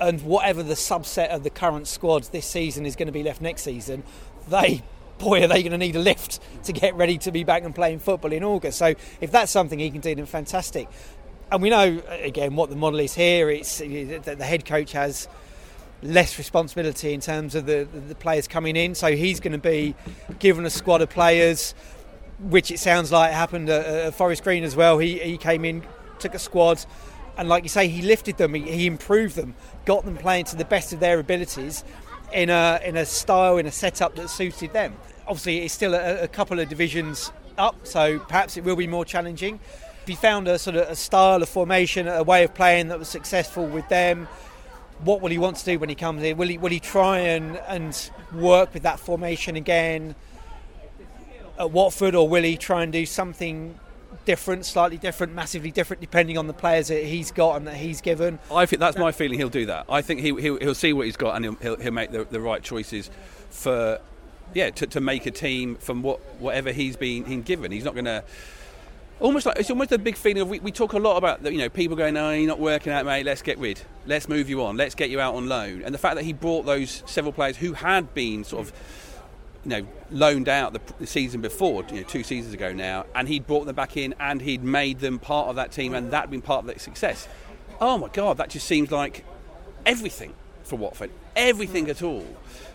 And 0.00 0.20
whatever 0.22 0.62
the 0.62 0.74
subset 0.74 1.28
of 1.28 1.44
the 1.44 1.50
current 1.50 1.86
squad 1.86 2.24
this 2.24 2.46
season 2.46 2.84
is 2.84 2.96
going 2.96 3.06
to 3.06 3.12
be 3.12 3.22
left 3.22 3.40
next 3.40 3.62
season, 3.62 4.02
they 4.48 4.82
boy, 5.18 5.44
are 5.44 5.46
they 5.46 5.62
going 5.62 5.72
to 5.72 5.78
need 5.78 5.94
a 5.94 6.00
lift 6.00 6.40
to 6.64 6.72
get 6.72 6.94
ready 6.96 7.16
to 7.18 7.30
be 7.30 7.44
back 7.44 7.62
and 7.62 7.74
playing 7.74 8.00
football 8.00 8.32
in 8.32 8.42
August. 8.42 8.78
So 8.78 8.94
if 9.20 9.30
that's 9.30 9.52
something 9.52 9.78
he 9.78 9.90
can 9.90 10.00
do, 10.00 10.14
then 10.14 10.26
fantastic 10.26 10.88
and 11.50 11.62
we 11.62 11.70
know 11.70 12.02
again 12.08 12.56
what 12.56 12.70
the 12.70 12.76
model 12.76 13.00
is 13.00 13.14
here. 13.14 13.50
It's 13.50 13.78
that 13.78 14.24
the 14.38 14.44
head 14.44 14.64
coach 14.64 14.92
has 14.92 15.28
less 16.04 16.38
responsibility 16.38 17.14
in 17.14 17.20
terms 17.20 17.54
of 17.54 17.66
the, 17.66 17.88
the 18.08 18.14
players 18.14 18.46
coming 18.46 18.76
in, 18.76 18.94
so 18.94 19.16
he's 19.16 19.40
going 19.40 19.52
to 19.52 19.58
be 19.58 19.94
given 20.38 20.64
a 20.64 20.70
squad 20.70 21.02
of 21.02 21.08
players, 21.08 21.74
which 22.38 22.70
it 22.70 22.78
sounds 22.78 23.10
like 23.10 23.32
happened 23.32 23.68
at, 23.68 23.86
at 23.86 24.14
Forest 24.14 24.44
Green 24.44 24.62
as 24.62 24.76
well. 24.76 24.98
He 24.98 25.18
he 25.18 25.36
came 25.36 25.64
in, 25.64 25.82
took 26.18 26.34
a 26.34 26.38
squad, 26.38 26.84
and 27.36 27.48
like 27.48 27.62
you 27.62 27.68
say, 27.68 27.88
he 27.88 28.02
lifted 28.02 28.36
them, 28.36 28.54
he, 28.54 28.62
he 28.62 28.86
improved 28.86 29.34
them, 29.34 29.54
got 29.84 30.04
them 30.04 30.16
playing 30.16 30.44
to 30.46 30.56
the 30.56 30.64
best 30.64 30.92
of 30.92 31.00
their 31.00 31.18
abilities 31.18 31.82
in 32.32 32.50
a 32.50 32.80
in 32.84 32.96
a 32.96 33.06
style 33.06 33.58
in 33.58 33.66
a 33.66 33.72
setup 33.72 34.14
that 34.16 34.28
suited 34.28 34.72
them. 34.72 34.94
Obviously, 35.26 35.64
it's 35.64 35.74
still 35.74 35.94
a, 35.94 36.24
a 36.24 36.28
couple 36.28 36.60
of 36.60 36.68
divisions 36.68 37.32
up, 37.56 37.86
so 37.86 38.18
perhaps 38.18 38.56
it 38.56 38.64
will 38.64 38.76
be 38.76 38.86
more 38.86 39.04
challenging 39.04 39.58
he 40.06 40.14
found 40.14 40.48
a 40.48 40.58
sort 40.58 40.76
of 40.76 40.88
a 40.88 40.96
style 40.96 41.42
of 41.42 41.48
formation, 41.48 42.06
a 42.08 42.22
way 42.22 42.44
of 42.44 42.54
playing 42.54 42.88
that 42.88 42.98
was 42.98 43.08
successful 43.08 43.66
with 43.66 43.88
them, 43.88 44.28
what 45.02 45.20
will 45.20 45.30
he 45.30 45.38
want 45.38 45.56
to 45.56 45.64
do 45.64 45.78
when 45.78 45.88
he 45.88 45.94
comes 45.94 46.22
in? 46.22 46.36
Will 46.36 46.48
he 46.48 46.58
will 46.58 46.70
he 46.70 46.80
try 46.80 47.18
and 47.18 47.56
and 47.68 48.10
work 48.32 48.74
with 48.74 48.82
that 48.84 49.00
formation 49.00 49.56
again 49.56 50.14
at 51.58 51.70
Watford, 51.70 52.14
or 52.14 52.28
will 52.28 52.42
he 52.42 52.56
try 52.56 52.82
and 52.82 52.92
do 52.92 53.06
something 53.06 53.78
different, 54.24 54.64
slightly 54.64 54.96
different, 54.96 55.34
massively 55.34 55.70
different, 55.70 56.00
depending 56.00 56.38
on 56.38 56.46
the 56.46 56.52
players 56.52 56.88
that 56.88 57.04
he's 57.04 57.30
got 57.30 57.56
and 57.56 57.66
that 57.66 57.76
he's 57.76 58.00
given? 58.00 58.38
I 58.50 58.66
think 58.66 58.80
that's 58.80 58.98
my 58.98 59.12
feeling. 59.12 59.38
He'll 59.38 59.48
do 59.48 59.66
that. 59.66 59.86
I 59.88 60.02
think 60.02 60.20
he, 60.20 60.34
he'll, 60.40 60.58
he'll 60.58 60.74
see 60.74 60.92
what 60.92 61.06
he's 61.06 61.16
got 61.16 61.36
and 61.36 61.44
he'll, 61.60 61.76
he'll, 61.76 61.92
make 61.92 62.10
the, 62.10 62.24
the 62.24 62.40
right 62.40 62.62
choices 62.62 63.10
for 63.50 64.00
yeah 64.52 64.70
to, 64.70 64.86
to 64.86 65.00
make 65.00 65.26
a 65.26 65.30
team 65.30 65.76
from 65.76 66.02
what 66.02 66.20
whatever 66.38 66.72
he's 66.72 66.96
been 66.96 67.42
given. 67.42 67.72
He's 67.72 67.84
not 67.84 67.94
going 67.94 68.06
to 68.06 68.24
almost 69.20 69.46
like 69.46 69.58
it's 69.58 69.70
almost 69.70 69.92
a 69.92 69.98
big 69.98 70.16
feeling 70.16 70.42
of 70.42 70.48
we, 70.48 70.60
we 70.60 70.72
talk 70.72 70.92
a 70.92 70.98
lot 70.98 71.16
about 71.16 71.44
you 71.50 71.58
know 71.58 71.68
people 71.68 71.96
going 71.96 72.16
oh 72.16 72.30
you're 72.30 72.48
not 72.48 72.58
working 72.58 72.92
out 72.92 73.04
mate 73.04 73.24
let's 73.24 73.42
get 73.42 73.58
rid. 73.58 73.80
Let's 74.06 74.28
move 74.28 74.50
you 74.50 74.62
on. 74.62 74.76
Let's 74.76 74.94
get 74.94 75.10
you 75.10 75.20
out 75.20 75.34
on 75.34 75.48
loan. 75.48 75.82
And 75.82 75.94
the 75.94 75.98
fact 75.98 76.16
that 76.16 76.24
he 76.24 76.32
brought 76.32 76.66
those 76.66 77.02
several 77.06 77.32
players 77.32 77.56
who 77.56 77.72
had 77.72 78.12
been 78.14 78.44
sort 78.44 78.66
of 78.66 78.72
you 79.64 79.70
know 79.70 79.86
loaned 80.10 80.48
out 80.48 80.72
the, 80.72 80.80
the 80.98 81.06
season 81.06 81.40
before 81.40 81.84
you 81.90 81.96
know 81.96 82.02
two 82.02 82.22
seasons 82.22 82.52
ago 82.52 82.72
now 82.72 83.06
and 83.14 83.28
he'd 83.28 83.46
brought 83.46 83.64
them 83.66 83.74
back 83.74 83.96
in 83.96 84.14
and 84.20 84.42
he'd 84.42 84.62
made 84.62 85.00
them 85.00 85.18
part 85.18 85.48
of 85.48 85.56
that 85.56 85.72
team 85.72 85.94
and 85.94 86.10
that 86.10 86.22
had 86.22 86.30
been 86.30 86.42
part 86.42 86.60
of 86.60 86.66
their 86.66 86.78
success. 86.78 87.28
Oh 87.80 87.98
my 87.98 88.08
god 88.08 88.36
that 88.38 88.50
just 88.50 88.66
seems 88.66 88.90
like 88.90 89.24
everything 89.86 90.34
for 90.64 90.76
Watford. 90.76 91.10
Everything 91.36 91.88
at 91.88 92.02
all. 92.02 92.26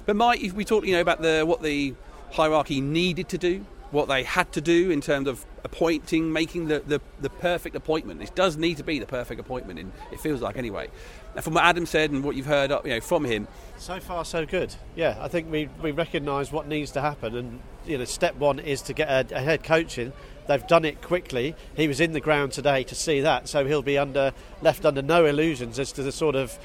But 0.05 0.15
Mike 0.15 0.51
we 0.55 0.65
talked 0.65 0.87
you 0.87 0.93
know 0.93 1.01
about 1.01 1.21
the 1.21 1.43
what 1.45 1.61
the 1.61 1.93
hierarchy 2.31 2.79
needed 2.79 3.27
to 3.29 3.37
do 3.37 3.65
what 3.91 4.07
they 4.07 4.23
had 4.23 4.51
to 4.53 4.61
do 4.61 4.91
in 4.91 5.01
terms 5.01 5.27
of 5.27 5.45
appointing, 5.63 6.31
making 6.31 6.67
the, 6.67 6.79
the, 6.79 7.01
the 7.21 7.29
perfect 7.29 7.75
appointment. 7.75 8.21
It 8.21 8.35
does 8.35 8.55
need 8.55 8.77
to 8.77 8.83
be 8.83 8.99
the 8.99 9.05
perfect 9.05 9.39
appointment, 9.39 9.79
and 9.79 9.91
it 10.11 10.19
feels 10.19 10.41
like 10.41 10.57
anyway. 10.57 10.89
And 11.35 11.43
from 11.43 11.53
what 11.55 11.63
Adam 11.63 11.85
said 11.85 12.11
and 12.11 12.23
what 12.23 12.35
you've 12.35 12.45
heard 12.45 12.71
you 12.83 12.91
know, 12.91 13.01
from 13.01 13.25
him, 13.25 13.47
so 13.77 13.99
far 13.99 14.25
so 14.25 14.45
good. 14.45 14.75
Yeah, 14.95 15.17
I 15.19 15.27
think 15.27 15.51
we, 15.51 15.69
we 15.81 15.91
recognise 15.91 16.51
what 16.51 16.67
needs 16.67 16.91
to 16.91 17.01
happen, 17.01 17.35
and 17.35 17.59
you 17.85 17.97
know, 17.97 18.05
step 18.05 18.35
one 18.35 18.59
is 18.59 18.81
to 18.83 18.93
get 18.93 19.09
a, 19.09 19.35
a 19.35 19.41
head 19.41 19.63
coach 19.63 19.97
in. 19.97 20.13
They've 20.47 20.65
done 20.65 20.85
it 20.85 21.01
quickly. 21.01 21.55
He 21.75 21.87
was 21.87 21.99
in 21.99 22.11
the 22.13 22.19
ground 22.19 22.53
today 22.53 22.83
to 22.83 22.95
see 22.95 23.21
that, 23.21 23.47
so 23.47 23.65
he'll 23.65 23.81
be 23.83 23.97
under 23.97 24.33
left 24.61 24.85
under 24.85 25.01
no 25.01 25.25
illusions 25.25 25.77
as 25.77 25.91
to 25.93 26.03
the 26.03 26.11
sort 26.11 26.35
of 26.35 26.57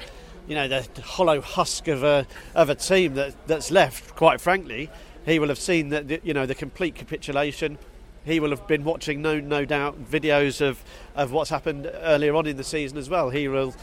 you 0.47 0.55
know 0.55 0.67
the 0.67 1.01
hollow 1.01 1.41
husk 1.41 1.87
of 1.87 2.03
a 2.03 2.25
of 2.53 2.69
a 2.69 2.75
team 2.75 3.15
that 3.15 3.35
that's 3.47 3.71
left. 3.71 4.15
Quite 4.15 4.41
frankly, 4.41 4.89
he 5.25 5.39
will 5.39 5.47
have 5.49 5.59
seen 5.59 5.89
that 5.89 6.25
you 6.25 6.33
know 6.33 6.45
the 6.45 6.55
complete 6.55 6.95
capitulation. 6.95 7.77
He 8.23 8.39
will 8.39 8.49
have 8.49 8.67
been 8.67 8.83
watching 8.83 9.21
no 9.21 9.39
no 9.39 9.65
doubt 9.65 10.03
videos 10.03 10.61
of, 10.61 10.83
of 11.15 11.31
what's 11.31 11.49
happened 11.49 11.89
earlier 11.93 12.35
on 12.35 12.47
in 12.47 12.57
the 12.57 12.63
season 12.63 12.97
as 12.97 13.09
well. 13.09 13.29
He 13.29 13.47
will 13.47 13.75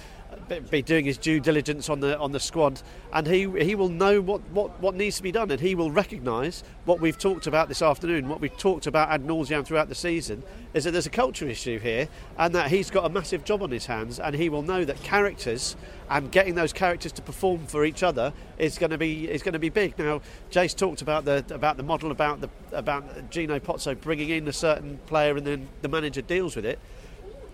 be 0.70 0.82
doing 0.82 1.04
his 1.04 1.18
due 1.18 1.40
diligence 1.40 1.88
on 1.88 2.00
the 2.00 2.18
on 2.18 2.32
the 2.32 2.40
squad, 2.40 2.82
and 3.12 3.26
he 3.26 3.48
he 3.64 3.74
will 3.74 3.88
know 3.88 4.20
what, 4.20 4.40
what, 4.50 4.80
what 4.80 4.94
needs 4.94 5.16
to 5.16 5.22
be 5.22 5.32
done, 5.32 5.50
and 5.50 5.60
he 5.60 5.74
will 5.74 5.90
recognise 5.90 6.64
what 6.84 7.00
we've 7.00 7.18
talked 7.18 7.46
about 7.46 7.68
this 7.68 7.82
afternoon, 7.82 8.28
what 8.28 8.40
we've 8.40 8.56
talked 8.56 8.86
about 8.86 9.08
ad 9.10 9.24
nauseam 9.24 9.64
throughout 9.64 9.88
the 9.88 9.94
season, 9.94 10.42
is 10.74 10.84
that 10.84 10.90
there's 10.90 11.06
a 11.06 11.10
culture 11.10 11.48
issue 11.48 11.78
here, 11.78 12.08
and 12.38 12.54
that 12.54 12.70
he's 12.70 12.90
got 12.90 13.04
a 13.04 13.08
massive 13.08 13.44
job 13.44 13.62
on 13.62 13.70
his 13.70 13.86
hands, 13.86 14.18
and 14.18 14.34
he 14.34 14.48
will 14.48 14.62
know 14.62 14.84
that 14.84 15.02
characters 15.02 15.76
and 16.10 16.30
getting 16.30 16.54
those 16.54 16.72
characters 16.72 17.12
to 17.12 17.22
perform 17.22 17.66
for 17.66 17.84
each 17.84 18.02
other 18.02 18.32
is 18.58 18.78
going 18.78 18.90
to 18.90 18.98
be 18.98 19.30
is 19.30 19.42
going 19.42 19.54
to 19.54 19.58
be 19.58 19.70
big. 19.70 19.98
Now, 19.98 20.20
Jace 20.50 20.76
talked 20.76 21.02
about 21.02 21.24
the 21.24 21.44
about 21.50 21.76
the 21.76 21.82
model 21.82 22.10
about 22.10 22.40
the 22.40 22.50
about 22.72 23.30
Gino 23.30 23.58
Pozzo 23.58 23.98
bringing 23.98 24.30
in 24.30 24.46
a 24.48 24.52
certain 24.52 24.98
player, 25.06 25.36
and 25.36 25.46
then 25.46 25.68
the 25.80 25.88
manager 25.88 26.22
deals 26.22 26.56
with 26.56 26.66
it. 26.66 26.78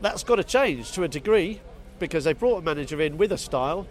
That's 0.01 0.23
got 0.23 0.37
to 0.37 0.45
change 0.45 0.93
to 0.93 1.03
a 1.03 1.09
degree 1.09 1.61
because 1.99 2.25
they 2.25 2.33
brought 2.33 2.59
a 2.59 2.63
manager 2.63 3.01
in 3.01 3.19
with 3.19 3.33
a 3.33 3.39
style. 3.39 3.87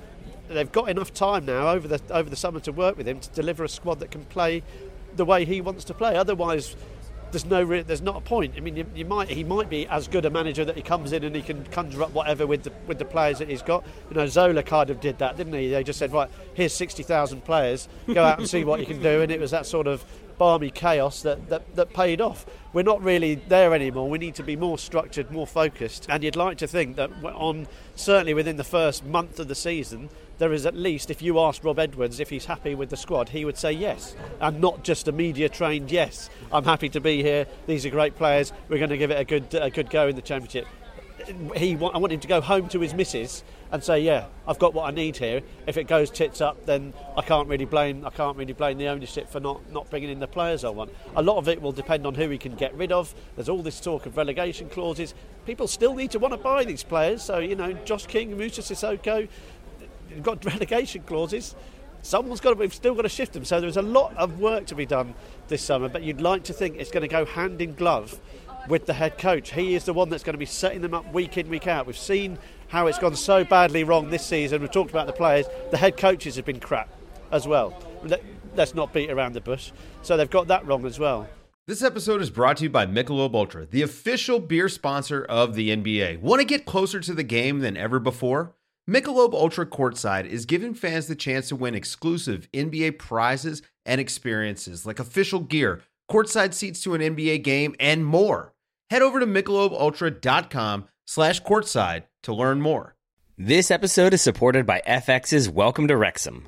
They've 0.49 0.71
got 0.71 0.89
enough 0.89 1.13
time 1.13 1.45
now 1.45 1.69
over 1.69 1.87
the 1.87 2.01
over 2.09 2.29
the 2.29 2.35
summer 2.35 2.59
to 2.61 2.71
work 2.71 2.97
with 2.97 3.07
him 3.07 3.19
to 3.19 3.29
deliver 3.29 3.63
a 3.63 3.69
squad 3.69 3.99
that 3.99 4.11
can 4.11 4.25
play 4.25 4.63
the 5.15 5.25
way 5.25 5.45
he 5.45 5.61
wants 5.61 5.83
to 5.85 5.93
play. 5.93 6.15
Otherwise, 6.15 6.75
there's 7.37 7.51
no 7.51 7.61
re- 7.61 7.83
there's 7.83 8.01
not 8.01 8.15
a 8.15 8.21
point. 8.21 8.55
I 8.57 8.61
mean, 8.61 8.75
you, 8.75 8.85
you, 8.95 9.05
might 9.05 9.29
he 9.29 9.43
might 9.43 9.69
be 9.69 9.87
as 9.87 10.07
good 10.07 10.25
a 10.25 10.29
manager 10.29 10.65
that 10.65 10.75
he 10.75 10.81
comes 10.81 11.11
in 11.11 11.23
and 11.23 11.35
he 11.35 11.43
can 11.43 11.63
conjure 11.65 12.01
up 12.01 12.11
whatever 12.11 12.47
with 12.47 12.63
the 12.63 12.71
with 12.87 12.97
the 12.97 13.05
players 13.05 13.37
that 13.39 13.47
he's 13.49 13.61
got. 13.61 13.85
You 14.09 14.15
know, 14.15 14.25
Zola 14.25 14.63
kind 14.63 14.89
of 14.89 14.99
did 14.99 15.19
that, 15.19 15.37
didn't 15.37 15.53
he? 15.53 15.69
They 15.69 15.83
just 15.83 15.99
said, 15.99 16.11
right, 16.11 16.29
here's 16.55 16.73
sixty 16.73 17.03
thousand 17.03 17.45
players, 17.45 17.87
go 18.11 18.23
out 18.23 18.39
and 18.39 18.49
see 18.49 18.63
what 18.63 18.79
you 18.79 18.87
can 18.87 19.01
do, 19.01 19.21
and 19.21 19.31
it 19.31 19.39
was 19.39 19.51
that 19.51 19.67
sort 19.67 19.85
of 19.85 20.03
balmy 20.37 20.69
chaos 20.69 21.21
that, 21.23 21.49
that, 21.49 21.75
that 21.75 21.93
paid 21.93 22.21
off. 22.21 22.45
We're 22.73 22.83
not 22.83 23.03
really 23.03 23.35
there 23.35 23.73
anymore. 23.73 24.09
We 24.09 24.19
need 24.19 24.35
to 24.35 24.43
be 24.43 24.55
more 24.55 24.77
structured, 24.77 25.31
more 25.31 25.47
focused. 25.47 26.05
And 26.09 26.23
you'd 26.23 26.35
like 26.35 26.59
to 26.59 26.67
think 26.67 26.95
that 26.97 27.09
on 27.23 27.67
certainly 27.95 28.35
within 28.35 28.57
the 28.57 28.63
first 28.63 29.03
month 29.03 29.39
of 29.39 29.47
the 29.47 29.55
season, 29.55 30.09
there 30.37 30.53
is 30.53 30.65
at 30.65 30.75
least, 30.75 31.09
if 31.09 31.21
you 31.21 31.39
asked 31.39 31.63
Rob 31.63 31.79
Edwards 31.79 32.19
if 32.19 32.29
he's 32.29 32.45
happy 32.45 32.75
with 32.75 32.89
the 32.89 32.97
squad, 32.97 33.29
he 33.29 33.45
would 33.45 33.57
say 33.57 33.71
yes, 33.71 34.15
and 34.39 34.61
not 34.61 34.83
just 34.83 35.07
a 35.07 35.11
media 35.11 35.49
trained 35.49 35.91
yes. 35.91 36.29
I'm 36.51 36.63
happy 36.63 36.89
to 36.89 37.01
be 37.01 37.23
here. 37.23 37.47
These 37.65 37.85
are 37.85 37.89
great 37.89 38.15
players. 38.15 38.53
We're 38.69 38.77
going 38.77 38.89
to 38.91 38.97
give 38.97 39.11
it 39.11 39.19
a 39.19 39.25
good 39.25 39.53
a 39.53 39.69
good 39.69 39.89
go 39.89 40.07
in 40.07 40.15
the 40.15 40.21
championship. 40.21 40.67
He, 41.55 41.73
I 41.73 41.97
want 41.97 42.13
him 42.13 42.19
to 42.21 42.27
go 42.27 42.39
home 42.39 42.69
to 42.69 42.79
his 42.79 42.93
missus 42.93 43.43
and 43.71 43.83
say, 43.83 43.99
"Yeah, 43.99 44.27
I've 44.47 44.59
got 44.59 44.73
what 44.73 44.87
I 44.87 44.91
need 44.91 45.17
here." 45.17 45.41
If 45.65 45.75
it 45.75 45.85
goes 45.85 46.09
tits 46.09 46.39
up, 46.39 46.65
then 46.65 46.93
I 47.17 47.21
can't 47.21 47.49
really 47.49 47.65
blame 47.65 48.05
I 48.05 48.11
can't 48.11 48.37
really 48.37 48.53
blame 48.53 48.77
the 48.77 48.87
ownership 48.87 49.29
for 49.29 49.39
not 49.39 49.69
not 49.71 49.89
bringing 49.89 50.09
in 50.09 50.19
the 50.19 50.27
players 50.27 50.63
I 50.63 50.69
want. 50.69 50.93
A 51.15 51.21
lot 51.21 51.37
of 51.37 51.49
it 51.49 51.61
will 51.61 51.71
depend 51.71 52.05
on 52.05 52.15
who 52.15 52.29
he 52.29 52.37
can 52.37 52.55
get 52.55 52.73
rid 52.75 52.91
of. 52.91 53.13
There's 53.35 53.49
all 53.49 53.61
this 53.61 53.81
talk 53.81 54.05
of 54.05 54.15
relegation 54.15 54.69
clauses. 54.69 55.13
People 55.45 55.67
still 55.67 55.95
need 55.95 56.11
to 56.11 56.19
want 56.19 56.33
to 56.33 56.37
buy 56.37 56.63
these 56.63 56.83
players. 56.83 57.23
So 57.23 57.39
you 57.39 57.55
know, 57.55 57.73
Josh 57.73 58.05
King, 58.05 58.37
Moussa 58.37 58.61
Sissoko, 58.61 59.27
you've 60.09 60.23
got 60.23 60.43
relegation 60.53 61.03
clauses. 61.03 61.55
Someone's 62.01 62.39
got 62.39 62.51
to, 62.51 62.55
we've 62.55 62.73
still 62.73 62.95
got 62.95 63.01
to 63.01 63.09
shift 63.09 63.33
them. 63.33 63.43
So 63.43 63.59
there's 63.59 63.77
a 63.77 63.81
lot 63.81 64.15
of 64.15 64.39
work 64.39 64.65
to 64.67 64.75
be 64.75 64.85
done 64.85 65.13
this 65.47 65.61
summer. 65.61 65.89
But 65.89 66.03
you'd 66.03 66.21
like 66.21 66.43
to 66.45 66.53
think 66.53 66.77
it's 66.77 66.91
going 66.91 67.01
to 67.01 67.07
go 67.07 67.25
hand 67.25 67.61
in 67.61 67.73
glove 67.73 68.19
with 68.67 68.85
the 68.85 68.93
head 68.93 69.17
coach. 69.17 69.51
He 69.51 69.75
is 69.75 69.85
the 69.85 69.93
one 69.93 70.09
that's 70.09 70.23
going 70.23 70.33
to 70.33 70.39
be 70.39 70.45
setting 70.45 70.81
them 70.81 70.93
up 70.93 71.11
week 71.13 71.37
in, 71.37 71.49
week 71.49 71.67
out. 71.67 71.87
We've 71.87 71.97
seen 71.97 72.37
how 72.67 72.87
it's 72.87 72.99
gone 72.99 73.15
so 73.15 73.43
badly 73.43 73.83
wrong 73.83 74.09
this 74.09 74.25
season. 74.25 74.61
We've 74.61 74.71
talked 74.71 74.91
about 74.91 75.07
the 75.07 75.13
players. 75.13 75.45
The 75.71 75.77
head 75.77 75.97
coaches 75.97 76.35
have 76.35 76.45
been 76.45 76.59
crap 76.59 76.89
as 77.31 77.47
well. 77.47 77.77
Let's 78.55 78.75
not 78.75 78.93
beat 78.93 79.09
around 79.09 79.33
the 79.33 79.41
bush. 79.41 79.71
So 80.01 80.17
they've 80.17 80.29
got 80.29 80.47
that 80.47 80.65
wrong 80.65 80.85
as 80.85 80.99
well. 80.99 81.27
This 81.65 81.83
episode 81.83 82.21
is 82.21 82.29
brought 82.29 82.57
to 82.57 82.63
you 82.63 82.69
by 82.69 82.85
Michelob 82.85 83.35
Ultra, 83.35 83.65
the 83.65 83.81
official 83.81 84.39
beer 84.39 84.69
sponsor 84.69 85.25
of 85.25 85.53
the 85.53 85.75
NBA. 85.75 86.21
Want 86.21 86.39
to 86.39 86.45
get 86.45 86.65
closer 86.65 87.01
to 87.01 87.13
the 87.13 87.23
game 87.23 87.59
than 87.59 87.75
ever 87.75 87.99
before? 87.99 88.53
Michelob 88.89 89.33
Ultra 89.33 89.65
Courtside 89.65 90.25
is 90.25 90.45
giving 90.45 90.73
fans 90.73 91.07
the 91.07 91.15
chance 91.15 91.49
to 91.49 91.57
win 91.57 91.75
exclusive 91.75 92.47
NBA 92.53 92.97
prizes 92.97 93.61
and 93.85 93.99
experiences 93.99 94.85
like 94.85 94.97
official 94.97 95.41
gear, 95.41 95.81
courtside 96.09 96.53
seats 96.53 96.81
to 96.83 96.93
an 96.93 97.01
NBA 97.01 97.43
game, 97.43 97.75
and 97.81 98.05
more. 98.05 98.53
Head 98.89 99.01
over 99.01 99.19
to 99.19 99.25
michelobultra.com 99.25 100.87
slash 101.05 101.43
courtside 101.43 102.03
to 102.23 102.33
learn 102.33 102.61
more. 102.61 102.95
This 103.37 103.71
episode 103.71 104.13
is 104.13 104.21
supported 104.21 104.65
by 104.65 104.81
FX's 104.87 105.49
Welcome 105.49 105.89
to 105.89 105.97
Wrexham. 105.97 106.47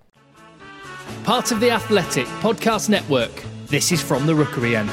Part 1.23 1.51
of 1.51 1.59
the 1.59 1.71
Athletic 1.71 2.25
Podcast 2.41 2.89
Network. 2.89 3.31
This 3.67 3.91
is 3.91 4.01
from 4.01 4.25
the 4.25 4.35
Rookery 4.35 4.75
End. 4.75 4.89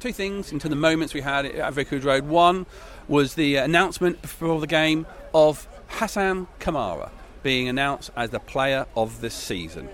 Two 0.00 0.12
things 0.12 0.52
into 0.52 0.68
the 0.68 0.76
moments 0.76 1.14
we 1.14 1.20
had 1.20 1.46
at 1.46 1.72
Vicarage 1.72 2.04
Road. 2.04 2.24
One 2.26 2.66
was 3.08 3.34
the 3.34 3.56
announcement 3.56 4.20
before 4.22 4.60
the 4.60 4.66
game 4.66 5.06
of 5.32 5.66
Hassane 5.88 6.46
Kamara 6.60 7.10
being 7.42 7.68
announced 7.68 8.10
as 8.16 8.30
the 8.30 8.40
player 8.40 8.86
of 8.96 9.20
the 9.20 9.30
season, 9.30 9.88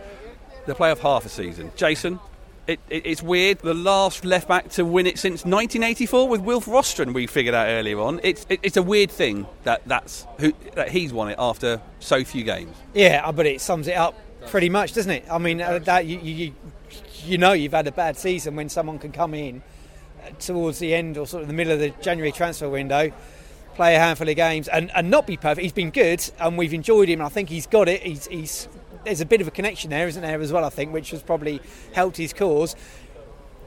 the 0.67 0.75
player 0.75 0.93
of 0.93 1.01
half 1.01 1.27
a 1.27 1.29
season. 1.29 1.71
Jason, 1.77 2.19
it, 2.67 2.81
it, 2.89 3.05
it's 3.05 3.23
weird. 3.23 3.59
The 3.59 3.75
last 3.75 4.25
left 4.25 4.49
back 4.49 4.71
to 4.71 4.85
win 4.85 5.07
it 5.07 5.19
since 5.19 5.45
1984 5.45 6.29
with 6.29 6.41
Wilf 6.41 6.67
Rostron. 6.67 7.13
We 7.13 7.27
figured 7.27 7.55
out 7.55 7.67
earlier 7.69 8.01
on. 8.01 8.21
It's 8.23 8.47
it, 8.49 8.61
it's 8.63 8.77
a 8.77 8.83
weird 8.83 9.11
thing 9.11 9.47
that 9.65 9.83
that's 9.87 10.27
who 10.39 10.53
that 10.75 10.91
he's 10.91 11.13
won 11.13 11.29
it 11.29 11.37
after 11.39 11.81
so 12.01 12.25
few 12.25 12.45
games. 12.45 12.75
Yeah, 12.95 13.31
but 13.33 13.47
it 13.47 13.61
sums 13.61 13.89
it 13.89 13.97
up 13.97 14.15
pretty 14.47 14.69
much, 14.69 14.95
doesn't 14.95 15.11
it? 15.11 15.25
I 15.31 15.39
mean, 15.39 15.61
uh, 15.61 15.79
that 15.81 16.07
you, 16.07 16.19
you 16.19 16.55
you 17.25 17.39
know 17.39 17.53
you've 17.53 17.73
had 17.73 17.87
a 17.87 17.93
bad 17.93 18.17
season 18.17 18.57
when 18.57 18.69
someone 18.69 18.99
can 18.99 19.13
come 19.13 19.35
in 19.35 19.63
towards 20.39 20.79
the 20.79 20.95
end 20.95 21.19
or 21.19 21.27
sort 21.27 21.43
of 21.43 21.49
the 21.49 21.55
middle 21.55 21.73
of 21.73 21.79
the 21.79 21.91
January 22.03 22.33
transfer 22.33 22.69
window, 22.69 23.13
play 23.75 23.97
a 23.97 23.99
handful 23.99 24.29
of 24.29 24.37
games 24.37 24.69
and, 24.69 24.91
and 24.95 25.11
not 25.11 25.27
be 25.27 25.37
perfect. 25.37 25.63
He's 25.63 25.73
been 25.73 25.91
good 25.91 26.23
and 26.39 26.59
we've 26.59 26.75
enjoyed 26.75 27.09
him. 27.09 27.21
And 27.21 27.27
I 27.27 27.29
think 27.29 27.49
he's 27.49 27.67
got 27.67 27.89
it. 27.89 28.03
He's, 28.03 28.27
he's 28.27 28.69
there's 29.05 29.21
a 29.21 29.27
bit 29.27 29.41
of 29.41 29.49
a 29.49 29.51
connection 29.51 29.91
there, 29.91 30.07
isn't 30.07 30.23
there, 30.23 30.41
as 30.41 30.53
well? 30.53 30.65
I 30.65 30.71
think, 30.71 30.93
which 30.93 31.11
has 31.11 31.23
probably 31.23 31.61
helped 31.93 32.17
his 32.17 32.33
cause. 32.33 32.77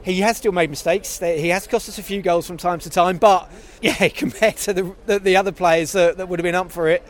He 0.02 0.20
has 0.20 0.36
still 0.36 0.52
made 0.52 0.70
mistakes. 0.70 1.18
He 1.18 1.48
has 1.48 1.66
cost 1.66 1.88
us 1.88 1.98
a 1.98 2.02
few 2.02 2.22
goals 2.22 2.46
from 2.46 2.56
time 2.56 2.78
to 2.80 2.90
time, 2.90 3.18
but 3.18 3.50
yeah, 3.82 4.08
compared 4.08 4.56
to 4.58 4.72
the 4.72 4.94
the, 5.06 5.18
the 5.18 5.36
other 5.36 5.52
players 5.52 5.92
that, 5.92 6.16
that 6.16 6.28
would 6.28 6.38
have 6.38 6.44
been 6.44 6.54
up 6.54 6.70
for 6.70 6.88
it, 6.88 7.02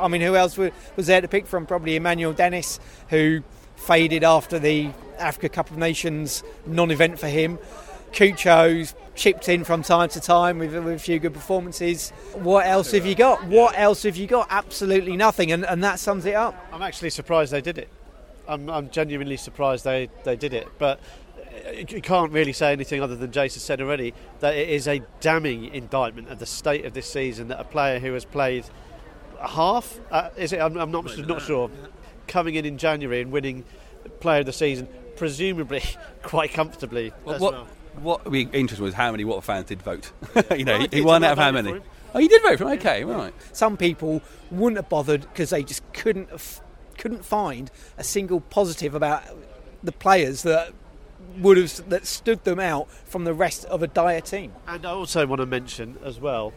I 0.00 0.08
mean, 0.08 0.20
who 0.20 0.36
else 0.36 0.56
was 0.58 1.06
there 1.06 1.20
to 1.20 1.28
pick 1.28 1.46
from? 1.46 1.66
Probably 1.66 1.96
Emmanuel 1.96 2.32
Dennis, 2.32 2.80
who 3.08 3.42
faded 3.76 4.24
after 4.24 4.58
the 4.58 4.90
Africa 5.18 5.48
Cup 5.48 5.70
of 5.70 5.78
Nations 5.78 6.42
non-event 6.66 7.18
for 7.18 7.28
him. 7.28 7.58
Cucho's 8.12 8.94
chipped 9.14 9.48
in 9.48 9.62
from 9.64 9.82
time 9.82 10.08
to 10.10 10.20
time 10.20 10.58
with, 10.58 10.74
with, 10.74 10.94
a 10.94 10.98
few 10.98 11.18
good 11.18 11.32
performances. 11.32 12.10
What 12.34 12.66
else 12.66 12.90
have 12.92 13.06
you 13.06 13.14
got? 13.14 13.44
What 13.44 13.78
else 13.78 14.02
have 14.02 14.16
you 14.16 14.26
got? 14.26 14.48
Absolutely 14.50 15.16
nothing, 15.16 15.52
and, 15.52 15.64
and 15.64 15.84
that 15.84 16.00
sums 16.00 16.26
it 16.26 16.34
up. 16.34 16.54
I'm 16.72 16.82
actually 16.82 17.10
surprised 17.10 17.52
they 17.52 17.60
did 17.60 17.78
it. 17.78 17.88
I'm, 18.48 18.68
I'm 18.68 18.90
genuinely 18.90 19.36
surprised 19.36 19.84
they, 19.84 20.08
they 20.24 20.34
did 20.34 20.52
it, 20.52 20.66
but 20.78 20.98
you 21.88 22.00
can't 22.00 22.32
really 22.32 22.52
say 22.52 22.72
anything 22.72 23.02
other 23.02 23.16
than 23.16 23.32
Jason 23.32 23.60
said 23.60 23.80
already 23.80 24.14
that 24.40 24.54
it 24.54 24.68
is 24.68 24.88
a 24.88 25.02
damning 25.20 25.72
indictment 25.74 26.28
of 26.28 26.38
the 26.38 26.46
state 26.46 26.84
of 26.84 26.94
this 26.94 27.10
season 27.10 27.48
that 27.48 27.60
a 27.60 27.64
player 27.64 27.98
who 27.98 28.12
has 28.14 28.24
played 28.24 28.64
half, 29.40 29.98
uh, 30.10 30.30
is 30.36 30.52
it? 30.52 30.60
I'm, 30.60 30.76
I'm 30.76 30.90
not, 30.90 31.16
not 31.26 31.42
sure, 31.42 31.70
coming 32.26 32.54
in 32.54 32.64
in 32.64 32.78
January 32.78 33.20
and 33.20 33.32
winning 33.32 33.64
player 34.20 34.40
of 34.40 34.46
the 34.46 34.52
season, 34.52 34.88
presumably 35.16 35.82
quite 36.22 36.52
comfortably. 36.52 37.12
Well, 37.24 37.38
what, 37.38 37.52
well. 37.52 37.68
what 38.00 38.24
would 38.24 38.32
be 38.32 38.42
interesting 38.42 38.84
was 38.84 38.94
how 38.94 39.10
many 39.10 39.24
Watford 39.24 39.44
fans 39.44 39.66
did 39.66 39.82
vote. 39.82 40.12
you 40.56 40.64
know, 40.64 40.78
well, 40.78 40.88
he, 40.90 41.00
won 41.00 41.24
out 41.24 41.32
of 41.32 41.38
how 41.38 41.52
many? 41.52 41.80
Oh, 42.14 42.18
you 42.18 42.28
did 42.28 42.42
vote 42.42 42.58
for 42.58 42.64
him. 42.64 42.78
Okay, 42.78 43.04
right. 43.04 43.32
Some 43.52 43.76
people 43.76 44.22
wouldn't 44.50 44.76
have 44.76 44.88
bothered 44.88 45.22
because 45.22 45.50
they 45.50 45.62
just 45.62 45.90
couldn't 45.92 46.30
have, 46.30 46.60
couldn't 46.98 47.24
find 47.24 47.70
a 47.98 48.04
single 48.04 48.40
positive 48.40 48.94
about 48.94 49.22
the 49.82 49.92
players 49.92 50.42
that 50.42 50.72
would 51.38 51.56
have 51.56 51.88
that 51.88 52.06
stood 52.06 52.44
them 52.44 52.58
out 52.58 52.90
from 52.90 53.24
the 53.24 53.34
rest 53.34 53.64
of 53.66 53.82
a 53.82 53.86
dire 53.86 54.20
team. 54.20 54.52
And 54.66 54.84
I 54.84 54.90
also 54.90 55.26
want 55.26 55.40
to 55.40 55.46
mention 55.46 55.98
as 56.04 56.18
well 56.18 56.52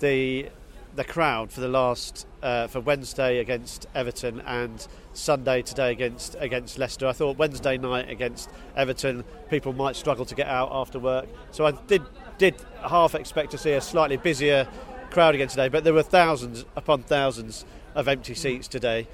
the 0.00 0.48
the 0.94 1.04
crowd 1.04 1.50
for 1.50 1.60
the 1.60 1.68
last 1.68 2.26
uh, 2.42 2.66
for 2.66 2.80
Wednesday 2.80 3.38
against 3.38 3.86
Everton 3.94 4.40
and 4.40 4.86
Sunday 5.12 5.62
today 5.62 5.90
against 5.90 6.36
against 6.38 6.78
Leicester. 6.78 7.06
I 7.06 7.12
thought 7.12 7.36
Wednesday 7.36 7.78
night 7.78 8.08
against 8.08 8.50
Everton, 8.76 9.24
people 9.50 9.72
might 9.72 9.96
struggle 9.96 10.24
to 10.24 10.34
get 10.34 10.46
out 10.46 10.68
after 10.70 10.98
work, 10.98 11.26
so 11.50 11.66
I 11.66 11.72
did 11.72 12.02
did 12.38 12.54
half 12.82 13.14
expect 13.14 13.50
to 13.52 13.58
see 13.58 13.72
a 13.72 13.80
slightly 13.80 14.16
busier 14.16 14.68
crowd 15.10 15.34
again 15.34 15.48
today, 15.48 15.68
but 15.68 15.84
there 15.84 15.94
were 15.94 16.02
thousands 16.02 16.64
upon 16.76 17.02
thousands 17.02 17.64
of 17.94 18.08
empty 18.08 18.34
seats 18.34 18.68
today, 18.68 19.06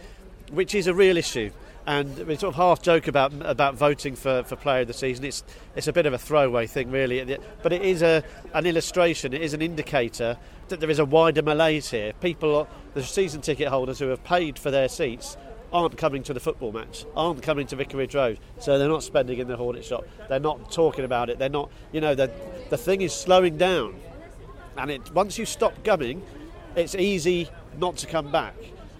which 0.51 0.75
is 0.75 0.87
a 0.87 0.95
real 0.95 1.17
issue. 1.17 1.51
And 1.87 2.17
we 2.27 2.37
sort 2.37 2.55
of 2.55 2.57
half 2.57 2.83
joke 2.83 3.09
about 3.09 3.33
about 3.45 3.75
voting 3.75 4.15
for, 4.15 4.43
for 4.45 4.55
player 4.55 4.83
of 4.83 4.87
the 4.87 4.95
season. 4.95 5.25
It's 5.25 5.43
it's 5.75 5.89
a 5.89 5.93
bit 5.93 6.07
of 6.07 6.13
a 6.13 6.19
throwaway 6.19 6.67
thing, 6.67 6.91
really, 6.91 7.39
but 7.63 7.73
it 7.73 7.83
is 7.83 8.03
a 8.03 8.23
an 8.53 8.67
illustration. 8.67 9.33
It 9.33 9.43
is 9.43 9.55
an 9.55 9.63
indicator 9.63 10.37
that 10.69 10.81
there 10.81 10.91
is 10.91 10.99
a 10.99 11.05
wider 11.05 11.43
malaise 11.43 11.91
here. 11.91 12.13
People, 12.21 12.69
the 12.95 13.03
season 13.03 13.41
ticket 13.41 13.69
holders 13.69 13.99
who 13.99 14.09
have 14.09 14.23
paid 14.23 14.59
for 14.59 14.71
their 14.71 14.89
seats, 14.89 15.37
aren't 15.73 15.97
coming 15.97 16.23
to 16.25 16.35
the 16.35 16.41
football 16.41 16.73
match, 16.73 17.05
aren't 17.17 17.43
coming 17.43 17.67
to 17.69 17.77
Vicarage 17.77 18.15
Road, 18.15 18.39
so 18.59 18.79
they're 18.79 18.89
not 18.89 19.03
spending 19.03 19.39
in 19.39 19.49
the 19.49 19.57
Hornet 19.57 19.85
shop. 19.85 20.07
They're 20.29 20.41
not 20.41 20.71
talking 20.71 21.05
about 21.05 21.31
it. 21.31 21.39
They're 21.39 21.49
not, 21.49 21.71
you 21.93 22.01
know, 22.01 22.15
the 22.15 22.31
the 22.69 22.79
thing 22.79 23.01
is 23.03 23.13
slowing 23.13 23.57
down, 23.57 23.99
and 24.77 24.91
it 24.91 25.13
once 25.15 25.39
you 25.39 25.47
stop 25.47 25.83
coming, 25.85 26.23
it's 26.77 26.95
easy 26.95 27.49
not 27.79 27.97
to 27.99 28.07
come 28.07 28.31
back, 28.31 28.55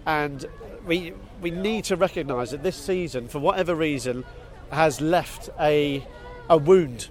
and 0.07 0.47
we 0.87 1.13
we 1.41 1.51
need 1.51 1.85
to 1.85 1.97
recognise 1.97 2.51
that 2.51 2.63
this 2.63 2.77
season, 2.77 3.29
for 3.29 3.39
whatever 3.39 3.75
reason, 3.75 4.25
has 4.71 5.01
left 5.01 5.51
a 5.59 6.07
a 6.49 6.57
wound 6.57 7.09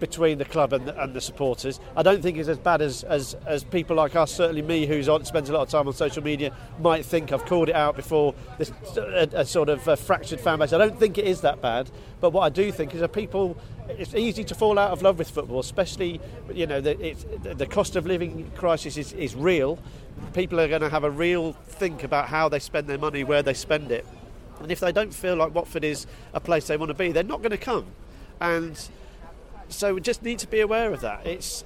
between 0.00 0.38
the 0.38 0.44
club 0.44 0.72
and 0.72 0.86
the, 0.86 1.02
and 1.02 1.14
the, 1.14 1.20
supporters. 1.20 1.80
I 1.96 2.02
don't 2.02 2.22
think 2.22 2.36
it's 2.36 2.48
as 2.48 2.58
bad 2.58 2.82
as, 2.82 3.04
as, 3.04 3.36
as 3.46 3.64
people 3.64 3.96
like 3.96 4.16
us, 4.16 4.32
certainly 4.32 4.62
me, 4.62 4.86
who 4.86 5.02
spends 5.24 5.48
a 5.48 5.52
lot 5.52 5.62
of 5.62 5.68
time 5.68 5.86
on 5.86 5.94
social 5.94 6.22
media, 6.22 6.54
might 6.80 7.04
think. 7.04 7.32
I've 7.32 7.46
called 7.46 7.68
it 7.68 7.74
out 7.74 7.96
before. 7.96 8.34
This 8.58 8.72
a, 8.96 9.28
a 9.32 9.44
sort 9.44 9.68
of 9.68 9.86
a 9.88 9.96
fractured 9.96 10.40
fan 10.40 10.58
base. 10.58 10.72
I 10.72 10.78
don't 10.78 10.98
think 10.98 11.16
it 11.16 11.26
is 11.26 11.40
that 11.42 11.62
bad. 11.62 11.90
But 12.20 12.30
what 12.30 12.42
I 12.42 12.48
do 12.48 12.72
think 12.72 12.94
is 12.94 13.00
that 13.00 13.12
people, 13.12 13.56
it's 13.88 14.14
easy 14.14 14.44
to 14.44 14.54
fall 14.54 14.78
out 14.78 14.90
of 14.90 15.02
love 15.02 15.18
with 15.18 15.30
football, 15.30 15.60
especially 15.60 16.20
you 16.52 16.66
know 16.66 16.80
the, 16.80 16.94
the 17.54 17.66
cost 17.66 17.96
of 17.96 18.06
living 18.06 18.50
crisis 18.56 18.96
is, 18.96 19.12
is 19.12 19.34
real 19.34 19.78
people 20.32 20.60
are 20.60 20.68
going 20.68 20.82
to 20.82 20.88
have 20.88 21.04
a 21.04 21.10
real 21.10 21.52
think 21.52 22.04
about 22.04 22.28
how 22.28 22.48
they 22.48 22.58
spend 22.58 22.86
their 22.86 22.98
money, 22.98 23.24
where 23.24 23.42
they 23.42 23.54
spend 23.54 23.90
it. 23.90 24.06
And 24.60 24.70
if 24.70 24.80
they 24.80 24.92
don't 24.92 25.12
feel 25.12 25.36
like 25.36 25.54
Watford 25.54 25.84
is 25.84 26.06
a 26.32 26.40
place 26.40 26.66
they 26.66 26.76
want 26.76 26.90
to 26.90 26.94
be, 26.94 27.12
they're 27.12 27.22
not 27.22 27.42
going 27.42 27.50
to 27.50 27.58
come. 27.58 27.86
And 28.40 28.78
so 29.68 29.94
we 29.94 30.00
just 30.00 30.22
need 30.22 30.38
to 30.40 30.46
be 30.46 30.60
aware 30.60 30.92
of 30.92 31.00
that. 31.00 31.26
It's 31.26 31.64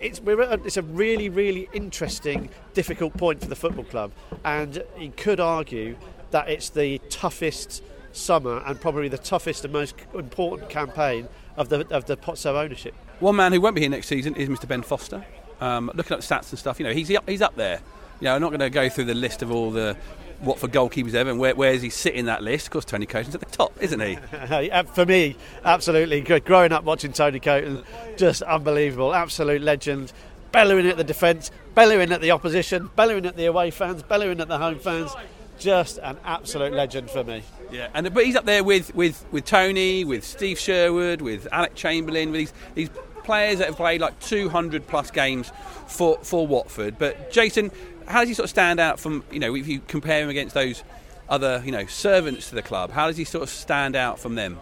it's 0.00 0.20
we're 0.20 0.40
a, 0.40 0.54
it's 0.64 0.76
a 0.76 0.82
really 0.82 1.28
really 1.28 1.68
interesting, 1.72 2.50
difficult 2.74 3.16
point 3.16 3.40
for 3.40 3.48
the 3.48 3.56
football 3.56 3.84
club, 3.84 4.12
and 4.44 4.82
you 4.98 5.12
could 5.16 5.40
argue 5.40 5.96
that 6.30 6.48
it's 6.48 6.70
the 6.70 6.98
toughest 7.08 7.82
summer 8.12 8.62
and 8.66 8.80
probably 8.80 9.08
the 9.08 9.18
toughest 9.18 9.64
and 9.64 9.72
most 9.72 9.94
important 10.14 10.68
campaign 10.68 11.28
of 11.56 11.68
the 11.68 11.86
of 11.94 12.06
the 12.06 12.16
Pozzo 12.16 12.54
ownership. 12.54 12.94
One 13.20 13.36
man 13.36 13.52
who 13.52 13.60
won't 13.60 13.74
be 13.74 13.80
here 13.80 13.90
next 13.90 14.08
season 14.08 14.34
is 14.34 14.48
Mr 14.48 14.68
Ben 14.68 14.82
Foster. 14.82 15.24
Um, 15.60 15.90
looking 15.94 16.16
at 16.16 16.22
stats 16.22 16.50
and 16.50 16.58
stuff, 16.58 16.78
you 16.78 16.86
know, 16.86 16.92
he's 16.92 17.10
up, 17.14 17.28
he's 17.28 17.42
up 17.42 17.56
there. 17.56 17.80
You 18.20 18.26
know, 18.26 18.34
I'm 18.34 18.40
not 18.40 18.50
going 18.50 18.60
to 18.60 18.70
go 18.70 18.88
through 18.88 19.04
the 19.04 19.14
list 19.14 19.42
of 19.42 19.50
all 19.50 19.70
the 19.70 19.96
Watford 20.40 20.72
goalkeepers 20.72 21.14
ever 21.14 21.30
and 21.30 21.38
where, 21.38 21.54
where 21.54 21.72
does 21.72 21.82
he 21.82 21.90
sit 21.90 22.14
in 22.14 22.26
that 22.26 22.42
list? 22.42 22.66
Of 22.66 22.72
course, 22.72 22.84
Tony 22.84 23.06
Coton's 23.06 23.34
at 23.34 23.40
the 23.40 23.46
top, 23.46 23.72
isn't 23.80 24.00
he? 24.00 24.16
For 24.94 25.06
me, 25.06 25.36
absolutely. 25.64 26.20
Growing 26.40 26.72
up 26.72 26.84
watching 26.84 27.12
Tony 27.12 27.40
Coton, 27.40 27.84
just 28.16 28.42
unbelievable, 28.42 29.14
absolute 29.14 29.62
legend. 29.62 30.12
Bellowing 30.52 30.86
at 30.86 30.96
the 30.96 31.04
defence, 31.04 31.50
bellowing 31.74 32.12
at 32.12 32.20
the 32.20 32.30
opposition, 32.30 32.88
bellowing 32.96 33.26
at 33.26 33.36
the 33.36 33.46
away 33.46 33.70
fans, 33.70 34.02
bellowing 34.02 34.40
at 34.40 34.48
the 34.48 34.56
home 34.56 34.78
fans. 34.78 35.14
Just 35.58 35.98
an 35.98 36.18
absolute 36.24 36.72
legend 36.72 37.10
for 37.10 37.24
me. 37.24 37.42
Yeah, 37.70 37.88
and 37.94 38.12
but 38.14 38.24
he's 38.24 38.36
up 38.36 38.44
there 38.44 38.62
with, 38.62 38.94
with, 38.94 39.24
with 39.32 39.44
Tony, 39.44 40.04
with 40.04 40.24
Steve 40.24 40.58
Sherwood, 40.58 41.20
with 41.20 41.48
Alec 41.50 41.74
Chamberlain, 41.74 42.30
with 42.30 42.52
these 42.74 42.88
these 42.88 42.90
players 43.26 43.58
that 43.58 43.66
have 43.66 43.76
played 43.76 44.00
like 44.00 44.18
200 44.20 44.86
plus 44.86 45.10
games 45.10 45.52
for, 45.86 46.18
for 46.22 46.46
Watford. 46.46 46.98
But 46.98 47.30
Jason, 47.30 47.70
how 48.06 48.20
does 48.20 48.28
he 48.28 48.34
sort 48.34 48.44
of 48.44 48.50
stand 48.50 48.80
out 48.80 48.98
from, 48.98 49.24
you 49.30 49.38
know, 49.38 49.54
if 49.54 49.66
you 49.68 49.80
compare 49.86 50.22
him 50.22 50.30
against 50.30 50.54
those 50.54 50.82
other, 51.28 51.62
you 51.64 51.72
know, 51.72 51.86
servants 51.86 52.48
to 52.48 52.54
the 52.54 52.62
club? 52.62 52.90
How 52.92 53.08
does 53.08 53.16
he 53.16 53.24
sort 53.24 53.42
of 53.42 53.50
stand 53.50 53.96
out 53.96 54.18
from 54.18 54.36
them? 54.36 54.58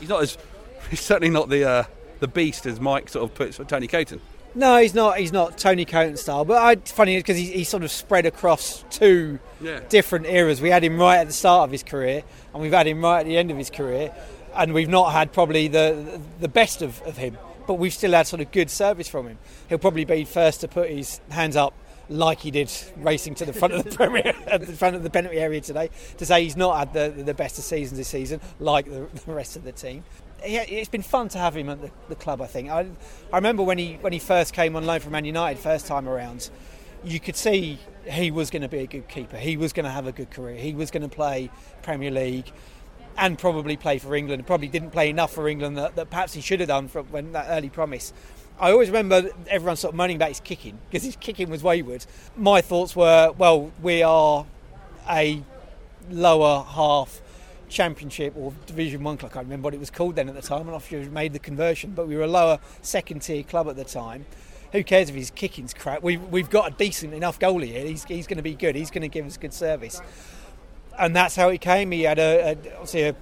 He's 0.00 0.08
not 0.08 0.22
as, 0.22 0.36
he's 0.90 1.00
certainly 1.00 1.30
not 1.30 1.48
the 1.48 1.68
uh, 1.68 1.84
the 2.18 2.28
beast 2.28 2.66
as 2.66 2.80
Mike 2.80 3.10
sort 3.10 3.30
of 3.30 3.34
puts 3.36 3.56
for 3.56 3.64
Tony 3.64 3.86
Coton. 3.86 4.20
No, 4.54 4.78
he's 4.78 4.94
not. 4.94 5.18
He's 5.18 5.32
not 5.32 5.58
Tony 5.58 5.84
Coton 5.84 6.16
style. 6.16 6.46
But 6.46 6.62
I, 6.62 6.76
funny 6.76 7.18
because 7.18 7.36
he's, 7.36 7.50
he's 7.50 7.68
sort 7.68 7.82
of 7.82 7.90
spread 7.90 8.24
across 8.24 8.86
two 8.88 9.38
yeah. 9.60 9.80
different 9.90 10.24
eras. 10.24 10.62
We 10.62 10.70
had 10.70 10.82
him 10.82 10.98
right 10.98 11.18
at 11.18 11.26
the 11.26 11.34
start 11.34 11.68
of 11.68 11.72
his 11.72 11.82
career, 11.82 12.22
and 12.54 12.62
we've 12.62 12.72
had 12.72 12.86
him 12.86 13.02
right 13.02 13.20
at 13.20 13.26
the 13.26 13.36
end 13.36 13.50
of 13.50 13.58
his 13.58 13.68
career, 13.68 14.14
and 14.54 14.72
we've 14.72 14.88
not 14.88 15.12
had 15.12 15.30
probably 15.34 15.68
the 15.68 16.20
the 16.40 16.48
best 16.48 16.80
of, 16.80 17.02
of 17.02 17.18
him 17.18 17.36
but 17.66 17.74
we've 17.74 17.92
still 17.92 18.12
had 18.12 18.26
sort 18.26 18.40
of 18.40 18.50
good 18.52 18.70
service 18.70 19.08
from 19.08 19.28
him. 19.28 19.38
He'll 19.68 19.78
probably 19.78 20.04
be 20.04 20.24
first 20.24 20.60
to 20.60 20.68
put 20.68 20.90
his 20.90 21.20
hands 21.30 21.56
up 21.56 21.74
like 22.08 22.40
he 22.40 22.50
did 22.50 22.72
racing 22.98 23.34
to 23.34 23.44
the 23.44 23.52
front 23.52 23.74
of 23.74 23.84
the 23.84 23.90
Premier, 23.96 24.34
at 24.46 24.60
the 24.60 24.72
front 24.72 24.96
of 24.96 25.02
the 25.02 25.10
penalty 25.10 25.38
area 25.38 25.60
today, 25.60 25.90
to 26.18 26.26
say 26.26 26.42
he's 26.42 26.56
not 26.56 26.78
had 26.78 26.92
the, 26.92 27.22
the 27.22 27.34
best 27.34 27.58
of 27.58 27.64
seasons 27.64 27.98
this 27.98 28.08
season, 28.08 28.40
like 28.60 28.86
the, 28.86 29.08
the 29.26 29.32
rest 29.32 29.56
of 29.56 29.64
the 29.64 29.72
team. 29.72 30.04
Yeah, 30.46 30.62
it's 30.68 30.88
been 30.88 31.02
fun 31.02 31.28
to 31.30 31.38
have 31.38 31.56
him 31.56 31.68
at 31.68 31.80
the, 31.80 31.90
the, 32.08 32.14
club. 32.14 32.40
I 32.40 32.46
think. 32.46 32.70
I, 32.70 32.86
I 33.32 33.36
remember 33.36 33.62
when 33.62 33.78
he 33.78 33.94
when 34.00 34.12
he 34.12 34.18
first 34.18 34.52
came 34.52 34.76
on 34.76 34.84
loan 34.84 35.00
from 35.00 35.12
Man 35.12 35.24
United 35.24 35.58
first 35.58 35.86
time 35.86 36.08
around, 36.08 36.50
you 37.02 37.18
could 37.18 37.36
see 37.36 37.78
he 38.04 38.30
was 38.30 38.50
going 38.50 38.62
to 38.62 38.68
be 38.68 38.78
a 38.78 38.86
good 38.86 39.08
keeper. 39.08 39.38
He 39.38 39.56
was 39.56 39.72
going 39.72 39.84
to 39.84 39.90
have 39.90 40.06
a 40.06 40.12
good 40.12 40.30
career. 40.30 40.56
He 40.56 40.74
was 40.74 40.90
going 40.90 41.02
to 41.02 41.08
play 41.08 41.50
Premier 41.82 42.10
League 42.10 42.52
and 43.18 43.38
probably 43.38 43.76
play 43.76 43.98
for 43.98 44.14
England. 44.14 44.46
Probably 44.46 44.68
didn't 44.68 44.90
play 44.90 45.10
enough 45.10 45.32
for 45.32 45.48
England 45.48 45.76
that, 45.78 45.96
that 45.96 46.10
perhaps 46.10 46.34
he 46.34 46.40
should 46.40 46.60
have 46.60 46.68
done 46.68 46.88
from 46.88 47.06
when 47.06 47.32
that 47.32 47.46
early 47.48 47.68
promise. 47.68 48.12
I 48.58 48.70
always 48.70 48.88
remember 48.88 49.30
everyone 49.48 49.76
sort 49.76 49.92
of 49.92 49.96
moaning 49.96 50.16
about 50.16 50.28
his 50.28 50.40
kicking 50.40 50.78
because 50.88 51.04
his 51.04 51.16
kicking 51.16 51.50
was 51.50 51.62
wayward. 51.62 52.06
My 52.36 52.60
thoughts 52.60 52.96
were, 52.96 53.32
well, 53.36 53.70
we 53.82 54.02
are 54.02 54.46
a 55.08 55.42
lower 56.10 56.62
half 56.62 57.20
championship 57.68 58.34
or 58.36 58.54
division 58.66 59.02
one 59.02 59.18
club. 59.18 59.32
I 59.32 59.34
can't 59.34 59.46
remember 59.46 59.66
what 59.66 59.74
it 59.74 59.80
was 59.80 59.90
called 59.90 60.16
then 60.16 60.28
at 60.28 60.34
the 60.34 60.42
time. 60.42 60.62
I'm 60.62 60.70
not 60.70 60.82
sure 60.82 61.00
made 61.10 61.32
the 61.32 61.38
conversion, 61.38 61.90
but 61.90 62.08
we 62.08 62.16
were 62.16 62.22
a 62.22 62.28
lower 62.28 62.58
second 62.80 63.20
tier 63.20 63.42
club 63.42 63.68
at 63.68 63.76
the 63.76 63.84
time. 63.84 64.24
Who 64.72 64.82
cares 64.82 65.10
if 65.10 65.14
his 65.14 65.30
kicking's 65.30 65.74
crap? 65.74 66.02
We've, 66.02 66.22
we've 66.24 66.50
got 66.50 66.72
a 66.72 66.74
decent 66.74 67.14
enough 67.14 67.38
goalie 67.38 67.66
here. 67.66 67.86
He's, 67.86 68.04
he's 68.04 68.26
going 68.26 68.38
to 68.38 68.42
be 68.42 68.54
good. 68.54 68.74
He's 68.74 68.90
going 68.90 69.02
to 69.02 69.08
give 69.08 69.26
us 69.26 69.36
good 69.36 69.54
service 69.54 70.00
and 70.98 71.14
that's 71.14 71.36
how 71.36 71.48
it 71.48 71.60
came. 71.60 71.90
He 71.90 72.02
had 72.02 72.18
a, 72.18 72.50
a 72.50 72.74
obviously 72.74 73.02
a, 73.02 73.16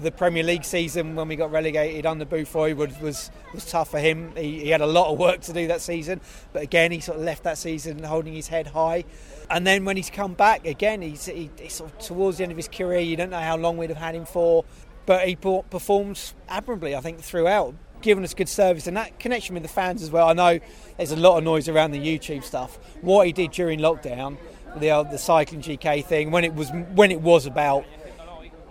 the 0.00 0.10
Premier 0.10 0.42
League 0.42 0.64
season 0.64 1.14
when 1.14 1.28
we 1.28 1.36
got 1.36 1.50
relegated 1.50 2.06
under 2.06 2.24
Boothroyd 2.24 2.76
was, 2.76 2.98
was 3.00 3.30
was 3.52 3.64
tough 3.66 3.90
for 3.90 3.98
him. 3.98 4.32
He, 4.36 4.60
he, 4.60 4.68
had 4.70 4.80
a 4.80 4.86
lot 4.86 5.12
of 5.12 5.18
work 5.18 5.40
to 5.42 5.52
do 5.52 5.66
that 5.68 5.80
season, 5.80 6.20
but 6.52 6.62
again 6.62 6.90
he 6.90 7.00
sort 7.00 7.18
of 7.18 7.24
left 7.24 7.44
that 7.44 7.58
season 7.58 8.02
holding 8.02 8.34
his 8.34 8.48
head 8.48 8.68
high. 8.68 9.04
And 9.50 9.66
then 9.66 9.84
when 9.84 9.96
he's 9.96 10.10
come 10.10 10.34
back 10.34 10.66
again, 10.66 11.02
he's, 11.02 11.26
he, 11.26 11.50
sort 11.68 11.92
of 11.92 11.98
towards 11.98 12.38
the 12.38 12.44
end 12.44 12.52
of 12.52 12.56
his 12.56 12.68
career. 12.68 13.00
You 13.00 13.16
don't 13.16 13.30
know 13.30 13.40
how 13.40 13.56
long 13.56 13.76
we'd 13.76 13.90
have 13.90 13.98
had 13.98 14.14
him 14.14 14.24
for, 14.24 14.64
but 15.04 15.28
he 15.28 15.36
performed 15.36 16.32
admirably. 16.48 16.96
I 16.96 17.00
think 17.00 17.20
throughout, 17.20 17.74
giving 18.04 18.22
us 18.22 18.34
good 18.34 18.48
service 18.48 18.86
and 18.86 18.96
that 18.96 19.18
connection 19.18 19.54
with 19.54 19.62
the 19.62 19.68
fans 19.68 20.02
as 20.02 20.10
well. 20.10 20.28
I 20.28 20.34
know 20.34 20.60
there's 20.98 21.12
a 21.12 21.16
lot 21.16 21.38
of 21.38 21.44
noise 21.44 21.68
around 21.68 21.92
the 21.92 21.98
YouTube 21.98 22.44
stuff. 22.44 22.76
What 23.00 23.26
he 23.26 23.32
did 23.32 23.50
during 23.50 23.80
lockdown 23.80 24.36
the 24.76 24.90
uh, 24.90 25.02
the 25.04 25.18
cycling 25.18 25.62
GK 25.62 26.04
thing 26.04 26.30
when 26.30 26.44
it 26.44 26.54
was 26.54 26.70
when 26.94 27.10
it 27.10 27.20
was 27.20 27.46
about 27.46 27.84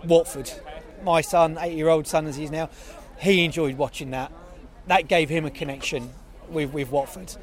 Watford. 0.04 0.50
My 1.02 1.20
son, 1.20 1.58
eight 1.60 1.76
year 1.76 1.88
old 1.88 2.06
son 2.06 2.26
as 2.26 2.36
he's 2.36 2.50
now, 2.50 2.70
he 3.18 3.44
enjoyed 3.44 3.76
watching 3.76 4.10
that. 4.10 4.32
That 4.86 5.08
gave 5.08 5.28
him 5.28 5.44
a 5.44 5.50
connection 5.50 6.10
with 6.48 6.72
with 6.72 6.90
Watford, 6.90 7.34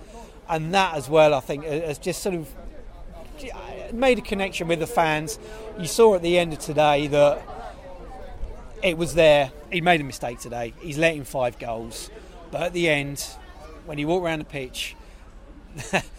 and 0.49 0.73
that 0.73 0.95
as 0.95 1.09
well 1.09 1.33
I 1.33 1.39
think 1.39 1.63
has 1.65 1.97
just 1.97 2.21
sort 2.21 2.35
of 2.35 2.49
made 3.93 4.19
a 4.19 4.21
connection 4.21 4.67
with 4.67 4.79
the 4.79 4.87
fans. 4.87 5.39
You 5.79 5.87
saw 5.87 6.15
at 6.15 6.21
the 6.21 6.37
end 6.37 6.53
of 6.53 6.59
today 6.59 7.07
that 7.07 7.41
it 8.83 8.97
was 8.97 9.13
there. 9.13 9.51
He 9.71 9.81
made 9.81 10.01
a 10.01 10.03
mistake 10.03 10.39
today. 10.39 10.73
He's 10.81 10.97
letting 10.97 11.23
five 11.23 11.57
goals, 11.59 12.09
but 12.51 12.61
at 12.61 12.73
the 12.73 12.89
end, 12.89 13.25
when 13.85 13.97
he 13.97 14.05
walked 14.05 14.25
around 14.25 14.39
the 14.39 14.45
pitch, 14.45 14.95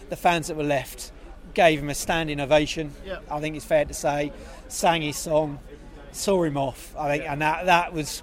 the 0.08 0.16
fans 0.16 0.48
that 0.48 0.56
were 0.56 0.62
left 0.64 1.12
gave 1.54 1.80
him 1.80 1.90
a 1.90 1.94
standing 1.94 2.40
ovation. 2.40 2.92
Yep. 3.04 3.24
I 3.30 3.40
think 3.40 3.56
it's 3.56 3.64
fair 3.64 3.84
to 3.84 3.94
say, 3.94 4.32
sang 4.68 5.02
his 5.02 5.16
song, 5.16 5.58
saw 6.12 6.42
him 6.42 6.56
off. 6.56 6.94
I 6.96 7.16
think, 7.16 7.30
and 7.30 7.40
that 7.42 7.66
that 7.66 7.92
was 7.92 8.22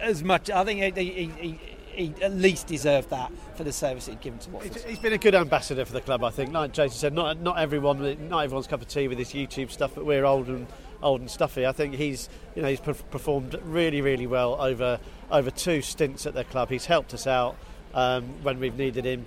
as 0.00 0.22
much. 0.22 0.50
I 0.50 0.64
think 0.64 0.96
he, 0.96 1.04
he, 1.06 1.26
he, 1.38 1.60
he 1.94 2.14
at 2.22 2.32
least 2.32 2.66
deserved 2.66 3.10
that 3.10 3.32
for 3.56 3.64
the 3.64 3.72
service 3.72 4.06
he'd 4.06 4.20
given 4.20 4.38
to 4.40 4.50
Watford. 4.50 4.82
He's 4.84 4.98
been 4.98 5.12
a 5.12 5.18
good 5.18 5.34
ambassador 5.34 5.84
for 5.84 5.92
the 5.92 6.00
club, 6.00 6.24
I 6.24 6.30
think. 6.30 6.52
Like 6.52 6.72
Jason 6.72 6.98
said, 6.98 7.12
not 7.12 7.40
not 7.40 7.58
everyone, 7.58 8.28
not 8.28 8.44
everyone's 8.44 8.66
cup 8.66 8.82
of 8.82 8.88
tea 8.88 9.08
with 9.08 9.18
this 9.18 9.32
YouTube 9.32 9.70
stuff, 9.70 9.92
but 9.94 10.04
we're 10.04 10.24
old 10.24 10.48
and 10.48 10.66
old 11.02 11.20
and 11.20 11.30
stuffy. 11.30 11.66
I 11.66 11.72
think 11.72 11.94
he's 11.94 12.28
you 12.54 12.62
know 12.62 12.68
he's 12.68 12.80
performed 12.80 13.58
really 13.64 14.00
really 14.00 14.26
well 14.26 14.60
over 14.60 14.98
over 15.30 15.50
two 15.50 15.82
stints 15.82 16.26
at 16.26 16.34
their 16.34 16.44
club. 16.44 16.70
He's 16.70 16.86
helped 16.86 17.14
us 17.14 17.26
out 17.26 17.56
um, 17.94 18.24
when 18.42 18.58
we've 18.60 18.76
needed 18.76 19.04
him. 19.04 19.26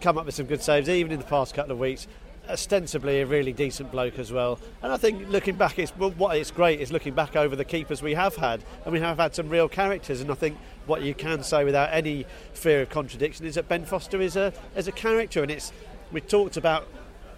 Come 0.00 0.16
up 0.16 0.24
with 0.24 0.34
some 0.34 0.46
good 0.46 0.62
saves, 0.62 0.88
even 0.88 1.12
in 1.12 1.18
the 1.18 1.26
past 1.26 1.54
couple 1.54 1.72
of 1.72 1.78
weeks 1.78 2.06
ostensibly 2.50 3.20
a 3.20 3.26
really 3.26 3.52
decent 3.52 3.90
bloke 3.90 4.18
as 4.18 4.32
well. 4.32 4.58
And 4.82 4.92
I 4.92 4.96
think 4.96 5.28
looking 5.28 5.56
back, 5.56 5.78
it's 5.78 5.90
what 5.92 6.36
it's 6.36 6.50
great 6.50 6.80
is 6.80 6.92
looking 6.92 7.14
back 7.14 7.36
over 7.36 7.56
the 7.56 7.64
keepers 7.64 8.02
we 8.02 8.14
have 8.14 8.36
had, 8.36 8.62
and 8.84 8.92
we 8.92 9.00
have 9.00 9.18
had 9.18 9.34
some 9.34 9.48
real 9.48 9.68
characters. 9.68 10.20
And 10.20 10.30
I 10.30 10.34
think 10.34 10.58
what 10.86 11.02
you 11.02 11.14
can 11.14 11.42
say 11.42 11.64
without 11.64 11.90
any 11.92 12.26
fear 12.52 12.82
of 12.82 12.90
contradiction 12.90 13.46
is 13.46 13.54
that 13.54 13.68
Ben 13.68 13.84
Foster 13.84 14.20
is 14.20 14.36
a 14.36 14.52
is 14.76 14.88
a 14.88 14.92
character, 14.92 15.42
and 15.42 15.50
it's 15.50 15.72
We 16.12 16.20
talked 16.20 16.56
about 16.56 16.88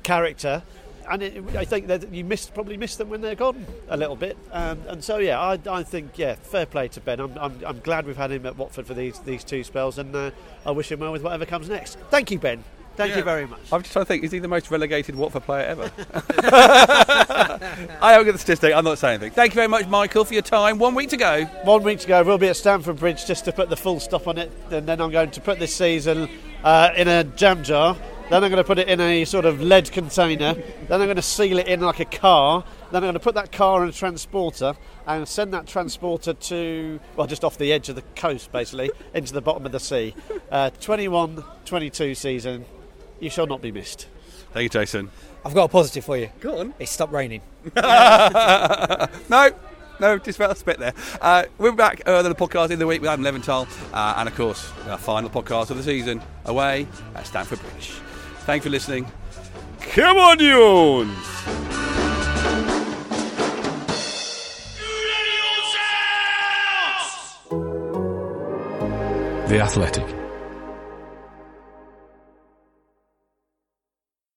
character, 0.03 0.63
and 1.11 1.23
it, 1.23 1.57
I 1.57 1.65
think 1.65 1.89
that 1.89 2.13
you 2.13 2.25
missed 2.25 2.55
probably 2.55 2.77
missed 2.77 2.99
them 2.99 3.11
when 3.11 3.21
they're 3.21 3.35
gone 3.35 3.67
a 3.89 3.97
little 3.97 4.17
bit. 4.17 4.37
Um, 4.51 4.81
and 4.89 5.05
so 5.05 5.19
yeah, 5.19 5.39
I, 5.41 5.59
I 5.71 5.83
think 5.83 6.17
yeah, 6.17 6.35
fair 6.35 6.67
play 6.67 6.89
to 6.89 7.01
Ben. 7.01 7.21
I'm, 7.21 7.37
I'm, 7.39 7.61
I'm 7.67 7.81
glad 7.81 8.07
we've 8.07 8.17
had 8.17 8.31
him 8.31 8.47
at 8.47 8.57
Watford 8.57 8.87
for 8.87 8.95
these 8.95 9.19
these 9.21 9.45
two 9.45 9.63
spells, 9.65 9.99
and 9.99 10.15
uh, 10.15 10.31
I 10.65 10.71
wish 10.71 10.91
him 10.91 11.01
well 11.01 11.13
with 11.13 11.23
whatever 11.23 11.45
comes 11.45 11.69
next. 11.69 11.99
Thank 12.11 12.31
you, 12.31 12.39
Ben. 12.39 12.65
Thank 12.97 13.11
Yeah. 13.13 13.19
you 13.19 13.25
very 13.25 13.47
much. 13.47 13.61
I'm 13.73 13.83
just 13.83 13.93
trying 13.93 14.05
to 14.05 14.09
think, 14.09 14.23
is 14.25 14.33
he 14.33 14.39
the 14.39 14.49
most 14.49 14.71
relegated 14.71 15.15
Watford 15.17 15.45
player 15.45 15.65
ever? 15.67 15.91
I 16.45 18.13
haven't 18.13 18.27
got 18.27 18.33
the 18.33 18.39
statistic, 18.39 18.75
I'm 18.75 18.85
not 18.85 18.99
saying 18.99 19.15
anything. 19.21 19.33
Thank 19.35 19.53
you 19.53 19.57
very 19.57 19.69
much, 19.69 19.87
Michael, 19.89 20.25
for 20.25 20.35
your 20.35 20.43
time. 20.43 20.79
One 20.79 20.95
week 20.95 21.09
to 21.11 21.17
go. 21.17 21.45
One 21.65 21.83
week 21.83 22.01
to 22.01 22.09
go. 22.09 22.23
We'll 22.23 22.39
be 22.39 22.49
at 22.49 22.57
Stamford 22.57 22.97
Bridge 22.99 23.25
just 23.27 23.45
to 23.47 23.53
put 23.53 23.69
the 23.71 23.77
full 23.77 24.01
stop 24.01 24.29
on 24.29 24.39
it, 24.39 24.51
and 24.71 24.87
then 24.87 25.01
I'm 25.01 25.11
going 25.11 25.31
to 25.31 25.41
put 25.41 25.59
this 25.59 25.75
season 25.75 26.29
uh, 26.65 26.91
in 26.97 27.09
a 27.09 27.25
jam 27.25 27.65
jar. 27.65 27.97
Then 28.31 28.45
I'm 28.45 28.51
going 28.51 28.63
to 28.63 28.67
put 28.67 28.79
it 28.79 28.89
in 28.89 29.01
a 29.01 29.25
sort 29.27 29.45
of 29.45 29.61
lead 29.61 29.91
container. 29.93 30.55
Then 30.55 31.01
I'm 31.01 31.07
going 31.07 31.17
to 31.17 31.23
seal 31.23 31.59
it 31.59 31.67
in 31.69 31.81
like 31.81 32.01
a 32.01 32.05
car. 32.07 32.65
Then 32.91 32.97
I'm 33.03 33.03
going 33.03 33.15
to 33.15 33.21
put 33.21 33.35
that 33.35 33.53
car 33.53 33.83
in 33.83 33.89
a 33.91 33.93
transporter 33.93 34.75
and 35.07 35.27
send 35.29 35.53
that 35.53 35.67
transporter 35.67 36.33
to, 36.33 37.01
well, 37.17 37.27
just 37.27 37.45
off 37.45 37.59
the 37.59 37.73
edge 37.73 37.89
of 37.91 37.97
the 37.97 38.03
coast, 38.17 38.51
basically, 38.53 38.91
into 39.13 39.33
the 39.35 39.43
bottom 39.43 39.67
of 39.67 39.73
the 39.73 39.81
sea. 39.81 40.15
Uh, 40.51 40.71
21 40.81 41.45
22 41.65 42.15
season. 42.15 42.65
You 43.23 43.31
shall 43.31 43.47
not 43.47 43.63
be 43.63 43.71
missed. 43.71 44.09
Thank 44.53 44.65
you, 44.65 44.69
Jason. 44.69 45.09
I've 45.45 45.55
got 45.55 45.67
a 45.67 45.69
positive 45.69 46.05
for 46.05 46.17
you. 46.17 46.31
Go 46.41 46.59
on. 46.59 46.75
It 46.81 46.89
stopped 46.89 47.13
raining. 47.13 47.41
no, 47.77 49.51
no, 50.01 50.19
just 50.19 50.41
about 50.41 50.51
a 50.51 50.57
spit 50.57 50.81
there. 50.81 50.93
Uh, 51.21 51.45
we're 51.57 51.71
back 51.71 52.03
uh, 52.05 52.17
on 52.17 52.25
the 52.25 52.35
podcast 52.35 52.73
in 52.73 52.81
the 52.81 52.87
week 52.87 53.01
with 53.01 53.09
Adam 53.09 53.25
Leventhal, 53.25 53.69
uh, 53.95 54.15
and 54.17 54.29
of 54.29 54.35
course, 54.35 54.73
our 54.89 54.99
final 54.99 55.31
podcast 55.31 55.71
of 55.71 55.77
the 55.77 55.85
season 55.85 56.21
away 56.47 56.89
at 57.15 57.25
Stamford 57.25 57.61
Bridge. 57.61 57.91
Thanks 58.41 58.65
for 58.65 58.71
listening. 58.71 59.07
Come 59.79 60.17
on, 60.17 60.41
Jones! 60.41 61.17
The 69.49 69.61
Athletic. 69.61 70.22